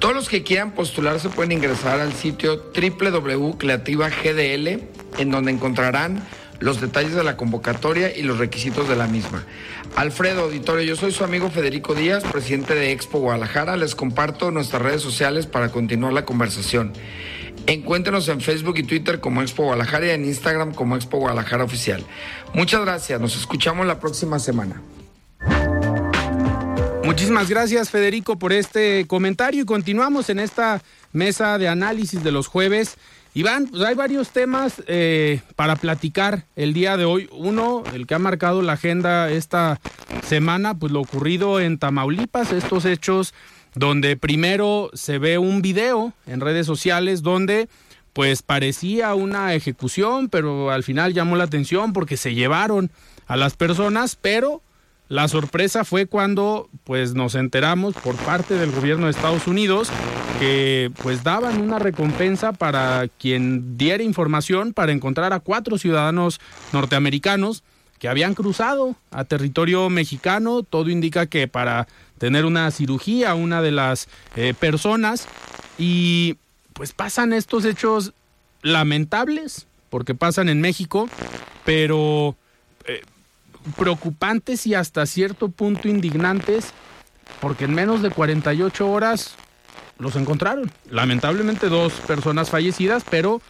Todos 0.00 0.16
los 0.16 0.28
que 0.28 0.42
quieran 0.42 0.72
postularse 0.72 1.28
pueden 1.28 1.52
ingresar 1.52 2.00
al 2.00 2.12
sitio 2.12 2.72
www.creativagdl, 2.74 4.80
en 5.18 5.30
donde 5.30 5.52
encontrarán 5.52 6.20
los 6.58 6.80
detalles 6.80 7.14
de 7.14 7.22
la 7.22 7.36
convocatoria 7.36 8.16
y 8.16 8.22
los 8.22 8.38
requisitos 8.38 8.88
de 8.88 8.96
la 8.96 9.06
misma. 9.06 9.44
Alfredo 9.94 10.42
Auditorio, 10.42 10.84
yo 10.84 10.96
soy 10.96 11.12
su 11.12 11.22
amigo 11.22 11.48
Federico 11.48 11.94
Díaz, 11.94 12.24
presidente 12.24 12.74
de 12.74 12.90
Expo 12.90 13.20
Guadalajara. 13.20 13.76
Les 13.76 13.94
comparto 13.94 14.50
nuestras 14.50 14.82
redes 14.82 15.02
sociales 15.02 15.46
para 15.46 15.68
continuar 15.68 16.12
la 16.12 16.24
conversación. 16.24 16.92
Encuéntrenos 17.66 18.28
en 18.28 18.40
Facebook 18.40 18.78
y 18.78 18.84
Twitter 18.84 19.18
como 19.20 19.42
Expo 19.42 19.64
Guadalajara 19.64 20.06
y 20.06 20.10
en 20.10 20.24
Instagram 20.24 20.72
como 20.72 20.94
Expo 20.94 21.18
Guadalajara 21.18 21.64
Oficial. 21.64 22.04
Muchas 22.54 22.80
gracias, 22.80 23.20
nos 23.20 23.36
escuchamos 23.36 23.86
la 23.86 23.98
próxima 23.98 24.38
semana. 24.38 24.80
Muchísimas 27.04 27.48
gracias 27.48 27.90
Federico 27.90 28.36
por 28.38 28.52
este 28.52 29.06
comentario 29.06 29.62
y 29.62 29.64
continuamos 29.64 30.28
en 30.28 30.40
esta 30.40 30.82
mesa 31.12 31.56
de 31.56 31.68
análisis 31.68 32.22
de 32.22 32.32
los 32.32 32.46
jueves. 32.46 32.96
Iván, 33.34 33.66
pues 33.66 33.82
hay 33.82 33.94
varios 33.94 34.30
temas 34.30 34.82
eh, 34.86 35.40
para 35.56 35.76
platicar 35.76 36.46
el 36.56 36.72
día 36.72 36.96
de 36.96 37.04
hoy. 37.04 37.28
Uno, 37.32 37.84
el 37.92 38.06
que 38.06 38.14
ha 38.14 38.18
marcado 38.18 38.62
la 38.62 38.72
agenda 38.72 39.30
esta 39.30 39.78
semana, 40.26 40.78
pues 40.78 40.90
lo 40.90 41.00
ocurrido 41.00 41.60
en 41.60 41.78
Tamaulipas, 41.78 42.52
estos 42.52 42.84
hechos 42.86 43.34
donde 43.76 44.16
primero 44.16 44.90
se 44.94 45.18
ve 45.18 45.38
un 45.38 45.62
video 45.62 46.12
en 46.26 46.40
redes 46.40 46.66
sociales 46.66 47.22
donde 47.22 47.68
pues 48.14 48.42
parecía 48.42 49.14
una 49.14 49.54
ejecución, 49.54 50.30
pero 50.30 50.70
al 50.70 50.82
final 50.82 51.12
llamó 51.12 51.36
la 51.36 51.44
atención 51.44 51.92
porque 51.92 52.16
se 52.16 52.34
llevaron 52.34 52.90
a 53.26 53.36
las 53.36 53.54
personas, 53.54 54.16
pero 54.16 54.62
la 55.08 55.28
sorpresa 55.28 55.84
fue 55.84 56.06
cuando 56.06 56.70
pues 56.84 57.14
nos 57.14 57.34
enteramos 57.34 57.94
por 57.94 58.16
parte 58.16 58.54
del 58.54 58.72
gobierno 58.72 59.04
de 59.04 59.12
Estados 59.12 59.46
Unidos 59.46 59.90
que 60.40 60.90
pues 61.02 61.22
daban 61.22 61.60
una 61.60 61.78
recompensa 61.78 62.54
para 62.54 63.06
quien 63.18 63.76
diera 63.76 64.02
información 64.02 64.72
para 64.72 64.92
encontrar 64.92 65.34
a 65.34 65.40
cuatro 65.40 65.76
ciudadanos 65.76 66.40
norteamericanos 66.72 67.62
que 67.98 68.08
habían 68.08 68.34
cruzado 68.34 68.96
a 69.10 69.24
territorio 69.24 69.88
mexicano. 69.90 70.62
Todo 70.62 70.90
indica 70.90 71.26
que 71.26 71.48
para 71.48 71.88
tener 72.18 72.44
una 72.44 72.70
cirugía 72.70 73.34
una 73.34 73.62
de 73.62 73.72
las 73.72 74.08
eh, 74.36 74.54
personas 74.58 75.26
y 75.78 76.36
pues 76.72 76.92
pasan 76.92 77.32
estos 77.32 77.64
hechos 77.64 78.12
lamentables 78.62 79.66
porque 79.90 80.14
pasan 80.14 80.48
en 80.48 80.60
México, 80.60 81.08
pero 81.64 82.36
eh, 82.84 83.02
preocupantes 83.76 84.66
y 84.66 84.74
hasta 84.74 85.06
cierto 85.06 85.48
punto 85.48 85.88
indignantes 85.88 86.72
porque 87.40 87.64
en 87.64 87.74
menos 87.74 88.02
de 88.02 88.10
48 88.10 88.88
horas 88.88 89.34
los 89.98 90.16
encontraron. 90.16 90.70
Lamentablemente 90.90 91.68
dos 91.68 91.92
personas 92.06 92.50
fallecidas, 92.50 93.04
pero 93.08 93.40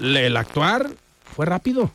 el 0.00 0.36
actuar 0.36 0.90
fue 1.34 1.46
rápido. 1.46 1.90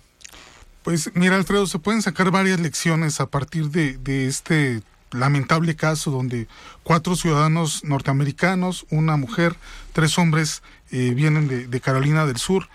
Pues 0.83 1.11
mira, 1.15 1.35
Alfredo, 1.35 1.67
se 1.67 1.79
pueden 1.79 2.01
sacar 2.01 2.31
varias 2.31 2.59
lecciones 2.59 3.19
a 3.19 3.25
partir 3.25 3.69
de, 3.69 3.97
de 3.97 4.27
este 4.27 4.81
lamentable 5.11 5.75
caso 5.75 6.11
donde 6.11 6.47
cuatro 6.83 7.15
ciudadanos 7.15 7.83
norteamericanos, 7.83 8.85
una 8.89 9.17
mujer, 9.17 9.55
tres 9.93 10.17
hombres 10.17 10.63
eh, 10.91 11.13
vienen 11.15 11.47
de, 11.47 11.67
de 11.67 11.81
Carolina 11.81 12.25
del 12.25 12.37
Sur 12.37 12.67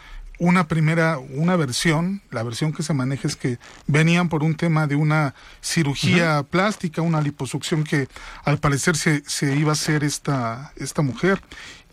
una 0.42 0.66
primera, 0.66 1.18
una 1.18 1.54
versión, 1.54 2.20
la 2.32 2.42
versión 2.42 2.72
que 2.72 2.82
se 2.82 2.92
maneja 2.94 3.28
es 3.28 3.36
que 3.36 3.58
venían 3.86 4.28
por 4.28 4.42
un 4.42 4.56
tema 4.56 4.88
de 4.88 4.96
una 4.96 5.36
cirugía 5.60 6.42
plástica, 6.42 7.00
una 7.00 7.20
liposucción 7.20 7.84
que 7.84 8.08
al 8.44 8.58
parecer 8.58 8.96
se, 8.96 9.22
se, 9.24 9.54
iba 9.54 9.70
a 9.70 9.74
hacer 9.74 10.02
esta, 10.02 10.72
esta 10.74 11.00
mujer. 11.02 11.40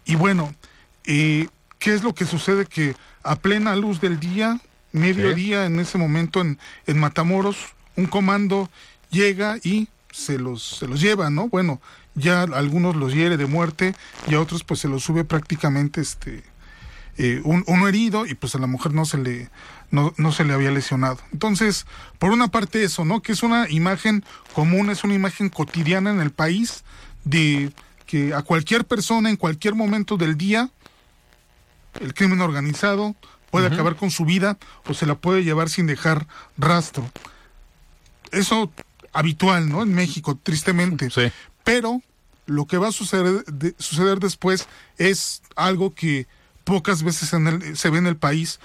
Y 0.04 0.16
bueno, 0.16 0.56
eh, 1.06 1.48
¿qué 1.78 1.94
es 1.94 2.02
lo 2.02 2.16
que 2.16 2.26
sucede? 2.26 2.66
Que 2.66 2.96
a 3.22 3.36
plena 3.36 3.76
luz 3.76 4.02
del 4.02 4.20
día, 4.20 4.60
mediodía, 4.94 5.68
en 5.68 5.80
ese 5.80 6.00
momento 6.00 6.42
en, 6.42 6.58
en 6.88 7.00
Matamoros, 7.00 7.58
un 7.98 8.08
comando 8.08 8.68
llega 9.12 9.58
y 9.64 9.90
se 10.12 10.38
los, 10.38 10.64
se 10.64 10.88
los 10.88 11.02
lleva, 11.02 11.30
¿no? 11.30 11.50
Bueno, 11.50 11.82
ya 12.16 12.44
algunos 12.44 12.96
los 12.96 13.14
hiere 13.14 13.38
de 13.38 13.46
muerte 13.46 13.96
y 14.28 14.36
a 14.36 14.42
otros 14.42 14.64
pues 14.64 14.80
se 14.80 14.88
los 14.88 15.04
sube 15.04 15.24
prácticamente 15.24 16.02
este 16.02 16.44
eh, 17.18 17.42
un, 17.44 17.64
uno 17.68 17.88
herido 17.88 18.26
y 18.26 18.34
pues 18.34 18.56
a 18.56 18.60
la 18.60 18.68
mujer 18.68 18.94
no 18.94 19.06
se 19.06 19.18
le 19.18 19.50
no, 19.92 20.14
no 20.18 20.32
se 20.32 20.46
le 20.46 20.54
había 20.54 20.72
lesionado. 20.72 21.18
Entonces, 21.34 21.86
por 22.20 22.32
una 22.32 22.50
parte 22.50 22.84
eso, 22.84 23.06
¿no? 23.06 23.22
Que 23.22 23.32
es 23.32 23.44
una 23.44 23.70
imagen 23.70 24.24
común, 24.54 24.90
es 24.90 25.04
una 25.04 25.16
imagen 25.16 25.50
cotidiana 25.50 26.12
en 26.12 26.22
el 26.22 26.32
país 26.32 26.84
de 27.24 27.74
que 28.06 28.34
a 28.34 28.42
cualquier 28.42 28.86
persona 28.86 29.30
en 29.30 29.36
cualquier 29.36 29.76
momento 29.76 30.16
del 30.16 30.38
día 30.38 30.70
el 32.00 32.14
crimen 32.14 32.42
organizado 32.42 33.16
puede 33.52 33.68
uh 33.68 33.70
-huh. 33.70 33.74
acabar 33.74 33.96
con 33.96 34.12
su 34.12 34.26
vida 34.26 34.58
o 34.86 34.94
se 34.94 35.06
la 35.06 35.16
puede 35.16 35.44
llevar 35.44 35.70
sin 35.70 35.88
dejar 35.88 36.28
rastro. 36.58 37.10
Eso 38.32 38.72
habitual, 39.14 39.70
¿no? 39.70 39.84
En 39.84 39.94
México, 39.94 40.38
tristemente. 40.42 41.10
Sí. 41.10 41.32
Pero 41.64 42.02
lo 42.46 42.66
que 42.66 42.78
va 42.78 42.90
a 42.90 42.92
suceder, 42.92 43.46
de, 43.46 43.76
suceder 43.78 44.20
después 44.20 44.68
es 44.98 45.42
algo 45.56 45.94
que 45.94 46.28
pocas 46.64 47.04
veces 47.04 47.34
en 47.34 47.48
el, 47.48 47.78
se 47.78 47.90
ve 47.90 48.00
en 48.00 48.08
el 48.08 48.18
país 48.18 48.60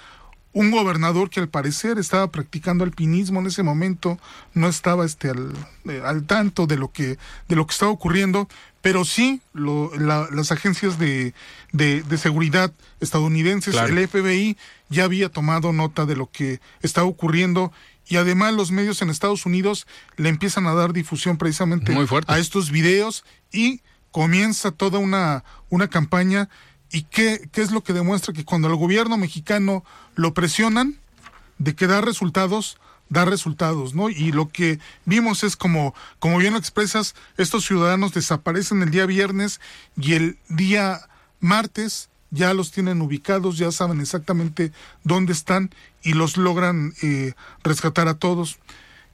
un 0.55 0.71
gobernador 0.71 1.29
que 1.29 1.41
al 1.41 1.49
parecer 1.49 1.99
estaba 1.99 2.31
practicando 2.31 2.85
alpinismo 2.85 3.41
en 3.41 3.47
ese 3.47 3.61
momento, 3.61 4.17
no 4.53 4.69
estaba 4.69 5.05
este 5.05 5.29
al, 5.29 5.51
eh, 5.83 6.01
al 6.03 6.25
tanto 6.25 6.65
de 6.65 6.77
lo 6.77 6.93
que 6.93 7.17
de 7.49 7.55
lo 7.57 7.67
que 7.67 7.73
estaba 7.73 7.91
ocurriendo, 7.91 8.47
pero 8.81 9.03
sí 9.03 9.41
lo, 9.51 9.91
la, 9.97 10.29
las 10.31 10.53
agencias 10.53 10.97
de, 10.97 11.33
de, 11.73 12.03
de 12.03 12.17
seguridad 12.17 12.71
estadounidenses, 13.01 13.73
claro. 13.73 13.97
el 13.97 14.07
FBI, 14.07 14.57
ya 14.87 15.03
había 15.03 15.27
tomado 15.27 15.73
nota 15.73 16.05
de 16.05 16.15
lo 16.15 16.31
que 16.31 16.61
estaba 16.81 17.05
ocurriendo 17.05 17.73
y 18.07 18.17
además 18.17 18.53
los 18.53 18.71
medios 18.71 19.01
en 19.01 19.09
Estados 19.09 19.45
Unidos 19.45 19.87
le 20.17 20.29
empiezan 20.29 20.67
a 20.67 20.73
dar 20.73 20.93
difusión 20.93 21.37
precisamente 21.37 21.95
a 22.27 22.39
estos 22.39 22.71
videos 22.71 23.23
y 23.51 23.81
comienza 24.11 24.71
toda 24.71 24.99
una, 24.99 25.43
una 25.69 25.89
campaña 25.89 26.49
¿Y 26.91 27.03
qué, 27.03 27.49
qué 27.51 27.61
es 27.61 27.71
lo 27.71 27.83
que 27.83 27.91
demuestra? 27.91 28.33
Que 28.33 28.45
cuando 28.45 28.69
al 28.69 28.75
gobierno 28.75 29.17
mexicano 29.17 29.83
lo 30.15 30.33
presionan, 30.33 30.97
de 31.57 31.75
que 31.75 31.87
da 31.87 31.99
resultados, 31.99 32.77
da 33.09 33.25
resultados, 33.25 33.93
¿no? 33.93 34.09
Y 34.09 34.31
lo 34.31 34.49
que 34.49 34.79
vimos 35.05 35.43
es 35.43 35.55
como, 35.55 35.93
como 36.19 36.37
bien 36.37 36.53
lo 36.53 36.59
expresas, 36.59 37.15
estos 37.37 37.65
ciudadanos 37.65 38.13
desaparecen 38.13 38.81
el 38.81 38.91
día 38.91 39.05
viernes 39.05 39.59
y 39.97 40.13
el 40.13 40.37
día 40.47 41.01
martes 41.39 42.09
ya 42.31 42.53
los 42.53 42.71
tienen 42.71 43.01
ubicados, 43.01 43.57
ya 43.57 43.71
saben 43.71 44.01
exactamente 44.01 44.71
dónde 45.03 45.33
están 45.33 45.71
y 46.01 46.13
los 46.13 46.37
logran 46.37 46.93
eh, 47.01 47.33
rescatar 47.63 48.07
a 48.07 48.15
todos. 48.15 48.57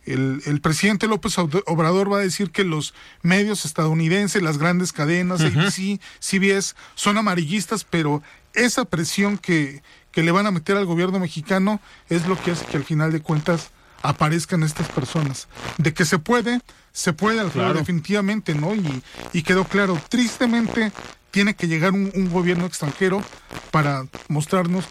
El, 0.03 0.41
el, 0.45 0.61
presidente 0.61 1.07
López 1.07 1.37
Obrador 1.37 2.11
va 2.11 2.17
a 2.17 2.21
decir 2.21 2.49
que 2.49 2.63
los 2.63 2.95
medios 3.21 3.65
estadounidenses, 3.65 4.41
las 4.41 4.57
grandes 4.57 4.93
cadenas, 4.93 5.41
uh 5.41 5.45
-huh. 5.45 5.61
ABC, 5.61 6.01
CBS, 6.19 6.75
son 6.95 7.19
amarillistas, 7.19 7.83
pero 7.83 8.23
esa 8.53 8.85
presión 8.85 9.37
que, 9.37 9.83
que 10.11 10.23
le 10.23 10.31
van 10.31 10.47
a 10.47 10.51
meter 10.51 10.75
al 10.75 10.85
gobierno 10.85 11.19
mexicano 11.19 11.79
es 12.09 12.27
lo 12.27 12.41
que 12.41 12.51
hace 12.51 12.65
que 12.65 12.77
al 12.77 12.83
final 12.83 13.11
de 13.11 13.21
cuentas 13.21 13.69
aparezcan 14.01 14.63
estas 14.63 14.89
personas. 14.89 15.47
De 15.77 15.93
que 15.93 16.05
se 16.05 16.17
puede, 16.17 16.61
se 16.91 17.13
puede, 17.13 17.39
Alfredo, 17.39 17.67
claro. 17.67 17.79
definitivamente, 17.79 18.55
¿no? 18.55 18.73
Y, 18.75 19.03
y 19.33 19.43
quedó 19.43 19.65
claro, 19.65 20.01
tristemente 20.09 20.91
tiene 21.31 21.55
que 21.55 21.67
llegar 21.67 21.93
un, 21.93 22.29
gobierno 22.29 22.65
extranjero 22.65 23.23
para 23.71 24.05
mostrarnos 24.27 24.85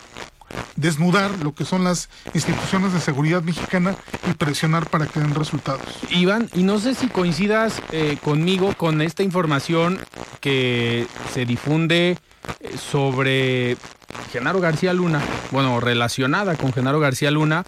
desnudar 0.74 1.30
lo 1.43 1.55
que 1.55 1.64
son 1.64 1.84
las 1.84 2.09
instituciones 2.34 2.93
de 2.93 3.01
seguridad 3.01 3.43
mexicana 3.43 3.95
y 4.28 4.32
presionar 4.32 4.88
para 4.88 5.07
que 5.07 5.20
den 5.20 5.34
resultados. 5.34 5.82
Iván, 6.11 6.51
y 6.55 6.64
no 6.64 6.78
sé 6.80 6.95
si 6.95 7.09
coincidas 7.09 7.80
eh, 7.93 8.16
conmigo 8.22 8.74
con 8.74 9.01
esta 9.01 9.22
información 9.22 10.01
que 10.41 11.07
se 11.32 11.45
difunde 11.45 12.18
eh, 12.61 12.76
sobre 12.78 13.76
Genaro 14.32 14.61
García 14.61 14.93
Luna, 14.93 15.22
bueno, 15.53 15.78
relacionada 15.78 16.57
con 16.57 16.72
Genaro 16.72 16.99
García 16.99 17.30
Luna, 17.30 17.64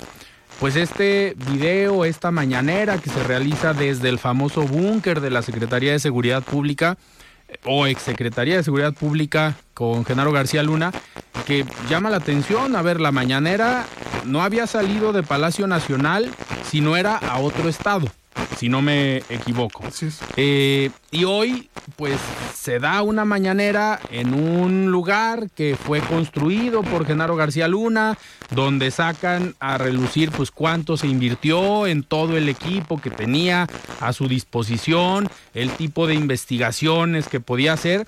pues 0.59 0.77
este 0.77 1.35
video, 1.51 2.05
esta 2.05 2.31
mañanera 2.31 2.99
que 2.99 3.11
se 3.11 3.23
realiza 3.25 3.75
desde 3.75 4.09
el 4.09 4.19
famoso 4.19 4.63
búnker 4.63 5.21
de 5.21 5.31
la 5.31 5.43
Secretaría 5.43 5.93
de 5.93 5.99
Seguridad 5.99 6.43
Pública 6.43 6.99
o 7.65 7.87
exsecretaría 7.87 8.57
de 8.57 8.63
Seguridad 8.63 8.95
Pública 8.95 9.57
con 9.75 10.05
Genaro 10.05 10.33
García 10.33 10.63
Luna, 10.63 10.93
que 11.47 11.65
llama 11.89 12.11
la 12.11 12.19
atención. 12.19 12.77
A 12.77 12.83
ver, 12.83 13.01
la 13.01 13.13
mañanera 13.13 13.87
no 14.25 14.43
había 14.43 14.67
salido 14.67 15.13
de 15.13 15.23
Palacio 15.23 15.67
Nacional, 15.67 16.31
sino 16.71 16.97
era 16.97 17.17
a 17.17 17.39
otro 17.39 17.69
estado 17.69 18.09
si 18.63 18.69
no 18.69 18.81
me 18.81 19.19
equivoco. 19.29 19.83
Eh, 20.37 20.91
y 21.11 21.25
hoy, 21.25 21.69
pues, 21.97 22.19
se 22.55 22.79
da 22.79 23.03
una 23.03 23.25
mañanera 23.25 24.01
en 24.11 24.35
un 24.35 24.91
lugar 24.91 25.51
que 25.51 25.77
fue 25.77 26.01
construido 26.01 26.83
por 26.83 27.07
Genaro 27.07 27.37
García 27.37 27.69
Luna, 27.69 28.19
donde 28.51 28.91
sacan 28.91 29.55
a 29.61 29.79
relucir, 29.79 30.31
pues, 30.31 30.51
cuánto 30.51 30.97
se 30.97 31.07
invirtió 31.07 31.87
en 31.87 32.03
todo 32.03 32.37
el 32.37 32.49
equipo 32.49 33.01
que 33.01 33.11
tenía 33.11 33.67
a 34.01 34.13
su 34.13 34.29
disposición, 34.29 35.29
el 35.55 35.71
tipo 35.71 36.07
de 36.07 36.15
investigaciones 36.15 37.29
que 37.29 37.41
podía 37.41 37.73
hacer. 37.73 38.07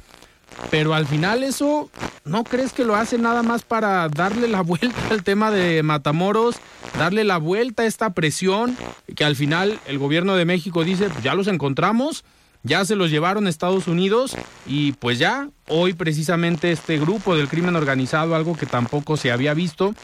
Pero 0.71 0.95
al 0.95 1.07
final 1.07 1.43
eso, 1.43 1.91
¿no 2.25 2.45
crees 2.45 2.73
que 2.73 2.85
lo 2.85 2.95
hace 2.95 3.19
nada 3.19 3.43
más 3.43 3.63
para 3.63 4.09
darle 4.09 4.49
la 4.49 4.61
vuelta 4.63 5.09
al 5.11 5.23
tema 5.23 5.51
de 5.51 5.83
Matamoros, 5.83 6.57
darle 6.99 7.25
la 7.25 7.39
vuelta 7.39 7.83
a 7.83 7.87
esta 7.87 8.11
presión, 8.11 8.77
que 9.17 9.25
al 9.25 9.37
final 9.37 9.79
el 9.87 9.99
gobierno 9.99 10.37
de 10.37 10.45
México 10.45 10.85
dice, 10.85 11.09
pues 11.09 11.25
ya 11.25 11.35
los 11.35 11.49
encontramos, 11.49 12.25
ya 12.65 12.85
se 12.85 12.97
los 12.97 13.11
llevaron 13.11 13.47
a 13.47 13.51
Estados 13.51 13.87
Unidos 13.87 14.37
y 14.67 14.93
pues 14.93 15.19
ya, 15.19 15.51
hoy 15.69 15.93
precisamente 15.93 16.73
este 16.73 16.99
grupo 16.99 17.37
del 17.37 17.49
crimen 17.49 17.77
organizado, 17.77 18.35
algo 18.35 18.57
que 18.57 18.67
tampoco 18.67 19.17
se 19.17 19.31
había 19.31 19.55
visto, 19.55 19.95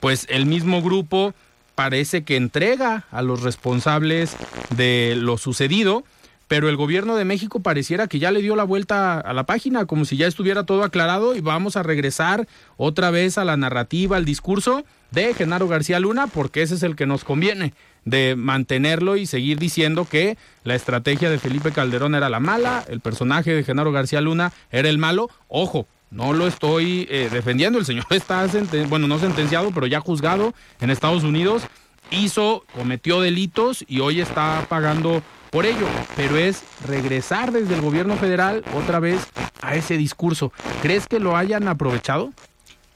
pues 0.00 0.26
el 0.28 0.44
mismo 0.44 0.82
grupo 0.82 1.32
parece 1.74 2.24
que 2.24 2.36
entrega 2.36 3.06
a 3.12 3.22
los 3.22 3.42
responsables 3.42 4.36
de 4.76 5.14
lo 5.16 5.38
sucedido 5.38 6.04
pero 6.48 6.70
el 6.70 6.76
gobierno 6.76 7.14
de 7.14 7.26
México 7.26 7.60
pareciera 7.60 8.08
que 8.08 8.18
ya 8.18 8.32
le 8.32 8.40
dio 8.40 8.56
la 8.56 8.64
vuelta 8.64 9.20
a 9.20 9.32
la 9.34 9.44
página, 9.44 9.84
como 9.84 10.06
si 10.06 10.16
ya 10.16 10.26
estuviera 10.26 10.64
todo 10.64 10.82
aclarado 10.82 11.36
y 11.36 11.40
vamos 11.40 11.76
a 11.76 11.82
regresar 11.82 12.48
otra 12.78 13.10
vez 13.10 13.36
a 13.36 13.44
la 13.44 13.58
narrativa, 13.58 14.16
al 14.16 14.24
discurso 14.24 14.84
de 15.10 15.34
Genaro 15.34 15.68
García 15.68 16.00
Luna, 16.00 16.26
porque 16.26 16.62
ese 16.62 16.74
es 16.74 16.82
el 16.82 16.96
que 16.96 17.06
nos 17.06 17.22
conviene, 17.22 17.74
de 18.10 18.36
mantenerlo 18.36 19.16
y 19.16 19.26
seguir 19.26 19.58
diciendo 19.58 20.06
que 20.08 20.36
la 20.64 20.74
estrategia 20.74 21.30
de 21.30 21.38
Felipe 21.38 21.72
Calderón 21.72 22.14
era 22.14 22.28
la 22.28 22.40
mala, 22.40 22.84
el 22.88 23.00
personaje 23.00 23.54
de 23.54 23.64
Genaro 23.64 23.92
García 23.92 24.20
Luna 24.20 24.52
era 24.70 24.88
el 24.88 24.98
malo. 24.98 25.30
Ojo, 25.48 25.86
no 26.10 26.32
lo 26.32 26.46
estoy 26.46 27.06
eh, 27.10 27.28
defendiendo, 27.30 27.78
el 27.78 27.84
señor 27.84 28.06
está, 28.10 28.46
bueno, 28.88 29.08
no 29.08 29.18
sentenciado, 29.18 29.70
pero 29.72 29.86
ya 29.86 30.00
juzgado 30.00 30.54
en 30.80 30.90
Estados 30.90 31.22
Unidos, 31.24 31.62
hizo, 32.10 32.64
cometió 32.74 33.20
delitos 33.20 33.84
y 33.86 34.00
hoy 34.00 34.20
está 34.20 34.66
pagando 34.68 35.22
por 35.50 35.66
ello, 35.66 35.86
pero 36.16 36.36
es 36.36 36.62
regresar 36.86 37.52
desde 37.52 37.74
el 37.74 37.80
gobierno 37.80 38.16
federal 38.16 38.64
otra 38.74 39.00
vez 39.00 39.26
a 39.62 39.74
ese 39.74 39.96
discurso. 39.96 40.52
¿Crees 40.82 41.06
que 41.06 41.20
lo 41.20 41.36
hayan 41.36 41.68
aprovechado? 41.68 42.32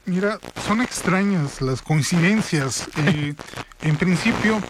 Mira, 0.05 0.39
son 0.67 0.81
extrañas 0.81 1.61
las 1.61 1.81
coincidencias. 1.81 2.87
Eh, 2.97 3.35
en 3.81 3.95
principio, 3.97 4.61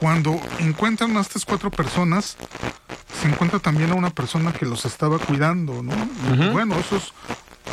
cuando 0.00 0.40
encuentran 0.58 1.16
a 1.16 1.20
estas 1.20 1.44
cuatro 1.44 1.70
personas, 1.70 2.36
se 3.20 3.28
encuentra 3.28 3.60
también 3.60 3.92
a 3.92 3.94
una 3.94 4.10
persona 4.10 4.52
que 4.52 4.66
los 4.66 4.84
estaba 4.84 5.18
cuidando, 5.18 5.82
¿no? 5.82 5.92
Bueno, 6.52 6.76
eso 6.76 6.96
es 6.96 7.12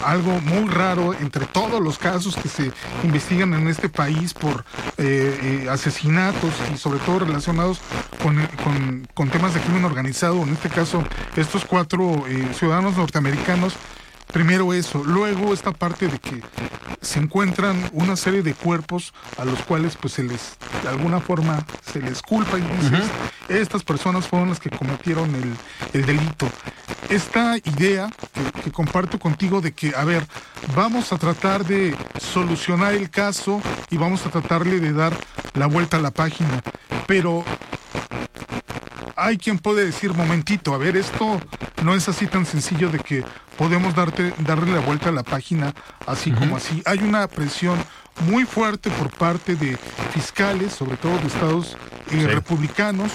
algo 0.06 0.40
muy 0.42 0.70
raro 0.70 1.14
entre 1.14 1.46
todos 1.46 1.82
los 1.82 1.98
casos 1.98 2.36
que 2.36 2.48
se 2.48 2.72
investigan 3.04 3.54
en 3.54 3.68
este 3.68 3.90
país 3.90 4.34
por 4.34 4.64
eh, 4.98 5.64
eh, 5.66 5.70
asesinatos 5.70 6.54
y 6.74 6.78
sobre 6.78 7.00
todo 7.00 7.20
relacionados 7.20 7.80
con, 8.22 9.08
con, 9.14 9.30
temas 9.30 9.54
de 9.54 9.62
crimen 9.62 9.86
organizado, 9.86 10.42
en 10.44 10.50
este 10.50 10.70
caso 10.70 11.04
estos 11.36 11.66
cuatro 11.66 12.26
eh, 12.28 12.50
ciudadanos 12.54 12.96
norteamericanos 12.96 13.76
Primero 14.32 14.74
eso, 14.74 15.04
luego 15.04 15.54
esta 15.56 15.72
parte 15.72 16.08
de 16.08 16.20
que 16.20 16.44
se 17.02 17.20
encuentran 17.20 17.90
una 17.94 18.16
serie 18.16 18.44
de 18.44 18.54
cuerpos 18.54 19.14
a 19.38 19.46
los 19.46 19.62
cuales 19.64 19.96
pues 19.96 20.14
se 20.14 20.24
les, 20.24 20.58
de 20.84 20.90
alguna 20.90 21.20
forma, 21.20 21.66
se 21.92 22.02
les 22.02 22.22
culpa 22.22 22.58
y 22.58 22.62
dices, 22.62 23.10
estas 23.48 23.84
personas 23.84 24.28
fueron 24.28 24.50
las 24.50 24.60
que 24.60 24.70
cometieron 24.70 25.34
el, 25.94 26.06
delito. 26.06 26.48
Esta 27.10 27.58
idea 27.58 28.10
que, 28.34 28.62
que, 28.62 28.72
comparto 28.72 29.18
contigo 29.20 29.62
de 29.62 29.72
que, 29.72 29.94
a 29.96 30.04
ver, 30.04 30.26
vamos 30.76 31.12
a 31.12 31.18
tratar 31.18 31.66
de 31.66 31.96
solucionar 32.20 32.94
el 32.94 33.10
caso 33.10 33.62
y 33.90 33.98
vamos 33.98 34.26
a 34.26 34.30
tratarle 34.30 34.80
de 34.80 34.94
dar 34.94 35.14
la 35.54 35.66
vuelta 35.66 35.98
a 35.98 36.02
la 36.02 36.12
página, 36.12 36.62
pero 37.08 37.44
hay 39.20 39.38
quien 39.38 39.60
puede 39.60 39.86
decir, 39.86 40.14
momentito, 40.14 40.74
a 40.74 40.78
ver, 40.78 40.98
esto 40.98 41.40
no 41.84 41.94
es 41.94 42.08
así 42.10 42.28
tan 42.28 42.46
sencillo 42.46 42.90
de 42.90 43.00
que 43.00 43.24
podemos 43.58 43.94
darte, 43.94 44.34
darle 44.40 44.72
la 44.74 44.80
vuelta 44.80 45.10
a 45.10 45.12
la 45.12 45.24
página 45.24 45.74
así 46.08 46.32
como 46.32 46.58
así. 46.58 46.82
Hay 46.86 47.00
una 47.00 47.28
presión 47.28 47.78
muy 48.28 48.46
fuerte 48.46 48.90
por 48.92 49.12
parte 49.12 49.56
de 49.56 49.78
fiscales, 50.14 50.74
sobre 50.74 50.98
todo 50.98 51.18
de 51.18 51.28
estados 51.28 51.78
eh, 52.12 52.28
republicanos, 52.28 53.12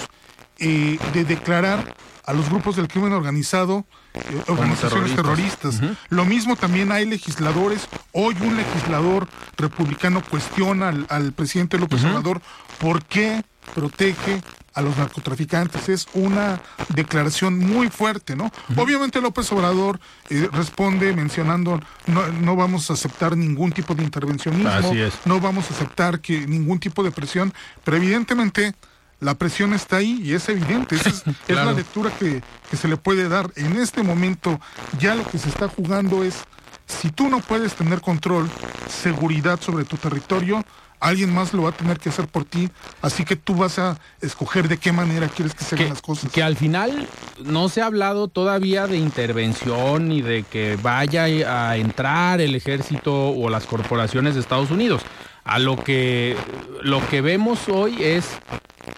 eh, 0.59 0.97
de 1.13 1.25
declarar 1.25 1.95
a 2.25 2.33
los 2.33 2.49
grupos 2.49 2.75
del 2.75 2.87
crimen 2.87 3.13
organizado 3.13 3.85
eh, 4.13 4.41
organizaciones 4.47 5.15
terroristas. 5.15 5.81
Lo 6.09 6.25
mismo 6.25 6.55
también 6.55 6.91
hay 6.91 7.05
legisladores. 7.05 7.87
Hoy 8.13 8.35
un 8.41 8.55
legislador 8.55 9.27
republicano 9.57 10.23
cuestiona 10.27 10.89
al, 10.89 11.05
al 11.09 11.33
presidente 11.33 11.77
López 11.77 12.03
Obrador 12.03 12.41
por 12.79 13.03
qué 13.05 13.43
protege 13.73 14.41
a 14.73 14.81
los 14.81 14.95
narcotraficantes. 14.97 15.89
Es 15.89 16.07
una 16.13 16.61
declaración 16.89 17.57
muy 17.57 17.89
fuerte, 17.89 18.35
¿no? 18.35 18.51
Obviamente 18.75 19.21
López 19.21 19.51
Obrador 19.51 19.99
eh, 20.29 20.49
responde 20.51 21.13
mencionando 21.13 21.79
no, 22.07 22.27
no, 22.27 22.55
vamos 22.55 22.89
a 22.89 22.93
aceptar 22.93 23.35
ningún 23.35 23.71
tipo 23.71 23.95
de 23.95 24.03
intervencionismo, 24.03 24.93
no 25.25 25.39
vamos 25.39 25.71
a 25.71 25.73
aceptar 25.73 26.19
que 26.19 26.45
ningún 26.45 26.79
tipo 26.79 27.03
de 27.03 27.11
presión, 27.11 27.53
pero 27.83 27.97
evidentemente 27.97 28.75
la 29.21 29.35
presión 29.35 29.73
está 29.73 29.97
ahí 29.97 30.19
y 30.21 30.33
es 30.33 30.47
evidente, 30.49 30.95
es, 30.95 31.23
es 31.47 31.55
la 31.55 31.71
lectura 31.71 32.11
que, 32.11 32.43
que 32.69 32.77
se 32.77 32.87
le 32.87 32.97
puede 32.97 33.29
dar. 33.29 33.49
En 33.55 33.77
este 33.77 34.03
momento 34.03 34.59
ya 34.99 35.15
lo 35.15 35.25
que 35.25 35.37
se 35.37 35.49
está 35.49 35.69
jugando 35.69 36.23
es, 36.23 36.43
si 36.85 37.09
tú 37.09 37.29
no 37.29 37.39
puedes 37.39 37.73
tener 37.75 38.01
control, 38.01 38.49
seguridad 38.89 39.59
sobre 39.61 39.85
tu 39.85 39.97
territorio, 39.97 40.63
alguien 41.07 41.33
más 41.33 41.53
lo 41.53 41.63
va 41.63 41.69
a 41.69 41.71
tener 41.71 41.99
que 41.99 42.09
hacer 42.09 42.27
por 42.27 42.45
ti, 42.45 42.69
así 43.01 43.23
que 43.25 43.35
tú 43.35 43.55
vas 43.55 43.77
a 43.79 43.97
escoger 44.21 44.67
de 44.67 44.77
qué 44.77 44.91
manera 44.91 45.27
quieres 45.27 45.53
que 45.53 45.63
se 45.63 45.75
hagan 45.75 45.89
las 45.89 46.01
cosas. 46.01 46.31
Que 46.31 46.41
al 46.41 46.55
final 46.55 47.07
no 47.43 47.69
se 47.69 47.81
ha 47.81 47.85
hablado 47.85 48.27
todavía 48.27 48.87
de 48.87 48.97
intervención 48.97 50.09
ni 50.09 50.21
de 50.21 50.43
que 50.43 50.77
vaya 50.81 51.25
a 51.25 51.77
entrar 51.77 52.41
el 52.41 52.55
ejército 52.55 53.29
o 53.29 53.49
las 53.49 53.65
corporaciones 53.65 54.35
de 54.35 54.41
Estados 54.41 54.71
Unidos. 54.71 55.03
A 55.45 55.59
lo 55.59 55.77
que 55.77 56.35
lo 56.81 57.07
que 57.07 57.21
vemos 57.21 57.69
hoy 57.69 58.03
es 58.03 58.25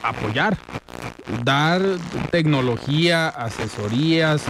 apoyar, 0.01 0.57
dar 1.43 1.81
tecnología, 2.31 3.27
asesorías, 3.27 4.43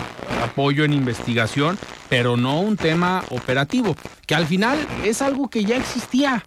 apoyo 0.44 0.86
en 0.86 0.94
investigación, 0.94 1.78
pero 2.08 2.38
no 2.38 2.62
un 2.62 2.78
tema 2.78 3.24
operativo, 3.30 3.96
que 4.28 4.36
al 4.36 4.46
final 4.46 4.78
es 5.04 5.22
algo 5.22 5.50
que 5.50 5.66
ya 5.66 5.76
existía. 5.76 6.44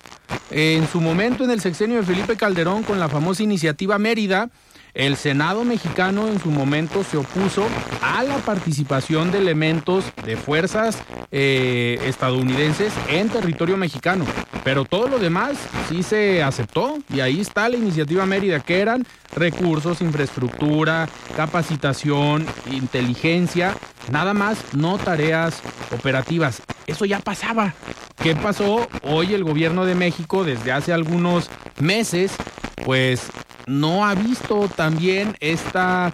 En 0.50 0.88
su 0.88 1.00
momento, 1.00 1.44
en 1.44 1.50
el 1.50 1.60
sexenio 1.60 1.98
de 1.98 2.04
Felipe 2.04 2.36
Calderón, 2.36 2.84
con 2.84 3.00
la 3.00 3.08
famosa 3.08 3.42
iniciativa 3.42 3.98
Mérida, 3.98 4.50
el 4.94 5.16
Senado 5.16 5.64
mexicano 5.64 6.28
en 6.28 6.40
su 6.40 6.50
momento 6.50 7.04
se 7.04 7.16
opuso 7.16 7.66
a 8.02 8.22
la 8.22 8.36
participación 8.38 9.30
de 9.30 9.38
elementos 9.38 10.04
de 10.24 10.36
fuerzas 10.36 10.98
eh, 11.30 11.98
estadounidenses 12.04 12.92
en 13.08 13.28
territorio 13.28 13.76
mexicano. 13.76 14.24
Pero 14.64 14.84
todo 14.84 15.08
lo 15.08 15.18
demás 15.18 15.56
sí 15.88 16.02
se 16.02 16.42
aceptó 16.42 16.98
y 17.12 17.20
ahí 17.20 17.40
está 17.40 17.68
la 17.68 17.76
iniciativa 17.76 18.26
Mérida, 18.26 18.60
que 18.60 18.80
eran 18.80 19.06
recursos, 19.34 20.02
infraestructura, 20.02 21.08
capacitación, 21.36 22.46
inteligencia, 22.70 23.74
nada 24.10 24.34
más, 24.34 24.74
no 24.74 24.98
tareas 24.98 25.60
operativas. 25.92 26.62
Eso 26.86 27.04
ya 27.04 27.20
pasaba. 27.20 27.74
¿Qué 28.22 28.36
pasó? 28.36 28.86
Hoy 29.02 29.32
el 29.32 29.44
gobierno 29.44 29.86
de 29.86 29.94
México, 29.94 30.44
desde 30.44 30.72
hace 30.72 30.92
algunos 30.92 31.48
meses, 31.78 32.32
pues 32.84 33.30
no 33.66 34.06
ha 34.06 34.14
visto 34.14 34.68
también 34.74 35.36
esta 35.40 36.12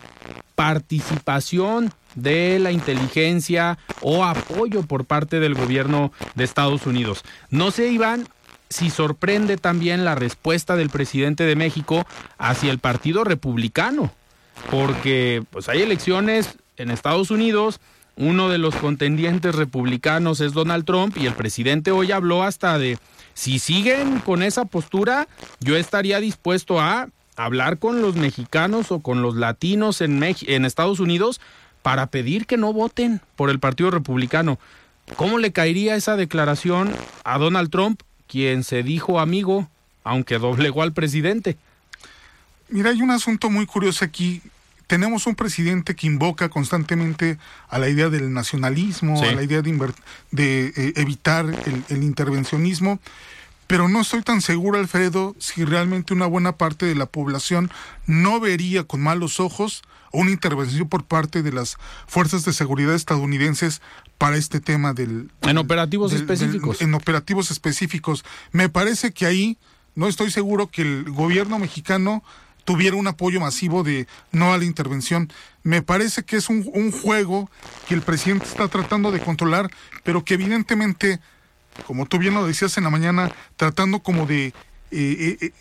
participación 0.54 1.92
de 2.14 2.58
la 2.58 2.72
inteligencia 2.72 3.78
o 4.00 4.24
apoyo 4.24 4.82
por 4.82 5.04
parte 5.04 5.38
del 5.40 5.54
gobierno 5.54 6.12
de 6.34 6.44
Estados 6.44 6.86
Unidos. 6.86 7.22
No 7.50 7.70
sé, 7.70 7.88
Iván, 7.88 8.26
si 8.70 8.90
sorprende 8.90 9.58
también 9.58 10.04
la 10.04 10.14
respuesta 10.14 10.76
del 10.76 10.90
presidente 10.90 11.44
de 11.44 11.56
México 11.56 12.06
hacia 12.38 12.70
el 12.70 12.78
Partido 12.78 13.22
Republicano, 13.22 14.10
porque 14.70 15.44
pues 15.50 15.68
hay 15.68 15.82
elecciones 15.82 16.56
en 16.76 16.90
Estados 16.90 17.30
Unidos 17.30 17.80
uno 18.16 18.48
de 18.48 18.56
los 18.56 18.74
contendientes 18.76 19.54
republicanos 19.54 20.40
es 20.40 20.54
Donald 20.54 20.86
Trump 20.86 21.16
y 21.18 21.26
el 21.26 21.34
presidente 21.34 21.90
hoy 21.90 22.12
habló 22.12 22.42
hasta 22.42 22.78
de 22.78 22.98
si 23.34 23.58
siguen 23.58 24.20
con 24.20 24.42
esa 24.42 24.64
postura, 24.64 25.28
yo 25.60 25.76
estaría 25.76 26.18
dispuesto 26.18 26.80
a 26.80 27.10
hablar 27.36 27.78
con 27.78 28.02
los 28.02 28.16
mexicanos 28.16 28.90
o 28.90 29.00
con 29.00 29.22
los 29.22 29.36
latinos 29.36 30.00
en, 30.00 30.22
en 30.22 30.64
Estados 30.64 31.00
Unidos 31.00 31.40
para 31.82 32.06
pedir 32.06 32.46
que 32.46 32.56
no 32.56 32.72
voten 32.72 33.20
por 33.36 33.50
el 33.50 33.60
Partido 33.60 33.90
Republicano. 33.90 34.58
¿Cómo 35.14 35.38
le 35.38 35.52
caería 35.52 35.94
esa 35.94 36.16
declaración 36.16 36.92
a 37.22 37.38
Donald 37.38 37.70
Trump, 37.70 38.02
quien 38.26 38.64
se 38.64 38.82
dijo 38.82 39.20
amigo, 39.20 39.68
aunque 40.02 40.38
doblegó 40.38 40.82
al 40.82 40.92
presidente? 40.92 41.56
Mira, 42.68 42.90
hay 42.90 43.00
un 43.00 43.12
asunto 43.12 43.50
muy 43.50 43.66
curioso 43.66 44.04
aquí. 44.04 44.42
Tenemos 44.88 45.26
un 45.26 45.36
presidente 45.36 45.94
que 45.94 46.06
invoca 46.06 46.48
constantemente 46.48 47.38
a 47.68 47.78
la 47.78 47.88
idea 47.88 48.08
del 48.08 48.32
nacionalismo, 48.32 49.22
a 49.22 49.32
la 49.32 49.42
idea 49.42 49.62
de, 49.62 49.92
de 50.30 50.66
eh, 50.76 50.92
evitar 50.96 51.46
el 51.88 52.02
intervencionismo, 52.02 52.98
pero 53.66 53.88
no 53.88 54.00
estoy 54.00 54.22
tan 54.22 54.40
seguro, 54.40 54.78
Alfredo, 54.78 55.34
si 55.38 55.64
realmente 55.64 56.14
una 56.14 56.26
buena 56.26 56.56
parte 56.56 56.86
de 56.86 56.94
la 56.94 57.06
población 57.06 57.70
no 58.06 58.40
vería 58.40 58.84
con 58.84 59.00
malos 59.00 59.40
ojos 59.40 59.82
una 60.12 60.30
intervención 60.30 60.88
por 60.88 61.04
parte 61.04 61.42
de 61.42 61.52
las 61.52 61.76
fuerzas 62.06 62.44
de 62.44 62.52
seguridad 62.52 62.94
estadounidenses 62.94 63.82
para 64.18 64.36
este 64.36 64.60
tema 64.60 64.94
del... 64.94 65.30
En 65.42 65.58
operativos 65.58 66.12
específicos. 66.12 66.80
en 66.80 66.94
operativos 66.94 67.50
específicos. 67.50 68.24
Me 68.52 68.68
parece 68.68 69.12
que 69.12 69.26
ahí 69.26 69.58
no 69.94 70.08
estoy 70.08 70.30
seguro 70.30 70.68
que 70.68 70.82
el 70.82 71.10
gobierno 71.10 71.58
mexicano 71.58 72.22
tuviera 72.64 72.96
un 72.96 73.06
apoyo 73.06 73.40
masivo 73.40 73.82
de 73.82 74.06
no 74.32 74.52
a 74.52 74.58
la 74.58 74.64
intervención. 74.64 75.32
Me 75.62 75.82
parece 75.82 76.24
que 76.24 76.36
es 76.36 76.48
un, 76.48 76.68
un 76.74 76.92
juego 76.92 77.50
que 77.88 77.94
el 77.94 78.02
presidente 78.02 78.46
está 78.46 78.68
tratando 78.68 79.12
de 79.12 79.20
controlar, 79.20 79.70
pero 80.02 80.24
que 80.24 80.34
evidentemente, 80.34 81.20
como 81.86 82.06
tú 82.06 82.18
bien 82.18 82.34
lo 82.34 82.46
decías 82.46 82.76
en 82.78 82.84
la 82.84 82.90
mañana, 82.90 83.30
tratando 83.56 84.00
como 84.00 84.26
de... 84.26 84.52
Eh, 84.90 85.38
eh, 85.40 85.52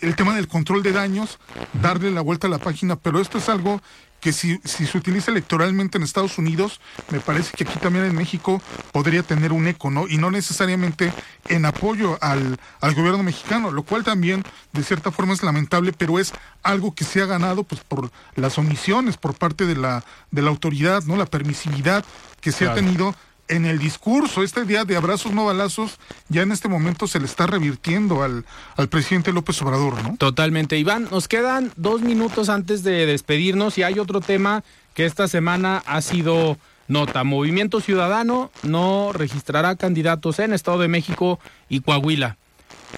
el 0.00 0.14
tema 0.14 0.36
del 0.36 0.46
control 0.46 0.84
de 0.84 0.92
daños, 0.92 1.40
darle 1.82 2.12
la 2.12 2.20
vuelta 2.20 2.46
a 2.46 2.50
la 2.50 2.58
página, 2.58 2.94
pero 2.94 3.20
esto 3.20 3.38
es 3.38 3.48
algo 3.48 3.80
que 4.20 4.32
si, 4.32 4.58
si, 4.64 4.86
se 4.86 4.98
utiliza 4.98 5.30
electoralmente 5.30 5.98
en 5.98 6.04
Estados 6.04 6.38
Unidos, 6.38 6.80
me 7.10 7.20
parece 7.20 7.52
que 7.56 7.64
aquí 7.64 7.78
también 7.78 8.06
en 8.06 8.14
México 8.14 8.60
podría 8.92 9.22
tener 9.22 9.52
un 9.52 9.68
eco, 9.68 9.90
¿no? 9.90 10.08
Y 10.08 10.16
no 10.16 10.30
necesariamente 10.30 11.12
en 11.48 11.64
apoyo 11.64 12.18
al, 12.20 12.58
al 12.80 12.94
gobierno 12.94 13.22
mexicano, 13.22 13.70
lo 13.70 13.82
cual 13.82 14.04
también 14.04 14.42
de 14.72 14.82
cierta 14.82 15.10
forma 15.10 15.34
es 15.34 15.42
lamentable, 15.42 15.92
pero 15.92 16.18
es 16.18 16.32
algo 16.62 16.94
que 16.94 17.04
se 17.04 17.22
ha 17.22 17.26
ganado 17.26 17.62
pues 17.64 17.82
por 17.82 18.10
las 18.34 18.58
omisiones 18.58 19.16
por 19.16 19.34
parte 19.34 19.66
de 19.66 19.76
la, 19.76 20.04
de 20.30 20.42
la 20.42 20.50
autoridad, 20.50 21.04
¿no? 21.04 21.16
La 21.16 21.26
permisividad 21.26 22.04
que 22.40 22.52
se 22.52 22.66
ha 22.66 22.74
tenido 22.74 23.14
en 23.48 23.66
el 23.66 23.78
discurso, 23.78 24.42
este 24.42 24.64
día 24.64 24.84
de 24.84 24.96
abrazos 24.96 25.32
no 25.32 25.44
balazos, 25.44 25.98
ya 26.28 26.42
en 26.42 26.52
este 26.52 26.68
momento 26.68 27.06
se 27.06 27.20
le 27.20 27.26
está 27.26 27.46
revirtiendo 27.46 28.22
al, 28.22 28.44
al 28.76 28.88
presidente 28.88 29.32
López 29.32 29.60
Obrador, 29.62 30.02
¿no? 30.02 30.16
Totalmente. 30.16 30.78
Iván, 30.78 31.08
nos 31.10 31.28
quedan 31.28 31.72
dos 31.76 32.02
minutos 32.02 32.48
antes 32.48 32.82
de 32.82 33.06
despedirnos 33.06 33.78
y 33.78 33.82
hay 33.82 33.98
otro 33.98 34.20
tema 34.20 34.64
que 34.94 35.06
esta 35.06 35.28
semana 35.28 35.82
ha 35.86 36.00
sido 36.00 36.58
nota. 36.88 37.24
Movimiento 37.24 37.80
Ciudadano 37.80 38.50
no 38.62 39.12
registrará 39.12 39.76
candidatos 39.76 40.38
en 40.38 40.52
Estado 40.52 40.78
de 40.78 40.88
México 40.88 41.38
y 41.68 41.80
Coahuila. 41.80 42.36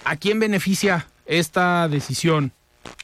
¿A 0.05 0.16
quién 0.16 0.38
beneficia 0.38 1.07
esta 1.26 1.88
decisión? 1.88 2.53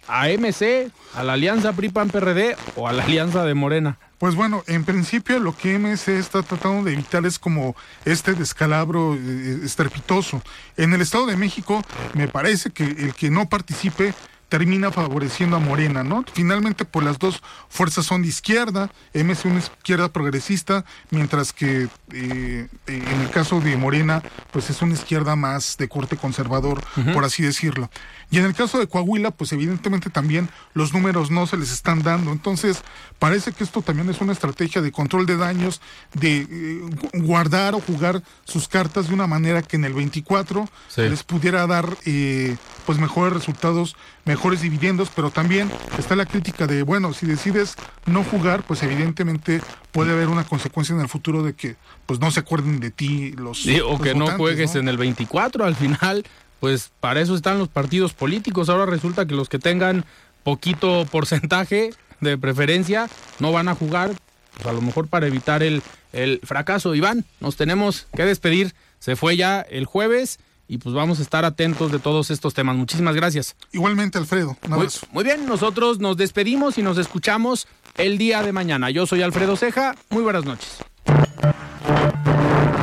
¿A 0.06 0.28
MC, 0.28 0.90
a 1.14 1.22
la 1.24 1.34
Alianza 1.34 1.72
PRI-PAN-PRD 1.72 2.56
o 2.76 2.88
a 2.88 2.92
la 2.92 3.04
Alianza 3.04 3.44
de 3.44 3.54
Morena? 3.54 3.98
Pues 4.24 4.36
bueno, 4.36 4.64
en 4.68 4.86
principio 4.86 5.38
lo 5.38 5.54
que 5.54 5.78
MC 5.78 6.16
está 6.16 6.42
tratando 6.42 6.84
de 6.84 6.94
evitar 6.94 7.26
es 7.26 7.38
como 7.38 7.76
este 8.06 8.32
descalabro 8.32 9.14
eh, 9.14 9.60
estrepitoso. 9.62 10.40
En 10.78 10.94
el 10.94 11.02
Estado 11.02 11.26
de 11.26 11.36
México 11.36 11.84
me 12.14 12.26
parece 12.26 12.70
que 12.70 12.84
el 12.84 13.14
que 13.14 13.28
no 13.28 13.50
participe 13.50 14.14
termina 14.54 14.92
favoreciendo 14.92 15.56
a 15.56 15.58
Morena, 15.58 16.04
¿no? 16.04 16.24
Finalmente, 16.32 16.84
pues 16.84 17.04
las 17.04 17.18
dos 17.18 17.42
fuerzas 17.68 18.06
son 18.06 18.22
de 18.22 18.28
izquierda, 18.28 18.88
MC 19.12 19.46
una 19.46 19.58
izquierda 19.58 20.12
progresista, 20.12 20.84
mientras 21.10 21.52
que 21.52 21.88
eh, 22.12 22.68
en 22.86 23.20
el 23.20 23.30
caso 23.30 23.60
de 23.60 23.76
Morena, 23.76 24.22
pues 24.52 24.70
es 24.70 24.80
una 24.80 24.94
izquierda 24.94 25.34
más 25.34 25.76
de 25.76 25.88
corte 25.88 26.16
conservador, 26.16 26.84
por 27.12 27.24
así 27.24 27.42
decirlo. 27.42 27.90
Y 28.30 28.38
en 28.38 28.44
el 28.44 28.54
caso 28.54 28.78
de 28.78 28.86
Coahuila, 28.86 29.32
pues 29.32 29.52
evidentemente 29.52 30.08
también 30.08 30.48
los 30.72 30.92
números 30.92 31.32
no 31.32 31.48
se 31.48 31.56
les 31.56 31.72
están 31.72 32.04
dando. 32.04 32.30
Entonces, 32.30 32.82
parece 33.18 33.50
que 33.50 33.64
esto 33.64 33.82
también 33.82 34.08
es 34.08 34.20
una 34.20 34.32
estrategia 34.32 34.82
de 34.82 34.92
control 34.92 35.26
de 35.26 35.36
daños, 35.36 35.80
de 36.12 36.46
eh, 36.48 36.80
guardar 37.14 37.74
o 37.74 37.80
jugar 37.80 38.22
sus 38.44 38.68
cartas 38.68 39.08
de 39.08 39.14
una 39.14 39.26
manera 39.26 39.62
que 39.62 39.74
en 39.74 39.84
el 39.84 39.94
24 39.94 40.68
les 40.96 41.24
pudiera 41.24 41.66
dar 41.66 41.88
eh, 42.06 42.56
pues 42.86 42.98
mejores 42.98 43.32
resultados, 43.32 43.96
mejores 44.44 44.60
dividendos, 44.60 45.08
pero 45.16 45.30
también 45.30 45.70
está 45.98 46.14
la 46.14 46.26
crítica 46.26 46.66
de, 46.66 46.82
bueno, 46.82 47.14
si 47.14 47.24
decides 47.24 47.76
no 48.04 48.22
jugar, 48.22 48.62
pues 48.62 48.82
evidentemente 48.82 49.62
puede 49.90 50.12
haber 50.12 50.28
una 50.28 50.44
consecuencia 50.44 50.94
en 50.94 51.00
el 51.00 51.08
futuro 51.08 51.42
de 51.42 51.54
que 51.54 51.76
pues 52.04 52.20
no 52.20 52.30
se 52.30 52.40
acuerden 52.40 52.78
de 52.78 52.90
ti 52.90 53.32
los... 53.32 53.62
Sí, 53.62 53.80
o 53.80 53.98
que 53.98 54.14
no 54.14 54.26
juegues 54.32 54.74
en 54.74 54.88
el 54.88 54.98
24 54.98 55.64
al 55.64 55.74
final 55.74 56.26
pues 56.60 56.90
para 57.00 57.22
eso 57.22 57.34
están 57.34 57.58
los 57.58 57.68
partidos 57.68 58.12
políticos. 58.12 58.68
Ahora 58.68 58.84
resulta 58.84 59.24
que 59.24 59.34
los 59.34 59.48
que 59.48 59.58
tengan 59.58 60.04
poquito 60.42 61.06
porcentaje 61.10 61.94
de 62.20 62.36
preferencia 62.36 63.08
no 63.38 63.50
van 63.50 63.68
a 63.68 63.74
jugar, 63.74 64.10
pues 64.52 64.66
a 64.66 64.74
lo 64.74 64.82
mejor 64.82 65.08
para 65.08 65.26
evitar 65.26 65.62
el, 65.62 65.82
el 66.12 66.40
fracaso. 66.44 66.94
Iván, 66.94 67.24
nos 67.40 67.56
tenemos 67.56 68.08
que 68.14 68.26
despedir. 68.26 68.74
Se 68.98 69.16
fue 69.16 69.38
ya 69.38 69.62
el 69.62 69.86
jueves 69.86 70.38
y 70.68 70.78
pues 70.78 70.94
vamos 70.94 71.18
a 71.18 71.22
estar 71.22 71.44
atentos 71.44 71.92
de 71.92 71.98
todos 71.98 72.30
estos 72.30 72.54
temas. 72.54 72.76
Muchísimas 72.76 73.14
gracias. 73.14 73.56
Igualmente, 73.72 74.18
Alfredo. 74.18 74.56
Un 74.66 74.72
abrazo. 74.72 75.06
muy 75.12 75.24
bien, 75.24 75.46
nosotros 75.46 75.98
nos 75.98 76.16
despedimos 76.16 76.78
y 76.78 76.82
nos 76.82 76.98
escuchamos 76.98 77.66
el 77.96 78.18
día 78.18 78.42
de 78.42 78.52
mañana. 78.52 78.90
Yo 78.90 79.06
soy 79.06 79.22
Alfredo 79.22 79.56
Ceja. 79.56 79.94
Muy 80.10 80.22
buenas 80.22 80.44
noches. 80.44 80.78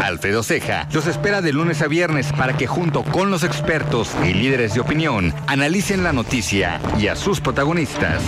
Alfredo 0.01 0.43
Ceja 0.43 0.87
los 0.91 1.07
espera 1.07 1.41
de 1.41 1.53
lunes 1.53 1.81
a 1.81 1.87
viernes 1.87 2.31
para 2.33 2.57
que 2.57 2.67
junto 2.67 3.03
con 3.03 3.31
los 3.31 3.43
expertos 3.43 4.09
y 4.25 4.33
líderes 4.33 4.73
de 4.73 4.81
opinión 4.81 5.33
analicen 5.47 6.03
la 6.03 6.11
noticia 6.11 6.81
y 6.99 7.07
a 7.07 7.15
sus 7.15 7.39
protagonistas. 7.39 8.21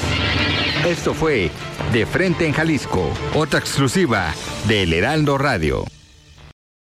Esto 0.86 1.14
fue 1.14 1.51
De 1.91 2.06
Frente 2.06 2.45
en 2.45 2.54
Jalisco, 2.54 3.12
otra 3.34 3.60
exclusiva 3.60 4.34
de 4.68 4.84
El 4.84 4.93
Heraldo 4.93 5.38
Radio. 5.38 5.86